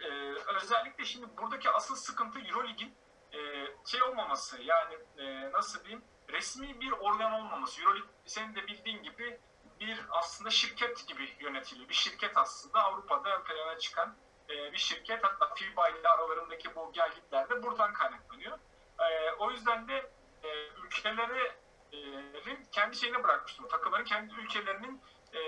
e, 0.00 0.08
özellikle 0.56 1.04
şimdi 1.04 1.36
buradaki 1.36 1.70
asıl 1.70 1.96
sıkıntı 1.96 2.38
Euroleague'in 2.38 2.94
e, 3.32 3.38
şey 3.86 4.02
olmaması 4.02 4.62
yani 4.62 4.98
e, 5.18 5.52
nasıl 5.52 5.84
diyeyim 5.84 6.04
resmi 6.28 6.80
bir 6.80 6.92
organ 6.92 7.32
olmaması. 7.32 7.82
Euroleague 7.82 8.10
senin 8.26 8.54
de 8.54 8.66
bildiğin 8.66 9.02
gibi 9.02 9.40
bir 9.80 10.06
aslında 10.10 10.50
şirket 10.50 11.06
gibi 11.08 11.36
yönetiliyor. 11.40 11.88
Bir 11.88 11.94
şirket 11.94 12.36
aslında 12.36 12.84
Avrupa'da 12.84 13.36
ön 13.38 13.42
plana 13.44 13.78
çıkan 13.78 14.16
e, 14.50 14.72
bir 14.72 14.78
şirket. 14.78 15.24
Hatta 15.24 15.54
FIBA 15.54 15.88
ile 15.88 16.08
aralarındaki 16.08 16.74
bu 16.74 16.92
gelgitler 16.92 17.48
de 17.50 17.62
buradan 17.62 17.92
kaynaklanıyor. 17.92 18.58
E, 19.00 19.32
o 19.38 19.50
yüzden 19.50 19.88
de 19.88 20.10
e, 20.42 20.48
ülkelerin 20.68 22.64
kendi 22.72 22.96
şeyine 22.96 23.24
bırakmış. 23.24 23.56
Takımların 23.70 24.04
kendi 24.04 24.34
ülkelerinin 24.34 25.02
e, 25.34 25.40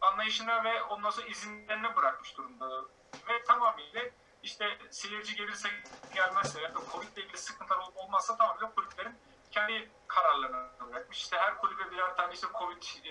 anlayışına 0.00 0.64
ve 0.64 0.82
ondan 0.82 1.10
sonra 1.10 1.26
izinlerine 1.26 1.96
bırakmış 1.96 2.36
durumda. 2.36 2.82
Ve 3.28 3.44
tamamıyla 3.44 4.02
işte 4.42 4.78
seyirci 4.90 5.34
gelirse 5.36 5.68
gelmezse 6.14 6.60
ya 6.60 6.74
da 6.74 6.78
Covid 6.92 7.16
ile 7.16 7.22
ilgili 7.22 7.38
sıkıntılar 7.38 7.78
ol- 7.78 7.92
olmazsa 7.94 8.36
tamamıyla 8.36 8.74
kulüplerin 8.74 9.18
kendi 9.50 9.90
kararlarını 10.08 10.90
bırakmış. 10.90 11.18
İşte 11.18 11.36
her 11.38 11.58
kulübe 11.58 11.90
birer 11.90 12.16
tane 12.16 12.32
işte 12.32 12.46
Covid 12.58 12.82
e, 13.04 13.10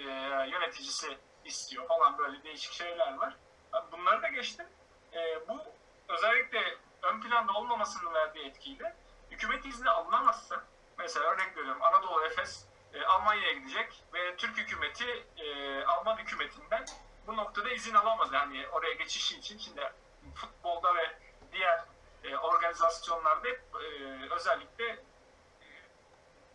yöneticisi 0.50 1.18
istiyor 1.46 1.88
falan 1.88 2.18
böyle 2.18 2.44
değişik 2.44 2.74
şeyler 2.74 3.18
var. 3.18 3.36
Bunları 3.92 4.22
da 4.22 4.28
geçtim. 4.28 4.66
E, 5.14 5.48
bu 5.48 5.62
özellikle 6.08 6.78
ön 7.02 7.22
planda 7.22 7.54
olmamasının 7.54 8.14
verdiği 8.14 8.46
etkiyle 8.46 8.96
hükümet 9.32 9.66
izni 9.66 9.90
alınamazsa 9.90 10.64
mesela 10.98 11.26
örnek 11.26 11.58
veriyorum 11.58 11.84
Anadolu 11.84 12.26
Efes 12.26 12.66
e, 12.94 13.06
Almanya'ya 13.06 13.54
gidecek 13.54 14.04
ve 14.14 14.36
Türk 14.36 14.58
hükümeti 14.58 15.26
e, 15.38 15.84
Alman 15.84 16.18
hükümetinden 16.18 16.86
bu 17.28 17.38
noktada 17.38 17.70
izin 17.70 17.94
alamaz. 17.94 18.34
Yani 18.34 18.68
oraya 18.68 18.94
geçişi 18.94 19.38
için 19.38 19.58
şimdi 19.58 19.92
futbolda 20.36 20.96
ve 20.96 21.20
diğer 21.52 21.84
e, 22.24 22.38
organizasyonlarda 22.38 23.50
e, 23.50 23.56
özellikle 24.32 25.00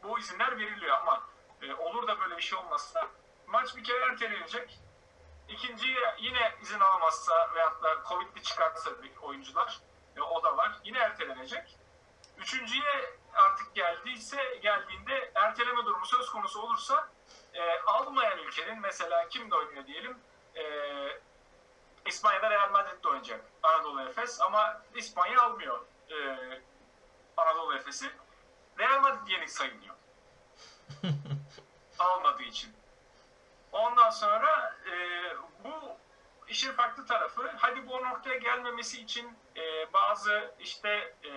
bu 0.05 0.19
izinler 0.19 0.59
veriliyor 0.59 0.97
ama 0.97 1.23
e, 1.63 1.75
olur 1.75 2.07
da 2.07 2.21
böyle 2.21 2.37
bir 2.37 2.43
şey 2.43 2.59
olmazsa 2.59 3.09
maç 3.47 3.77
bir 3.77 3.85
kere 3.85 4.05
ertelenecek. 4.05 4.79
İkinciye 5.49 6.15
yine 6.19 6.55
izin 6.63 6.81
alamazsa 6.81 7.51
veyahut 7.55 7.83
da 7.83 8.03
Covid'li 8.09 8.43
çıkartsa 8.43 8.91
oyuncular 9.23 9.81
e, 10.17 10.21
o 10.21 10.43
da 10.43 10.57
var. 10.57 10.73
Yine 10.85 10.99
ertelenecek. 10.99 11.77
Üçüncüye 12.39 13.17
artık 13.35 13.75
geldiyse 13.75 14.59
geldiğinde 14.63 15.33
erteleme 15.35 15.85
durumu 15.85 16.07
söz 16.07 16.31
konusu 16.31 16.63
olursa 16.63 17.09
e, 17.55 17.81
almayan 17.81 18.39
ülkenin 18.39 18.81
mesela 18.81 19.29
kimde 19.29 19.55
oynuyor 19.55 19.87
diyelim 19.87 20.19
e, 20.55 20.65
İspanya'da 22.07 22.51
Real 22.51 22.71
Madrid'de 22.71 23.09
oynayacak 23.09 23.45
Anadolu 23.63 24.03
Efes 24.03 24.41
ama 24.41 24.83
İspanya 24.95 25.43
almıyor 25.43 25.81
e, 26.11 26.17
Anadolu 27.37 27.75
Efes'i. 27.75 28.11
Real 28.79 29.01
Madrid 29.01 29.29
yenik 29.29 29.51
sayılıyor. 29.51 29.94
Almadığı 31.99 32.43
için. 32.43 32.73
Ondan 33.73 34.11
sonra 34.11 34.77
e, 34.87 34.95
bu 35.65 35.97
işin 36.49 36.73
farklı 36.73 37.07
tarafı 37.07 37.51
hadi 37.57 37.87
bu 37.87 38.05
noktaya 38.05 38.37
gelmemesi 38.37 39.03
için 39.03 39.37
e, 39.57 39.93
bazı 39.93 40.55
işte 40.61 41.15
e, 41.25 41.31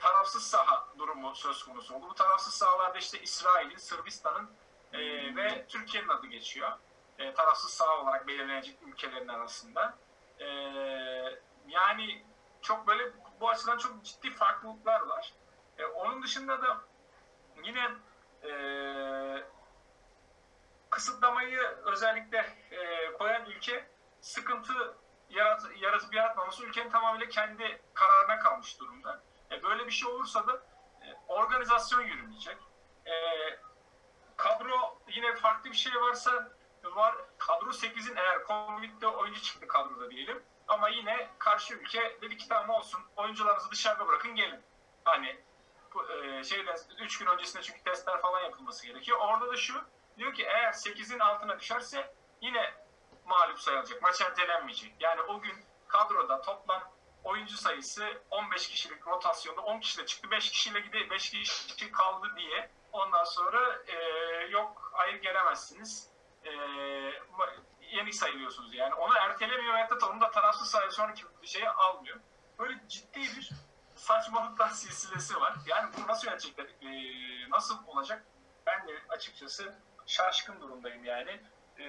tarafsız 0.00 0.42
saha 0.42 0.88
durumu 0.98 1.34
söz 1.34 1.64
konusu 1.64 1.94
oldu. 1.94 2.06
Bu 2.10 2.14
tarafsız 2.14 2.54
sahalarda 2.54 2.98
işte 2.98 3.20
İsrail'in, 3.20 3.76
Sırbistan'ın 3.76 4.50
e, 4.92 5.00
ve 5.36 5.66
Türkiye'nin 5.68 6.08
adı 6.08 6.26
geçiyor. 6.26 6.72
E, 7.18 7.34
tarafsız 7.34 7.70
saha 7.70 7.98
olarak 8.00 8.26
belirlenecek 8.26 8.78
ülkelerin 8.86 9.28
arasında. 9.28 9.98
E, 10.40 10.46
yani 11.68 12.24
çok 12.62 12.86
böyle 12.86 13.12
bu 13.40 13.50
açıdan 13.50 13.78
çok 13.78 14.04
ciddi 14.04 14.30
farklılıklar 14.30 15.00
var. 15.00 15.32
E, 15.78 15.84
onun 15.84 16.22
dışında 16.22 16.62
da 16.62 16.80
yine 17.64 17.90
e, 18.42 18.50
kısıtlamayı 20.90 21.60
özellikle 21.84 22.38
e, 22.70 23.12
koyan 23.12 23.46
ülke 23.46 23.86
sıkıntı 24.20 24.96
yarat, 25.30 25.62
yaratıp 25.80 26.14
yaratmaması 26.14 26.66
ülkenin 26.66 26.90
tamamıyla 26.90 27.28
kendi 27.28 27.80
kararına 27.94 28.38
kalmış 28.38 28.80
durumda. 28.80 29.22
E, 29.50 29.62
böyle 29.62 29.86
bir 29.86 29.92
şey 29.92 30.08
olursa 30.08 30.46
da 30.46 30.52
e, 31.02 31.06
organizasyon 31.28 32.00
yürümeyecek. 32.00 32.56
E, 33.06 33.12
kadro 34.36 34.98
yine 35.08 35.34
farklı 35.34 35.70
bir 35.70 35.76
şey 35.76 35.94
varsa 35.94 36.56
var. 36.94 37.14
Kadro 37.38 37.70
8'in 37.70 38.16
eğer 38.16 38.44
Covid'de 38.46 39.06
oyuncu 39.06 39.42
çıktı 39.42 39.68
kadroda 39.68 40.10
diyelim. 40.10 40.42
Ama 40.68 40.88
yine 40.88 41.30
karşı 41.38 41.74
ülke 41.74 42.18
dedi 42.22 42.36
ki 42.36 42.48
tamam 42.48 42.70
olsun 42.70 43.00
oyuncularınızı 43.16 43.70
dışarıda 43.70 44.08
bırakın 44.08 44.34
gelin. 44.34 44.60
Hani 45.04 45.40
e, 46.04 46.44
şeyden 46.44 46.76
3 46.98 47.18
gün 47.18 47.26
öncesinde 47.26 47.62
çünkü 47.62 47.82
testler 47.82 48.20
falan 48.20 48.40
yapılması 48.40 48.86
gerekiyor. 48.86 49.18
Orada 49.20 49.52
da 49.52 49.56
şu 49.56 49.74
diyor 50.18 50.34
ki 50.34 50.42
eğer 50.44 50.72
8'in 50.72 51.18
altına 51.18 51.60
düşerse 51.60 52.14
yine 52.40 52.74
mağlup 53.24 53.60
sayılacak. 53.60 54.02
Maç 54.02 54.20
ertelenmeyecek. 54.20 54.94
Yani 55.00 55.20
o 55.22 55.40
gün 55.40 55.64
kadroda 55.88 56.42
toplam 56.42 56.82
oyuncu 57.24 57.56
sayısı 57.56 58.22
15 58.30 58.68
kişilik 58.68 59.06
rotasyonda 59.06 59.60
10 59.60 59.80
kişiyle 59.80 60.06
çıktı. 60.06 60.30
5 60.30 60.50
kişiyle 60.50 60.80
gide 60.80 61.10
5 61.10 61.30
kişi 61.30 61.92
kaldı 61.92 62.32
diye. 62.36 62.70
Ondan 62.92 63.24
sonra 63.24 63.82
e, 63.86 63.96
yok 64.50 64.90
hayır 64.94 65.22
gelemezsiniz. 65.22 66.10
E, 66.44 66.50
yeni 67.80 68.12
sayılıyorsunuz 68.12 68.74
yani. 68.74 68.94
Onu 68.94 69.18
ertelemiyor 69.18 70.00
da 70.00 70.06
onu 70.06 70.20
da 70.20 70.30
tarafsız 70.30 70.70
sayı 70.70 70.90
sonraki 70.90 71.24
şeye 71.42 71.70
almıyor. 71.70 72.16
Böyle 72.58 72.88
ciddi 72.88 73.20
bir 73.20 73.50
saçmalıklar 74.06 74.68
silsilesi 74.68 75.40
var. 75.40 75.56
Yani 75.66 75.90
bunu 75.96 76.06
nasıl 76.06 76.26
yönetecekler? 76.26 76.64
E, 76.64 76.90
nasıl 77.50 77.86
olacak? 77.86 78.24
Ben 78.66 78.88
de 78.88 78.92
açıkçası 79.08 79.74
şaşkın 80.06 80.60
durumdayım 80.60 81.04
yani. 81.04 81.40
E, 81.78 81.84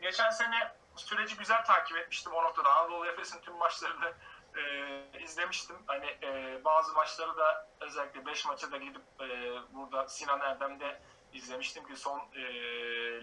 geçen 0.00 0.30
sene 0.30 0.72
süreci 0.96 1.36
güzel 1.36 1.64
takip 1.64 1.96
etmiştim 1.96 2.32
o 2.32 2.44
noktada. 2.44 2.70
Anadolu 2.70 3.06
Efes'in 3.06 3.40
tüm 3.40 3.54
maçlarını 3.54 4.12
e, 4.56 5.22
izlemiştim. 5.22 5.76
Hani 5.86 6.06
e, 6.22 6.60
bazı 6.64 6.94
maçları 6.94 7.36
da 7.36 7.68
özellikle 7.80 8.26
5 8.26 8.46
maça 8.46 8.72
da 8.72 8.76
gidip 8.76 9.02
e, 9.20 9.26
burada 9.74 10.08
Sinan 10.08 10.40
Erdem'de 10.40 11.02
izlemiştim 11.32 11.86
ki 11.86 11.96
son 11.96 12.20
e, 12.34 12.42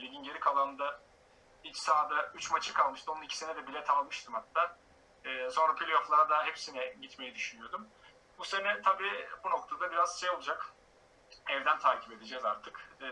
ligin 0.01 0.23
geri 0.23 0.39
kalanında 0.39 0.99
iç 1.63 1.77
sahada 1.77 2.31
3 2.33 2.51
maçı 2.51 2.73
kalmıştı. 2.73 3.11
Onun 3.11 3.21
ikisine 3.21 3.55
de 3.55 3.67
bilet 3.67 3.89
almıştım 3.89 4.33
hatta. 4.33 4.77
E, 5.25 5.49
sonra 5.49 5.75
playoff'lara 5.75 6.29
da 6.29 6.45
hepsine 6.45 6.95
gitmeyi 7.01 7.35
düşünüyordum. 7.35 7.87
Bu 8.37 8.45
sene 8.45 8.81
tabii 8.81 9.27
bu 9.43 9.49
noktada 9.49 9.91
biraz 9.91 10.19
şey 10.19 10.29
olacak. 10.29 10.65
Evden 11.49 11.79
takip 11.79 12.11
edeceğiz 12.11 12.45
artık. 12.45 12.89
E, 13.01 13.07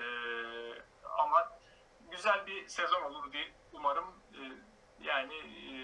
ama 1.17 1.51
güzel 2.11 2.45
bir 2.45 2.67
sezon 2.67 3.01
olur 3.01 3.31
diye 3.31 3.53
umarım. 3.73 4.05
E, 4.33 4.41
yani 4.99 5.35
e, 5.35 5.75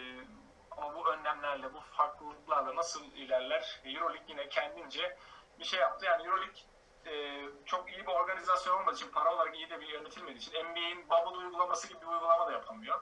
ama 0.71 0.95
bu 0.95 1.09
önlemlerle, 1.09 1.73
bu 1.73 1.79
farklılıklarla 1.79 2.75
nasıl 2.75 3.03
ilerler? 3.05 3.81
Euroleague 3.85 4.25
yine 4.27 4.49
kendince 4.49 5.17
bir 5.59 5.63
şey 5.63 5.79
yaptı. 5.79 6.05
Yani 6.05 6.27
Euroleague 6.27 6.61
e, 7.05 7.45
çok 7.65 7.89
iyi 7.91 8.01
bir 8.01 8.11
organizasyon 8.11 8.79
olmadığı 8.79 8.95
için, 8.95 9.11
para 9.11 9.35
olarak 9.35 9.55
iyi 9.55 9.69
de 9.69 9.81
bir 9.81 9.87
yönetilmediği 9.87 10.37
için 10.37 10.65
NBA'in 10.65 11.09
bubble 11.09 11.37
uygulaması 11.37 11.87
gibi 11.87 12.01
bir 12.01 12.05
uygulama 12.07 12.47
da 12.47 12.51
yapamıyor. 12.51 13.01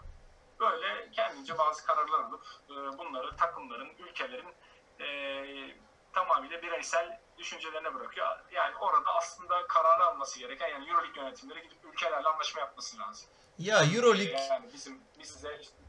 Böyle 0.59 1.11
kendince 1.11 1.57
bazı 1.57 1.85
kararlar 1.85 2.19
alıp 2.19 2.45
e, 2.69 2.73
bunları 2.97 3.35
takımların, 3.35 3.89
ülkelerin 3.99 4.53
e, 4.99 5.07
tamamıyla 6.13 6.61
bireysel 6.61 7.19
düşüncelerine 7.37 7.95
bırakıyor. 7.95 8.27
Yani 8.51 8.75
orada 8.75 9.09
aslında 9.17 9.67
kararı 9.67 10.03
alması 10.03 10.39
gereken 10.39 10.67
yani 10.67 10.89
Euroleague 10.89 11.23
yönetimleri 11.23 11.61
gidip 11.61 11.77
ülkelerle 11.93 12.27
anlaşma 12.27 12.61
yapması 12.61 12.99
lazım. 12.99 13.29
Ya 13.57 13.83
Euroleague 13.83 14.47
Yani 14.49 14.73
bizim 14.73 15.01
bizde 15.19 15.59
işte 15.61 15.79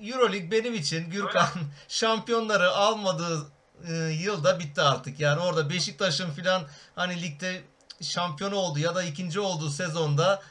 Euroleague 0.00 0.50
benim 0.50 0.74
için 0.74 1.10
Gürkan 1.10 1.48
şampiyonları 1.88 2.70
almadığı 2.70 3.52
e, 3.88 3.92
yılda 3.94 4.58
bitti 4.58 4.82
artık. 4.82 5.20
Yani 5.20 5.40
orada 5.40 5.70
Beşiktaş'ın 5.70 6.30
filan 6.30 6.62
hani 6.94 7.22
ligde 7.22 7.62
şampiyon 8.02 8.52
oldu 8.52 8.78
ya 8.78 8.94
da 8.94 9.02
ikinci 9.02 9.40
olduğu 9.40 9.70
sezonda 9.70 10.42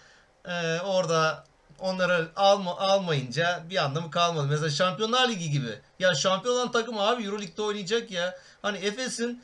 e, 0.45 0.79
orada 0.79 1.48
onları 1.81 2.29
alma, 2.35 2.77
almayınca 2.77 3.63
bir 3.69 3.83
anlamı 3.85 4.11
kalmadı. 4.11 4.47
Mesela 4.49 4.69
Şampiyonlar 4.69 5.29
Ligi 5.29 5.51
gibi. 5.51 5.79
Ya 5.99 6.15
şampiyon 6.15 6.55
olan 6.55 6.71
takım 6.71 6.99
abi 6.99 7.23
Euroleague'de 7.23 7.61
oynayacak 7.61 8.11
ya. 8.11 8.37
Hani 8.61 8.77
Efes'in 8.77 9.43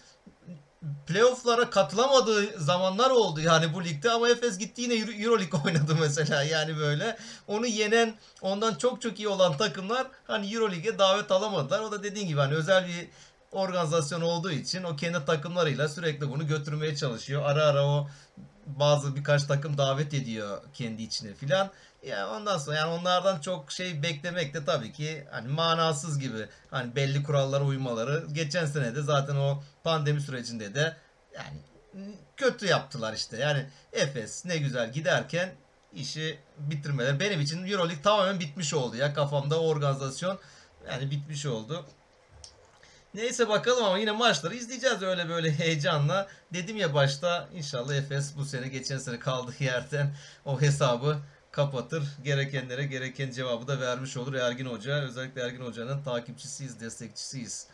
playoff'lara 1.07 1.69
katılamadığı 1.69 2.59
zamanlar 2.63 3.09
oldu 3.09 3.41
yani 3.41 3.73
bu 3.73 3.83
ligde 3.83 4.11
ama 4.11 4.29
Efes 4.29 4.57
gitti 4.57 4.81
yine 4.81 4.93
Euro- 4.93 5.23
Euroleague 5.23 5.59
oynadı 5.65 5.95
mesela 5.99 6.43
yani 6.43 6.77
böyle. 6.77 7.17
Onu 7.47 7.65
yenen 7.65 8.13
ondan 8.41 8.75
çok 8.75 9.01
çok 9.01 9.19
iyi 9.19 9.27
olan 9.27 9.57
takımlar 9.57 10.07
hani 10.27 10.53
Euroleague'e 10.53 10.99
davet 10.99 11.31
alamadılar. 11.31 11.79
O 11.79 11.91
da 11.91 12.03
dediğin 12.03 12.27
gibi 12.27 12.39
hani 12.39 12.53
özel 12.55 12.87
bir 12.87 13.07
organizasyon 13.55 14.21
olduğu 14.21 14.51
için 14.51 14.83
o 14.83 14.95
kendi 14.95 15.25
takımlarıyla 15.25 15.89
sürekli 15.89 16.29
bunu 16.29 16.47
götürmeye 16.47 16.95
çalışıyor. 16.95 17.41
Ara 17.45 17.65
ara 17.65 17.85
o 17.85 18.09
bazı 18.65 19.15
birkaç 19.15 19.43
takım 19.43 19.77
davet 19.77 20.13
ediyor 20.13 20.61
kendi 20.73 21.03
içine 21.03 21.33
filan. 21.33 21.71
Ya 22.03 22.29
ondan 22.29 22.57
sonra 22.57 22.77
yani 22.77 22.91
onlardan 22.91 23.41
çok 23.41 23.71
şey 23.71 24.03
beklemek 24.03 24.53
de 24.53 24.65
tabii 24.65 24.91
ki 24.91 25.27
hani 25.31 25.47
manasız 25.47 26.19
gibi. 26.19 26.47
Hani 26.71 26.95
belli 26.95 27.23
kurallara 27.23 27.63
uymaları. 27.63 28.25
Geçen 28.31 28.65
sene 28.65 28.95
de 28.95 29.01
zaten 29.01 29.35
o 29.35 29.63
pandemi 29.83 30.21
sürecinde 30.21 30.75
de 30.75 30.97
yani 31.33 31.57
kötü 32.37 32.65
yaptılar 32.65 33.13
işte. 33.13 33.37
Yani 33.37 33.69
Efes 33.93 34.45
ne 34.45 34.57
güzel 34.57 34.91
giderken 34.91 35.55
işi 35.93 36.39
bitirmeler. 36.57 37.19
Benim 37.19 37.41
için 37.41 37.67
Euroleague 37.67 38.01
tamamen 38.01 38.39
bitmiş 38.39 38.73
oldu 38.73 38.95
ya 38.95 39.13
kafamda 39.13 39.61
organizasyon 39.61 40.39
yani 40.91 41.11
bitmiş 41.11 41.45
oldu. 41.45 41.85
Neyse 43.15 43.49
bakalım 43.49 43.83
ama 43.83 43.97
yine 43.97 44.11
maçları 44.11 44.55
izleyeceğiz 44.55 45.01
öyle 45.01 45.29
böyle 45.29 45.51
heyecanla. 45.59 46.27
Dedim 46.53 46.77
ya 46.77 46.93
başta 46.93 47.49
inşallah 47.53 47.95
Efes 47.95 48.37
bu 48.37 48.45
sene 48.45 48.67
geçen 48.67 48.97
sene 48.97 49.19
kaldığı 49.19 49.63
yerden 49.63 50.15
o 50.45 50.61
hesabı 50.61 51.17
kapatır. 51.51 52.03
Gerekenlere 52.23 52.85
gereken 52.85 53.31
cevabı 53.31 53.67
da 53.67 53.79
vermiş 53.79 54.17
olur 54.17 54.33
Ergin 54.33 54.65
Hoca. 54.65 54.93
Özellikle 54.93 55.41
Ergin 55.41 55.65
Hoca'nın 55.65 56.03
takipçisiyiz, 56.03 56.79
destekçisiyiz. 56.79 57.67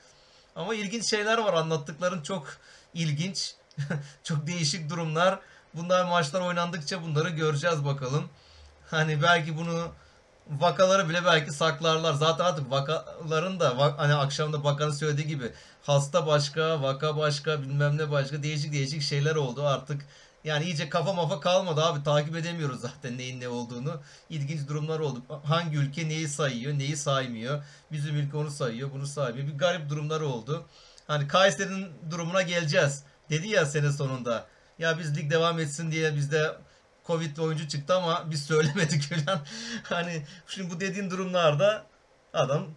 Ama 0.55 0.75
ilginç 0.75 1.05
şeyler 1.05 1.37
var. 1.37 1.53
Anlattıkların 1.53 2.21
çok 2.21 2.57
ilginç. 2.93 3.55
çok 4.23 4.47
değişik 4.47 4.89
durumlar. 4.89 5.39
Bunlar 5.73 6.05
maçlar 6.05 6.41
oynandıkça 6.41 7.03
bunları 7.03 7.29
göreceğiz 7.29 7.85
bakalım. 7.85 8.29
Hani 8.91 9.21
belki 9.21 9.57
bunu 9.57 9.91
vakaları 10.59 11.09
bile 11.09 11.25
belki 11.25 11.51
saklarlar. 11.51 12.13
Zaten 12.13 12.45
artık 12.45 12.71
vakaların 12.71 13.59
da 13.59 13.69
va- 13.69 13.97
hani 13.97 14.13
akşamda 14.13 14.63
bakanın 14.63 14.91
söylediği 14.91 15.27
gibi 15.27 15.51
hasta 15.83 16.27
başka, 16.27 16.81
vaka 16.81 17.17
başka, 17.17 17.61
bilmem 17.61 17.97
ne 17.97 18.11
başka 18.11 18.43
değişik 18.43 18.73
değişik 18.73 19.01
şeyler 19.01 19.35
oldu 19.35 19.67
artık. 19.67 20.05
Yani 20.43 20.65
iyice 20.65 20.89
kafa 20.89 21.13
mafa 21.13 21.39
kalmadı 21.39 21.83
abi. 21.83 22.03
Takip 22.03 22.35
edemiyoruz 22.35 22.81
zaten 22.81 23.17
neyin 23.17 23.41
ne 23.41 23.47
olduğunu. 23.47 24.01
İlginç 24.29 24.67
durumlar 24.67 24.99
oldu. 24.99 25.21
Hangi 25.43 25.77
ülke 25.77 26.09
neyi 26.09 26.27
sayıyor, 26.27 26.73
neyi 26.79 26.97
saymıyor. 26.97 27.63
Bizim 27.91 28.15
ülke 28.15 28.37
onu 28.37 28.51
sayıyor, 28.51 28.91
bunu 28.93 29.07
saymıyor. 29.07 29.47
Bir 29.47 29.57
garip 29.57 29.89
durumlar 29.89 30.21
oldu. 30.21 30.65
Hani 31.07 31.27
Kayseri'nin 31.27 31.87
durumuna 32.11 32.41
geleceğiz. 32.41 33.03
Dedi 33.29 33.47
ya 33.47 33.65
sene 33.65 33.91
sonunda. 33.91 34.45
Ya 34.79 34.99
biz 34.99 35.17
lig 35.17 35.31
devam 35.31 35.59
etsin 35.59 35.91
diye 35.91 36.15
bizde 36.15 36.55
Covid 37.11 37.37
oyuncu 37.37 37.67
çıktı 37.67 37.95
ama 37.95 38.31
biz 38.31 38.45
söylemedik 38.45 39.03
falan. 39.25 39.39
hani 39.83 40.25
şimdi 40.47 40.69
bu 40.75 40.79
dediğin 40.79 41.09
durumlarda 41.09 41.85
adam 42.33 42.67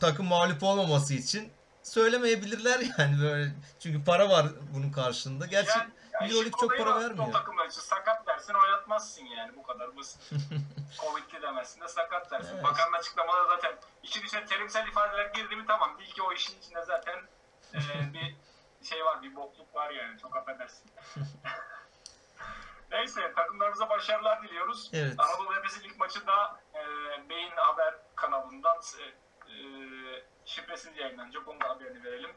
takım 0.00 0.26
mağlup 0.26 0.62
olmaması 0.62 1.14
için 1.14 1.52
söylemeyebilirler 1.82 2.80
yani 2.98 3.22
böyle. 3.22 3.52
Çünkü 3.80 4.04
para 4.04 4.28
var 4.30 4.46
bunun 4.74 4.92
karşılığında. 4.92 5.46
Gerçi 5.46 5.70
Yani- 5.78 5.90
yani 6.12 6.30
Euroleague 6.32 6.60
çok 6.60 6.78
para 6.78 7.00
vermiyor. 7.00 7.28
O 7.28 7.30
takımlar 7.32 7.66
için 7.66 7.80
sakat 7.80 8.26
dersin 8.26 8.54
oynatmazsın 8.54 9.24
yani 9.24 9.56
bu 9.56 9.62
kadar 9.62 9.96
basit. 9.96 10.20
Covid'li 11.00 11.42
demezsin 11.42 11.80
de 11.80 11.88
sakat 11.88 12.30
dersin. 12.30 12.54
Evet. 12.54 12.64
Bakanın 12.64 12.92
açıklamaları 12.92 13.48
zaten 13.48 13.72
işin 14.02 14.22
içine 14.26 14.44
terimsel 14.46 14.86
ifadeler 14.88 15.26
girdi 15.26 15.56
mi 15.56 15.64
tamam 15.66 15.98
bil 15.98 16.06
ki 16.06 16.22
o 16.22 16.32
işin 16.32 16.58
içinde 16.58 16.84
zaten 16.86 17.16
e, 17.74 17.78
bir 18.14 18.36
şey 18.88 19.04
var 19.04 19.22
bir 19.22 19.36
bokluk 19.36 19.74
var 19.74 19.90
yani 19.90 20.20
çok 20.20 20.36
affedersin. 20.36 20.90
Neyse 22.94 23.32
takımlarımıza 23.36 23.88
başarılar 23.88 24.42
diliyoruz. 24.42 24.90
Evet. 24.92 25.14
Anadolu 25.18 25.58
Efes'in 25.58 25.88
ilk 25.88 25.98
maçı 25.98 26.26
da 26.26 26.60
e, 26.74 26.80
Beyin 27.28 27.50
Haber 27.56 27.94
kanalından 28.16 28.76
e, 28.98 29.02
e, 29.52 29.56
şifresiz 30.44 30.96
yayınlanacak. 30.96 31.48
Onun 31.48 31.60
da 31.60 31.68
haberini 31.68 32.04
verelim. 32.04 32.30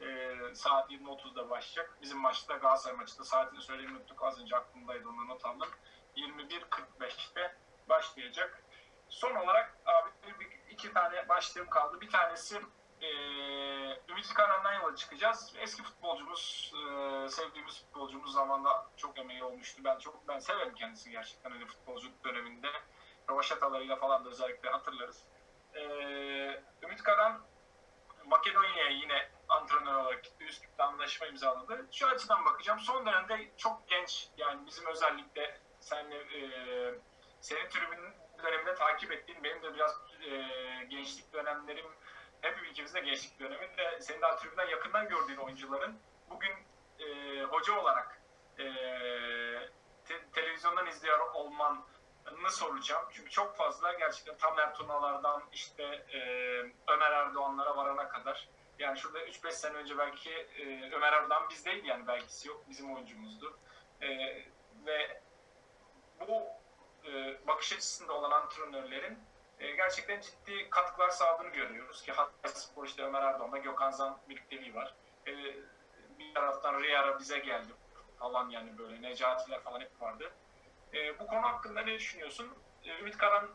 E, 0.00 0.36
saat 0.54 0.90
20.30'da 0.90 1.50
başlayacak. 1.50 1.98
Bizim 2.02 2.18
maçta 2.18 2.56
Galatasaray 2.56 2.96
maçı 2.96 3.18
da 3.18 3.24
saatini 3.24 3.60
söylemeyi 3.60 3.96
unuttuk. 3.96 4.22
Az 4.22 4.40
önce 4.40 4.56
aklımdaydı 4.56 5.08
onu 5.08 5.28
not 5.28 5.44
aldım. 5.44 5.68
21.45'te 6.16 7.56
başlayacak. 7.88 8.62
Son 9.08 9.34
olarak 9.34 9.76
abi 9.84 10.40
bir, 10.40 10.48
iki 10.70 10.92
tane 10.92 11.28
başlığım 11.28 11.70
kaldı. 11.70 12.00
Bir 12.00 12.10
tanesi 12.10 12.60
e, 13.00 13.10
Ümit 14.08 14.34
Karan'dan 14.34 14.72
yola 14.72 14.96
çıkacağız. 14.96 15.54
Eski 15.58 15.82
futbolcumuz, 15.82 16.72
e, 16.74 17.28
sevdiğimiz 17.28 17.80
futbolcumuz 17.80 18.32
zamanda 18.32 18.86
çok 18.96 19.18
emeği 19.18 19.44
olmuştu. 19.44 19.82
Ben 19.84 19.98
çok 19.98 20.28
ben 20.28 20.38
severim 20.38 20.74
kendisini 20.74 21.12
gerçekten 21.12 21.50
hani 21.50 21.66
futbolculuk 21.66 22.24
döneminde. 22.24 22.68
Rövaşatalarıyla 23.30 23.96
falan 23.96 24.24
da 24.24 24.28
özellikle 24.28 24.70
hatırlarız. 24.70 25.24
E, 25.74 25.82
Ümit 26.82 27.02
Karan 27.02 27.40
Makedonya'ya 28.26 28.90
yine 28.90 29.28
antrenör 29.48 29.94
olarak 29.94 30.24
gitti. 30.24 30.44
Üsküp'te 30.44 30.82
anlaşma 30.82 31.26
imzaladı. 31.26 31.86
Şu 31.92 32.06
açıdan 32.06 32.44
bakacağım. 32.44 32.80
Son 32.80 33.06
dönemde 33.06 33.50
çok 33.56 33.88
genç 33.88 34.28
yani 34.36 34.66
bizim 34.66 34.86
özellikle 34.86 35.60
senle 35.80 36.16
e, 36.16 36.40
senin 37.40 37.68
tribün 37.68 37.98
döneminde 38.42 38.74
takip 38.74 39.12
ettiğin 39.12 39.44
benim 39.44 39.62
de 39.62 39.74
biraz 39.74 40.00
e, 40.24 40.30
gençlik 40.84 41.32
dönemlerim 41.32 41.86
hep 42.40 42.66
ikimizde 42.70 43.00
gençlik 43.00 43.40
dönemi 43.40 43.76
de 43.76 44.00
senin 44.00 44.22
daha 44.22 44.36
tribünden 44.36 44.66
yakından 44.66 45.08
gördüğün 45.08 45.36
oyuncuların 45.36 45.98
bugün 46.30 46.52
e, 46.98 47.42
hoca 47.42 47.80
olarak 47.80 48.22
e, 48.58 48.64
te- 50.04 50.30
televizyondan 50.32 50.86
izliyor 50.86 51.18
olmanı 51.34 51.80
soracağım. 52.50 53.04
Çünkü 53.10 53.30
çok 53.30 53.56
fazla 53.56 53.92
gerçekten 53.92 54.36
Tamer 54.36 54.74
Tunalardan 54.74 55.42
işte 55.52 55.82
e, 56.12 56.18
Ömer 56.88 57.10
Erdoğanlara 57.12 57.76
varana 57.76 58.08
kadar 58.08 58.48
yani 58.78 58.98
şurada 58.98 59.26
3-5 59.26 59.52
sene 59.52 59.76
önce 59.76 59.98
belki 59.98 60.30
e, 60.30 60.90
Ömer 60.92 61.12
Erdoğan 61.12 61.48
bizdeydi 61.50 61.86
yani 61.86 62.06
belkisi 62.06 62.48
yok 62.48 62.64
bizim 62.68 62.94
oyuncumuzdu. 62.94 63.58
E, 64.00 64.08
ve 64.86 65.22
bu 66.20 66.42
e, 67.04 67.38
bakış 67.46 67.72
açısında 67.72 68.12
olan 68.12 68.30
antrenörlerin 68.30 69.18
e, 69.60 69.70
gerçekten 69.76 70.20
ciddi 70.20 70.70
katkılar 70.70 71.10
sağladığını 71.10 71.48
görüyoruz 71.48 72.02
ki 72.02 72.12
Hatay 72.12 72.52
Spor 72.52 72.86
işte 72.86 73.02
Ömer 73.02 73.22
Erdoğan'da 73.22 73.58
Gökhan 73.58 73.90
Zan 73.90 74.18
birlikteliği 74.28 74.74
var. 74.74 74.94
E, 75.26 75.32
bir 76.18 76.34
taraftan 76.34 76.82
Riyara 76.82 77.18
bize 77.18 77.38
geldi 77.38 77.72
falan 78.18 78.50
yani 78.50 78.78
böyle 78.78 79.02
Necatiler 79.02 79.60
falan 79.60 79.80
hep 79.80 80.02
vardı. 80.02 80.30
E, 80.94 81.18
bu 81.18 81.26
konu 81.26 81.42
hakkında 81.42 81.80
ne 81.80 81.94
düşünüyorsun? 81.94 82.48
Ümit 83.00 83.16
Karan 83.16 83.48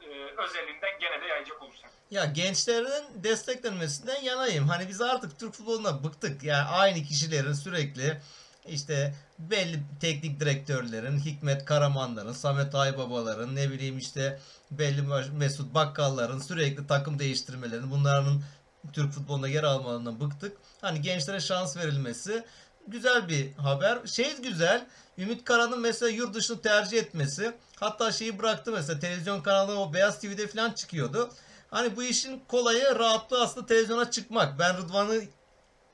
e, 0.00 0.06
özelinden 0.42 0.98
gene 1.00 1.22
de 1.22 1.26
yayacak 1.26 1.62
olursak. 1.62 1.90
Ya 2.10 2.24
gençlerin 2.24 3.24
desteklenmesinden 3.24 4.20
yanayım. 4.22 4.68
Hani 4.68 4.88
biz 4.88 5.00
artık 5.00 5.38
Türk 5.38 5.54
futboluna 5.54 6.04
bıktık. 6.04 6.42
Yani 6.42 6.68
aynı 6.68 7.02
kişilerin 7.02 7.52
sürekli 7.52 8.20
işte 8.66 9.14
belli 9.38 9.82
teknik 10.00 10.40
direktörlerin, 10.40 11.18
Hikmet 11.18 11.64
Karamanların, 11.64 12.32
Samet 12.32 12.74
Aybabaların, 12.74 13.56
ne 13.56 13.70
bileyim 13.70 13.98
işte 13.98 14.38
belli 14.70 15.02
Mesut 15.32 15.74
Bakkalların 15.74 16.40
sürekli 16.40 16.86
takım 16.86 17.18
değiştirmelerini, 17.18 17.90
bunların 17.90 18.42
Türk 18.92 19.12
futbolunda 19.12 19.48
yer 19.48 19.64
almalarından 19.64 20.20
bıktık. 20.20 20.56
Hani 20.80 21.00
gençlere 21.00 21.40
şans 21.40 21.76
verilmesi 21.76 22.44
güzel 22.86 23.28
bir 23.28 23.52
haber. 23.52 24.06
Şey 24.06 24.36
güzel. 24.36 24.86
Ümit 25.18 25.44
Karan'ın 25.44 25.80
mesela 25.80 26.08
yurt 26.08 26.34
dışını 26.34 26.62
tercih 26.62 26.98
etmesi. 26.98 27.52
Hatta 27.80 28.12
şeyi 28.12 28.38
bıraktı 28.38 28.72
mesela 28.72 28.98
televizyon 28.98 29.40
kanalı 29.40 29.78
o 29.78 29.94
Beyaz 29.94 30.20
TV'de 30.20 30.46
falan 30.46 30.70
çıkıyordu. 30.70 31.30
Hani 31.70 31.96
bu 31.96 32.02
işin 32.02 32.42
kolayı 32.48 32.84
rahatlığı 32.98 33.42
aslında 33.42 33.66
televizyona 33.66 34.10
çıkmak. 34.10 34.58
Ben 34.58 34.78
Rıdvan'ı 34.78 35.22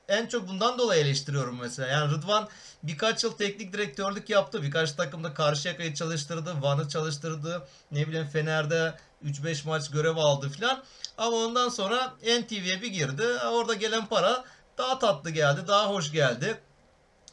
en 0.09 0.27
çok 0.27 0.47
bundan 0.47 0.77
dolayı 0.77 1.05
eleştiriyorum 1.05 1.59
mesela. 1.59 1.87
Yani 1.87 2.11
Rıdvan 2.11 2.47
birkaç 2.83 3.23
yıl 3.23 3.31
teknik 3.31 3.73
direktörlük 3.73 4.29
yaptı. 4.29 4.63
Birkaç 4.63 4.91
takımda 4.91 5.33
Karşıyaka'yı 5.33 5.93
çalıştırdı. 5.93 6.61
Van'ı 6.61 6.89
çalıştırdı. 6.89 7.67
Ne 7.91 8.07
bileyim 8.07 8.27
Fener'de 8.27 8.93
3-5 9.25 9.67
maç 9.67 9.91
görev 9.91 10.17
aldı 10.17 10.49
filan. 10.49 10.83
Ama 11.17 11.37
ondan 11.37 11.69
sonra 11.69 12.13
NTV'ye 12.21 12.81
bir 12.81 12.91
girdi. 12.91 13.23
Orada 13.51 13.73
gelen 13.73 14.05
para 14.05 14.43
daha 14.77 14.99
tatlı 14.99 15.29
geldi. 15.29 15.61
Daha 15.67 15.89
hoş 15.89 16.11
geldi. 16.11 16.57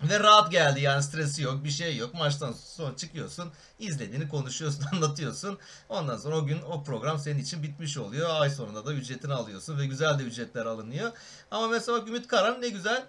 Ve 0.03 0.21
rahat 0.21 0.51
geldi 0.51 0.81
yani 0.81 1.03
stresi 1.03 1.43
yok 1.43 1.65
bir 1.65 1.71
şey 1.71 1.97
yok. 1.97 2.15
Maçtan 2.15 2.53
sonra 2.53 2.97
çıkıyorsun 2.97 3.53
izlediğini 3.79 4.29
konuşuyorsun 4.29 4.85
anlatıyorsun. 4.93 5.59
Ondan 5.89 6.17
sonra 6.17 6.37
o 6.37 6.47
gün 6.47 6.63
o 6.63 6.85
program 6.85 7.19
senin 7.19 7.39
için 7.39 7.63
bitmiş 7.63 7.99
oluyor. 7.99 8.31
Ay 8.41 8.51
sonunda 8.51 8.87
da 8.87 8.93
ücretini 8.93 9.33
alıyorsun 9.33 9.79
ve 9.79 9.87
güzel 9.87 10.19
de 10.19 10.23
ücretler 10.23 10.67
alınıyor. 10.67 11.13
Ama 11.51 11.69
mesela 11.69 12.01
bak 12.01 12.09
Ümit 12.09 12.29
Karan 12.29 12.63
ne 12.63 12.69
güzel 12.69 13.07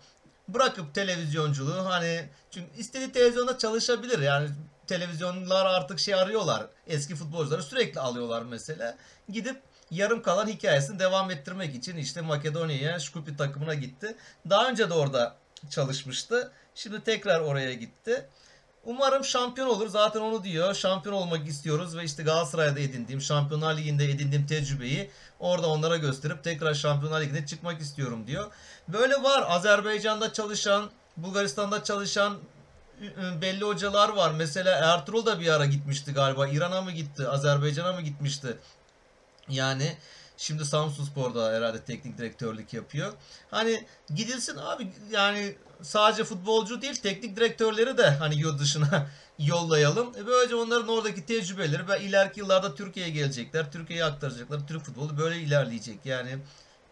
bırakıp 0.47 0.93
televizyonculuğu 0.93 1.85
hani 1.85 2.29
çünkü 2.51 2.67
istediği 2.77 3.11
televizyonda 3.11 3.57
çalışabilir 3.57 4.19
yani 4.19 4.49
televizyonlar 4.87 5.65
artık 5.65 5.99
şey 5.99 6.13
arıyorlar 6.13 6.67
eski 6.87 7.15
futbolcuları 7.15 7.63
sürekli 7.63 7.99
alıyorlar 7.99 8.41
mesela 8.41 8.97
gidip 9.29 9.61
yarım 9.91 10.21
kalan 10.21 10.47
hikayesini 10.47 10.99
devam 10.99 11.31
ettirmek 11.31 11.75
için 11.75 11.97
işte 11.97 12.21
Makedonya'ya 12.21 12.99
Şkupi 12.99 13.37
takımına 13.37 13.73
gitti. 13.73 14.15
Daha 14.49 14.69
önce 14.69 14.89
de 14.89 14.93
orada 14.93 15.35
çalışmıştı. 15.69 16.51
Şimdi 16.77 17.03
tekrar 17.03 17.39
oraya 17.39 17.73
gitti. 17.73 18.25
Umarım 18.85 19.23
şampiyon 19.23 19.67
olur. 19.67 19.87
Zaten 19.87 20.19
onu 20.19 20.43
diyor. 20.43 20.73
Şampiyon 20.73 21.15
olmak 21.15 21.47
istiyoruz 21.47 21.97
ve 21.97 22.03
işte 22.03 22.23
Galatasaray'da 22.23 22.79
edindiğim, 22.79 23.21
Şampiyonlar 23.21 23.77
Ligi'nde 23.77 24.05
edindiğim 24.05 24.47
tecrübeyi 24.47 25.09
orada 25.39 25.67
onlara 25.67 25.97
gösterip 25.97 26.43
tekrar 26.43 26.73
Şampiyonlar 26.73 27.21
Ligi'ne 27.21 27.45
çıkmak 27.45 27.81
istiyorum 27.81 28.27
diyor. 28.27 28.51
Böyle 28.87 29.23
var. 29.23 29.45
Azerbaycan'da 29.47 30.33
çalışan, 30.33 30.89
Bulgaristan'da 31.17 31.83
çalışan 31.83 32.37
belli 33.41 33.65
hocalar 33.65 34.09
var. 34.09 34.31
Mesela 34.31 34.93
Ertuğrul 34.93 35.25
da 35.25 35.39
bir 35.39 35.47
ara 35.47 35.65
gitmişti 35.65 36.13
galiba. 36.13 36.47
İran'a 36.47 36.81
mı 36.81 36.91
gitti, 36.91 37.27
Azerbaycan'a 37.27 37.93
mı 37.93 38.01
gitmişti? 38.01 38.57
Yani 39.49 39.97
şimdi 40.37 40.65
Samsunspor'da 40.65 41.51
herhalde 41.51 41.83
teknik 41.83 42.17
direktörlük 42.17 42.73
yapıyor. 42.73 43.13
Hani 43.51 43.87
gidilsin 44.15 44.57
abi 44.57 44.87
yani 45.11 45.55
sadece 45.81 46.23
futbolcu 46.23 46.81
değil 46.81 46.95
teknik 46.95 47.37
direktörleri 47.37 47.97
de 47.97 48.09
hani 48.09 48.35
yurt 48.35 48.59
dışına 48.59 49.07
yollayalım. 49.39 50.13
E 50.17 50.27
böylece 50.27 50.55
onların 50.55 50.87
oradaki 50.87 51.25
tecrübeleri 51.25 51.87
ve 51.87 51.99
ileriki 52.01 52.39
yıllarda 52.39 52.75
Türkiye'ye 52.75 53.13
gelecekler. 53.13 53.71
Türkiye'ye 53.71 54.05
aktaracaklar. 54.05 54.67
Türk 54.67 54.83
futbolu 54.83 55.17
böyle 55.17 55.37
ilerleyecek. 55.37 55.99
Yani 56.05 56.37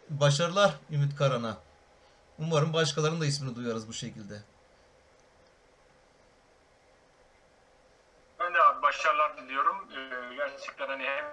başarılar 0.10 0.72
Ümit 0.91 1.16
Karan'a. 1.16 1.58
Umarım 2.39 2.74
başkalarının 2.74 3.22
da 3.22 3.26
ismini 3.26 3.56
duyarız 3.56 3.88
bu 3.88 3.93
şekilde. 3.93 4.41
Ben 8.39 8.54
de 8.54 8.58
abi 8.62 8.82
başarılar 8.82 9.38
diliyorum. 9.38 9.76
Ee, 9.91 10.36
gerçekten 10.36 10.88
hani 10.88 11.04
hem 11.04 11.26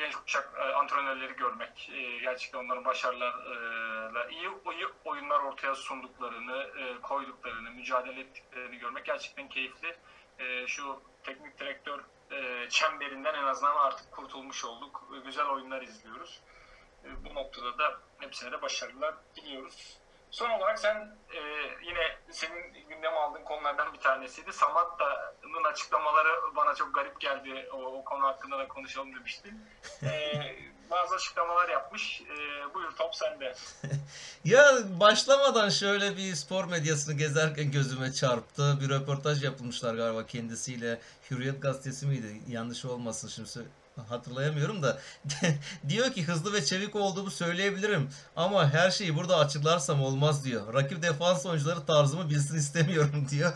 genç 0.00 0.14
kuşak 0.16 0.52
e, 0.58 0.62
antrenörleri 0.62 1.36
görmek, 1.36 1.90
e, 1.92 2.18
gerçekten 2.18 2.58
onların 2.58 2.84
başarılarla 2.84 4.28
iyi, 4.30 4.48
iyi 4.74 4.86
oyunlar 5.04 5.40
ortaya 5.40 5.74
sunduklarını, 5.74 6.56
e, 6.78 7.00
koyduklarını, 7.00 7.70
mücadele 7.70 8.20
ettiklerini 8.20 8.78
görmek 8.78 9.04
gerçekten 9.04 9.48
keyifli. 9.48 9.96
E, 10.38 10.66
şu 10.66 11.02
teknik 11.22 11.58
direktör 11.58 12.00
e, 12.30 12.68
çemberinden 12.68 13.34
en 13.34 13.44
azından 13.44 13.76
artık 13.76 14.12
kurtulmuş 14.12 14.64
olduk. 14.64 15.02
E, 15.16 15.18
Güzel 15.18 15.46
oyunlar 15.46 15.82
izliyoruz. 15.82 16.40
E, 17.04 17.24
bu 17.24 17.34
noktada 17.34 17.78
da 17.78 18.00
hepsine 18.18 18.52
de 18.52 18.62
başarılar 18.62 19.14
diliyoruz. 19.36 19.99
Son 20.30 20.50
olarak 20.50 20.78
sen 20.78 20.96
e, 21.34 21.40
yine 21.88 22.18
senin 22.30 22.88
gündeme 22.88 23.16
aldığın 23.16 23.44
konulardan 23.44 23.92
bir 23.92 24.00
tanesiydi. 24.00 24.52
Samatta'nın 24.52 25.64
açıklamaları 25.72 26.28
bana 26.56 26.74
çok 26.74 26.94
garip 26.94 27.20
geldi. 27.20 27.68
O, 27.72 27.76
o 27.76 28.04
konu 28.04 28.24
hakkında 28.24 28.58
da 28.58 28.68
konuşalım 28.68 29.14
demiştin. 29.14 29.60
E, 30.02 30.10
bazı 30.90 31.14
açıklamalar 31.14 31.68
yapmış. 31.68 32.20
E, 32.20 32.74
buyur 32.74 32.92
top 32.96 33.14
sende. 33.14 33.54
Ya 34.44 34.72
başlamadan 35.00 35.68
şöyle 35.68 36.16
bir 36.16 36.34
spor 36.34 36.64
medyasını 36.64 37.14
gezerken 37.14 37.70
gözüme 37.70 38.12
çarptı. 38.12 38.78
Bir 38.80 38.88
röportaj 38.88 39.44
yapılmışlar 39.44 39.94
galiba 39.94 40.26
kendisiyle. 40.26 41.00
Hürriyet 41.30 41.62
gazetesi 41.62 42.06
miydi? 42.06 42.40
Yanlış 42.48 42.84
olmasın 42.84 43.28
şimdi 43.28 43.48
hatırlayamıyorum 44.08 44.82
da. 44.82 44.98
diyor 45.88 46.12
ki 46.12 46.24
hızlı 46.24 46.52
ve 46.52 46.64
çevik 46.64 46.96
olduğumu 46.96 47.30
söyleyebilirim. 47.30 48.10
Ama 48.36 48.72
her 48.72 48.90
şeyi 48.90 49.16
burada 49.16 49.36
açıklarsam 49.36 50.02
olmaz 50.02 50.44
diyor. 50.44 50.74
Rakip 50.74 51.02
defans 51.02 51.46
oyuncuları 51.46 51.86
tarzımı 51.86 52.30
bilsin 52.30 52.58
istemiyorum 52.58 53.26
diyor. 53.30 53.52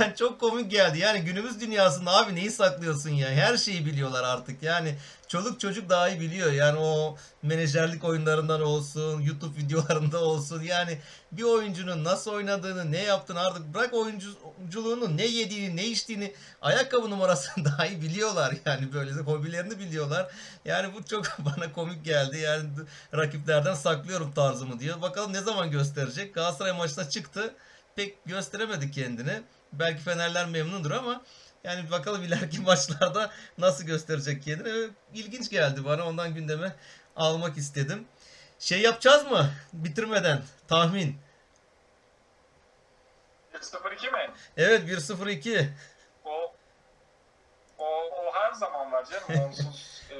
Yani 0.00 0.16
çok 0.16 0.40
komik 0.40 0.70
geldi. 0.70 0.98
Yani 0.98 1.20
günümüz 1.20 1.60
dünyasında 1.60 2.16
abi 2.16 2.34
neyi 2.34 2.50
saklıyorsun 2.50 3.10
ya? 3.10 3.30
Her 3.30 3.56
şeyi 3.56 3.86
biliyorlar 3.86 4.24
artık. 4.24 4.62
Yani 4.62 4.96
çoluk 5.28 5.60
çocuk 5.60 5.88
daha 5.90 6.08
iyi 6.08 6.20
biliyor. 6.20 6.52
Yani 6.52 6.78
o 6.78 7.16
menajerlik 7.42 8.04
oyunlarından 8.04 8.62
olsun, 8.62 9.20
YouTube 9.20 9.58
videolarında 9.62 10.24
olsun. 10.24 10.62
Yani 10.62 10.98
bir 11.32 11.42
oyuncunun 11.42 12.04
nasıl 12.04 12.30
oynadığını, 12.30 12.92
ne 12.92 13.02
yaptığını 13.02 13.40
artık 13.40 13.74
bırak 13.74 13.94
oyunculuğunu, 13.94 15.16
ne 15.16 15.26
yediğini, 15.26 15.76
ne 15.76 15.86
içtiğini, 15.86 16.34
ayakkabı 16.62 17.10
numarasını 17.10 17.64
daha 17.64 17.86
iyi 17.86 18.02
biliyorlar. 18.02 18.54
Yani 18.66 18.92
böyle 18.92 19.12
hobilerini 19.12 19.78
biliyorlar. 19.78 20.26
Yani 20.64 20.94
bu 20.94 21.04
çok 21.04 21.26
bana 21.38 21.72
komik 21.72 22.04
geldi. 22.04 22.38
Yani 22.38 22.68
rakiplerden 23.14 23.74
saklıyorum 23.74 24.32
tarzımı 24.32 24.80
diyor. 24.80 25.02
Bakalım 25.02 25.32
ne 25.32 25.40
zaman 25.40 25.70
gösterecek. 25.70 26.34
Galatasaray 26.34 26.72
maçına 26.72 27.08
çıktı. 27.08 27.54
Pek 27.96 28.24
gösteremedi 28.24 28.90
kendini. 28.90 29.42
Belki 29.72 30.02
Fenerler 30.02 30.46
memnundur 30.46 30.90
ama 30.90 31.22
yani 31.64 31.90
bakalım 31.90 32.22
ileriki 32.22 32.60
maçlarda 32.62 33.30
nasıl 33.58 33.84
gösterecek 33.84 34.42
kendini. 34.42 34.88
İlginç 35.14 35.50
geldi 35.50 35.84
bana. 35.84 36.06
Ondan 36.06 36.34
gündeme 36.34 36.76
almak 37.16 37.56
istedim. 37.56 38.06
Şey 38.58 38.80
yapacağız 38.80 39.30
mı? 39.30 39.50
Bitirmeden. 39.72 40.42
Tahmin. 40.68 41.18
0-2 43.54 44.12
mi? 44.12 44.30
Evet 44.56 44.82
1-0-2. 44.88 45.68
O, 46.24 46.52
o, 47.78 47.84
o 47.86 48.32
her 48.34 48.52
zaman 48.52 48.92
var 48.92 49.04
canım. 49.04 49.44
Onsuz 49.46 50.02
e, 50.10 50.16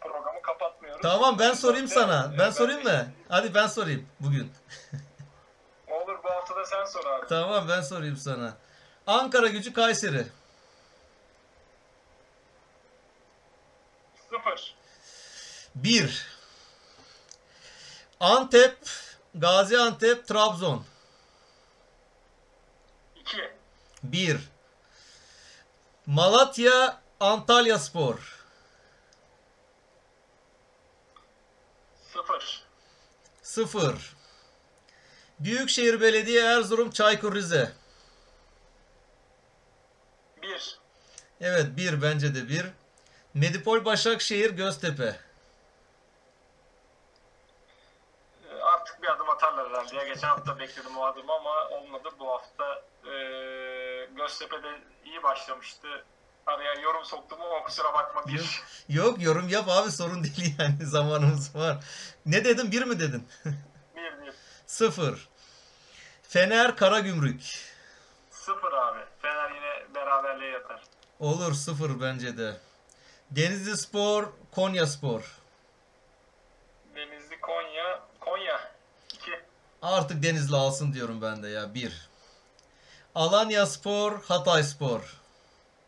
programı 0.00 0.42
kapatmıyoruz. 0.42 1.02
Tamam 1.02 1.38
ben 1.38 1.52
sorayım 1.52 1.88
sana. 1.88 2.32
e, 2.34 2.38
Ben 2.38 2.50
sorayım 2.50 2.82
mı? 2.84 3.06
Hadi 3.28 3.54
ben 3.54 3.66
sorayım 3.66 4.06
bugün. 4.20 4.52
Olur 5.90 6.18
bu 6.24 6.30
hafta 6.30 6.56
da 6.56 6.64
sen 6.64 6.84
sor 6.84 7.06
abi. 7.06 7.26
Tamam 7.28 7.68
ben 7.68 7.80
sorayım 7.80 8.16
sana. 8.16 8.54
Ankara 9.06 9.48
gücü 9.48 9.72
Kayseri. 9.72 10.26
0. 14.30 14.74
1. 15.74 16.26
Antep, 18.20 18.78
Gaziantep, 19.34 20.26
Trabzon. 20.26 20.84
2. 23.16 23.50
1. 24.02 24.38
Malatya, 26.06 27.02
Antalya 27.20 27.78
Spor. 27.78 28.44
0. 32.12 32.62
0. 33.42 34.16
Büyükşehir 35.40 36.00
Belediye 36.00 36.44
Erzurum, 36.44 36.90
Çaykur 36.90 37.34
Rize. 37.34 37.72
1. 40.42 40.78
Evet 41.40 41.66
1 41.76 42.02
bence 42.02 42.34
de 42.34 42.48
1. 42.48 42.66
Medipol 43.40 43.84
Başakşehir, 43.84 44.50
Göztepe. 44.50 45.16
E, 48.50 48.54
Artık 48.62 49.02
bir 49.02 49.08
adım 49.08 49.30
atarlar 49.30 49.68
herhalde. 49.70 49.96
Ya 49.96 50.04
geçen 50.08 50.28
hafta 50.28 50.58
bekledim 50.58 50.96
o 50.98 51.04
adımı 51.04 51.32
ama 51.32 51.68
olmadı. 51.68 52.08
Bu 52.18 52.28
hafta 52.30 52.82
e, 53.04 53.12
Göztepe'de 54.16 54.80
iyi 55.04 55.22
başlamıştı. 55.22 56.04
Araya 56.46 56.74
yorum 56.74 57.04
soktum 57.04 57.40
ama 57.42 57.62
kusura 57.64 57.94
bakma 57.94 58.20
Yok. 58.20 58.28
bir. 58.28 58.62
Yok 58.88 59.22
yorum 59.22 59.48
yap 59.48 59.68
abi 59.68 59.90
sorun 59.90 60.24
değil 60.24 60.54
yani 60.58 60.86
zamanımız 60.86 61.56
var. 61.56 61.84
Ne 62.26 62.44
dedin 62.44 62.72
1 62.72 62.82
mi 62.82 63.00
dedin? 63.00 63.28
Bir, 63.96 64.26
bir. 64.26 64.32
0. 64.66 65.28
Fener 66.22 66.76
Karagümrük. 66.76 67.42
Sıfır 68.30 68.72
abi. 68.72 69.00
Fener 69.22 69.50
yine 69.50 69.94
beraberliğe 69.94 70.50
yatar. 70.50 70.82
Olur 71.20 71.52
0 71.54 72.00
bence 72.00 72.38
de. 72.38 72.56
Denizli 73.30 73.76
Spor, 73.76 74.32
Konya 74.54 74.86
Spor. 74.86 75.22
Denizli 76.96 77.40
Konya. 77.40 78.02
Konya. 78.20 78.60
2. 79.14 79.32
Artık 79.82 80.22
Denizli 80.22 80.56
alsın 80.56 80.92
diyorum 80.92 81.22
ben 81.22 81.42
de 81.42 81.48
ya 81.48 81.74
1. 81.74 82.08
Alanya 83.14 83.66
Spor, 83.66 84.22
Hatay 84.22 84.62
Spor. 84.62 85.00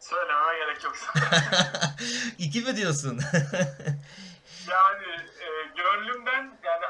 Söylememe 0.01 0.59
gerek 0.59 0.85
yok. 0.85 0.97
2 2.39 2.61
mi 2.61 2.77
diyorsun? 2.77 3.21
yani 4.69 5.07
e, 5.41 5.49
gönlümden 5.77 6.59
yani 6.65 6.85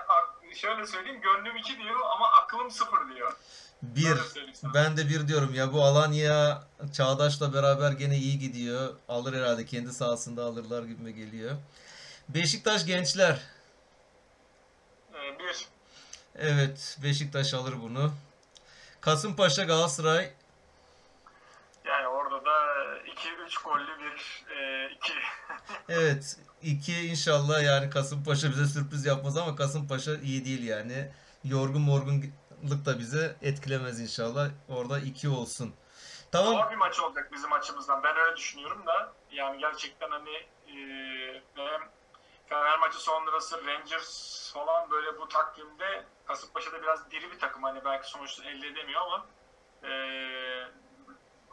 şöyle 0.56 0.86
söyleyeyim 0.86 1.20
gönlüm 1.20 1.56
2 1.56 1.78
diyor 1.78 2.00
ama 2.14 2.32
aklım 2.32 2.70
0 2.70 3.14
diyor. 3.14 3.36
1. 3.82 4.10
Öyle 4.10 4.20
söyleyeyim 4.20 4.54
sana. 4.54 4.74
Ben 4.74 4.96
de 4.96 5.08
1 5.08 5.28
diyorum 5.28 5.54
ya 5.54 5.72
bu 5.72 5.84
Alanya 5.84 6.62
Çağdaş'la 6.92 7.54
beraber 7.54 7.92
gene 7.92 8.16
iyi 8.16 8.38
gidiyor. 8.38 8.94
Alır 9.08 9.34
herhalde 9.34 9.66
kendi 9.66 9.92
sahasında 9.92 10.44
alırlar 10.44 10.82
gibime 10.82 11.12
geliyor. 11.12 11.56
Beşiktaş 12.28 12.86
Gençler. 12.86 13.40
1. 15.38 15.68
Evet 16.38 16.98
Beşiktaş 17.02 17.54
alır 17.54 17.74
bunu. 17.82 18.12
Kasımpaşa 19.00 19.64
Galatasaray. 19.64 20.32
Yani 21.84 22.06
orada 22.06 22.44
da 22.44 22.50
2-3 23.06 23.64
gollü 23.64 24.00
bir 24.00 24.44
2. 24.96 25.12
Evet 25.88 26.36
2 26.62 27.06
inşallah 27.06 27.62
yani 27.62 27.90
Kasımpaşa 27.90 28.50
bize 28.50 28.66
sürpriz 28.66 29.06
yapmaz 29.06 29.36
ama 29.36 29.56
Kasımpaşa 29.56 30.16
iyi 30.16 30.44
değil 30.44 30.62
yani. 30.62 31.08
Yorgun 31.44 31.82
morgunluk 32.62 32.86
da 32.86 32.98
bize 32.98 33.36
etkilemez 33.42 34.00
inşallah. 34.00 34.48
Orada 34.68 34.98
2 34.98 35.28
olsun. 35.28 35.74
Tamam. 36.32 36.54
Zor 36.54 36.70
bir 36.70 36.76
maç 36.76 37.00
olacak 37.00 37.32
bizim 37.32 37.52
açımızdan. 37.52 38.02
Ben 38.02 38.16
öyle 38.16 38.36
düşünüyorum 38.36 38.86
da 38.86 39.12
yani 39.32 39.58
gerçekten 39.58 40.10
hani 40.10 40.30
e, 40.66 40.74
hem 41.54 41.80
Fener 42.46 42.78
maçı 42.78 42.98
sonrası 42.98 43.66
Rangers 43.66 44.52
falan 44.52 44.90
böyle 44.90 45.18
bu 45.20 45.28
takvimde 45.28 46.04
Kasımpaşa'da 46.24 46.82
biraz 46.82 47.10
diri 47.10 47.32
bir 47.32 47.38
takım. 47.38 47.62
Hani 47.62 47.84
belki 47.84 48.10
sonuçta 48.10 48.44
elde 48.44 48.66
edemiyor 48.66 49.00
ama 49.00 49.26
e, 49.82 49.92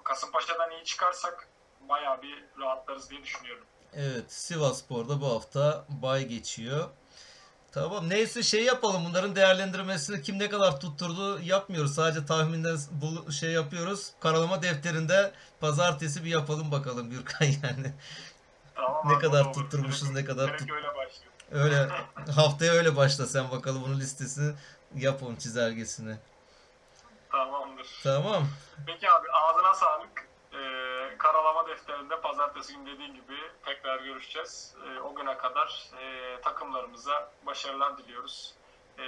Kasımpaşa'dan 0.03 0.71
iyi 0.71 0.83
çıkarsak 0.83 1.47
bayağı 1.81 2.21
bir 2.21 2.43
rahatlarız 2.59 3.09
diye 3.09 3.23
düşünüyorum. 3.23 3.65
Evet 3.93 4.31
Sivasspor'da 4.33 5.21
bu 5.21 5.27
hafta 5.27 5.85
bay 5.89 6.25
geçiyor. 6.25 6.89
Tamam 7.75 8.09
neyse 8.09 8.43
şey 8.43 8.63
yapalım 8.63 9.05
bunların 9.05 9.35
değerlendirmesini 9.35 10.21
kim 10.21 10.39
ne 10.39 10.49
kadar 10.49 10.79
tutturdu 10.79 11.39
yapmıyoruz. 11.41 11.95
Sadece 11.95 12.25
tahminden 12.25 12.77
bu 12.91 13.31
şey 13.31 13.51
yapıyoruz. 13.51 14.11
Karalama 14.19 14.61
defterinde 14.61 15.31
pazartesi 15.59 16.23
bir 16.23 16.29
yapalım 16.29 16.71
bakalım 16.71 17.09
Gürkan 17.09 17.45
yani. 17.63 17.93
Tamam, 18.75 19.03
Ne 19.13 19.19
kadar 19.19 19.45
olur. 19.45 19.53
tutturmuşuz, 19.53 20.09
ne 20.11 20.25
kadar 20.25 20.57
tut- 20.57 20.71
öyle 20.71 20.87
başlıyor. 20.87 21.31
Öyle 21.51 21.87
haftaya 22.31 22.73
öyle 22.73 22.95
başla 22.95 23.25
sen 23.25 23.51
bakalım 23.51 23.83
bunun 23.83 23.99
listesini 23.99 24.53
yap 24.95 25.23
onun 25.23 25.35
çizelgesini. 25.35 26.15
Tamamdır. 27.31 27.87
Tamam. 28.03 28.47
Peki 28.85 29.11
abi 29.11 29.27
ağzına 29.31 29.73
sağlık. 29.73 30.27
Karalama 31.25 31.67
defterinde 31.67 32.21
pazartesi 32.21 32.73
günü 32.73 32.93
dediğin 32.93 33.13
gibi 33.13 33.37
tekrar 33.65 33.99
görüşeceğiz. 33.99 34.75
Ee, 34.85 34.99
o 34.99 35.15
güne 35.15 35.37
kadar 35.37 35.89
e, 36.01 36.41
takımlarımıza 36.41 37.31
başarılar 37.45 37.97
diliyoruz. 37.97 38.53
Ee, 38.99 39.03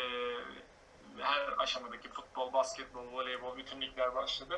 her 1.20 1.54
aşamadaki 1.58 2.10
futbol, 2.10 2.54
basketbol, 2.54 3.14
voleybol 3.14 3.58
bütün 3.58 3.82
ligler 3.82 4.16
başladı. 4.16 4.46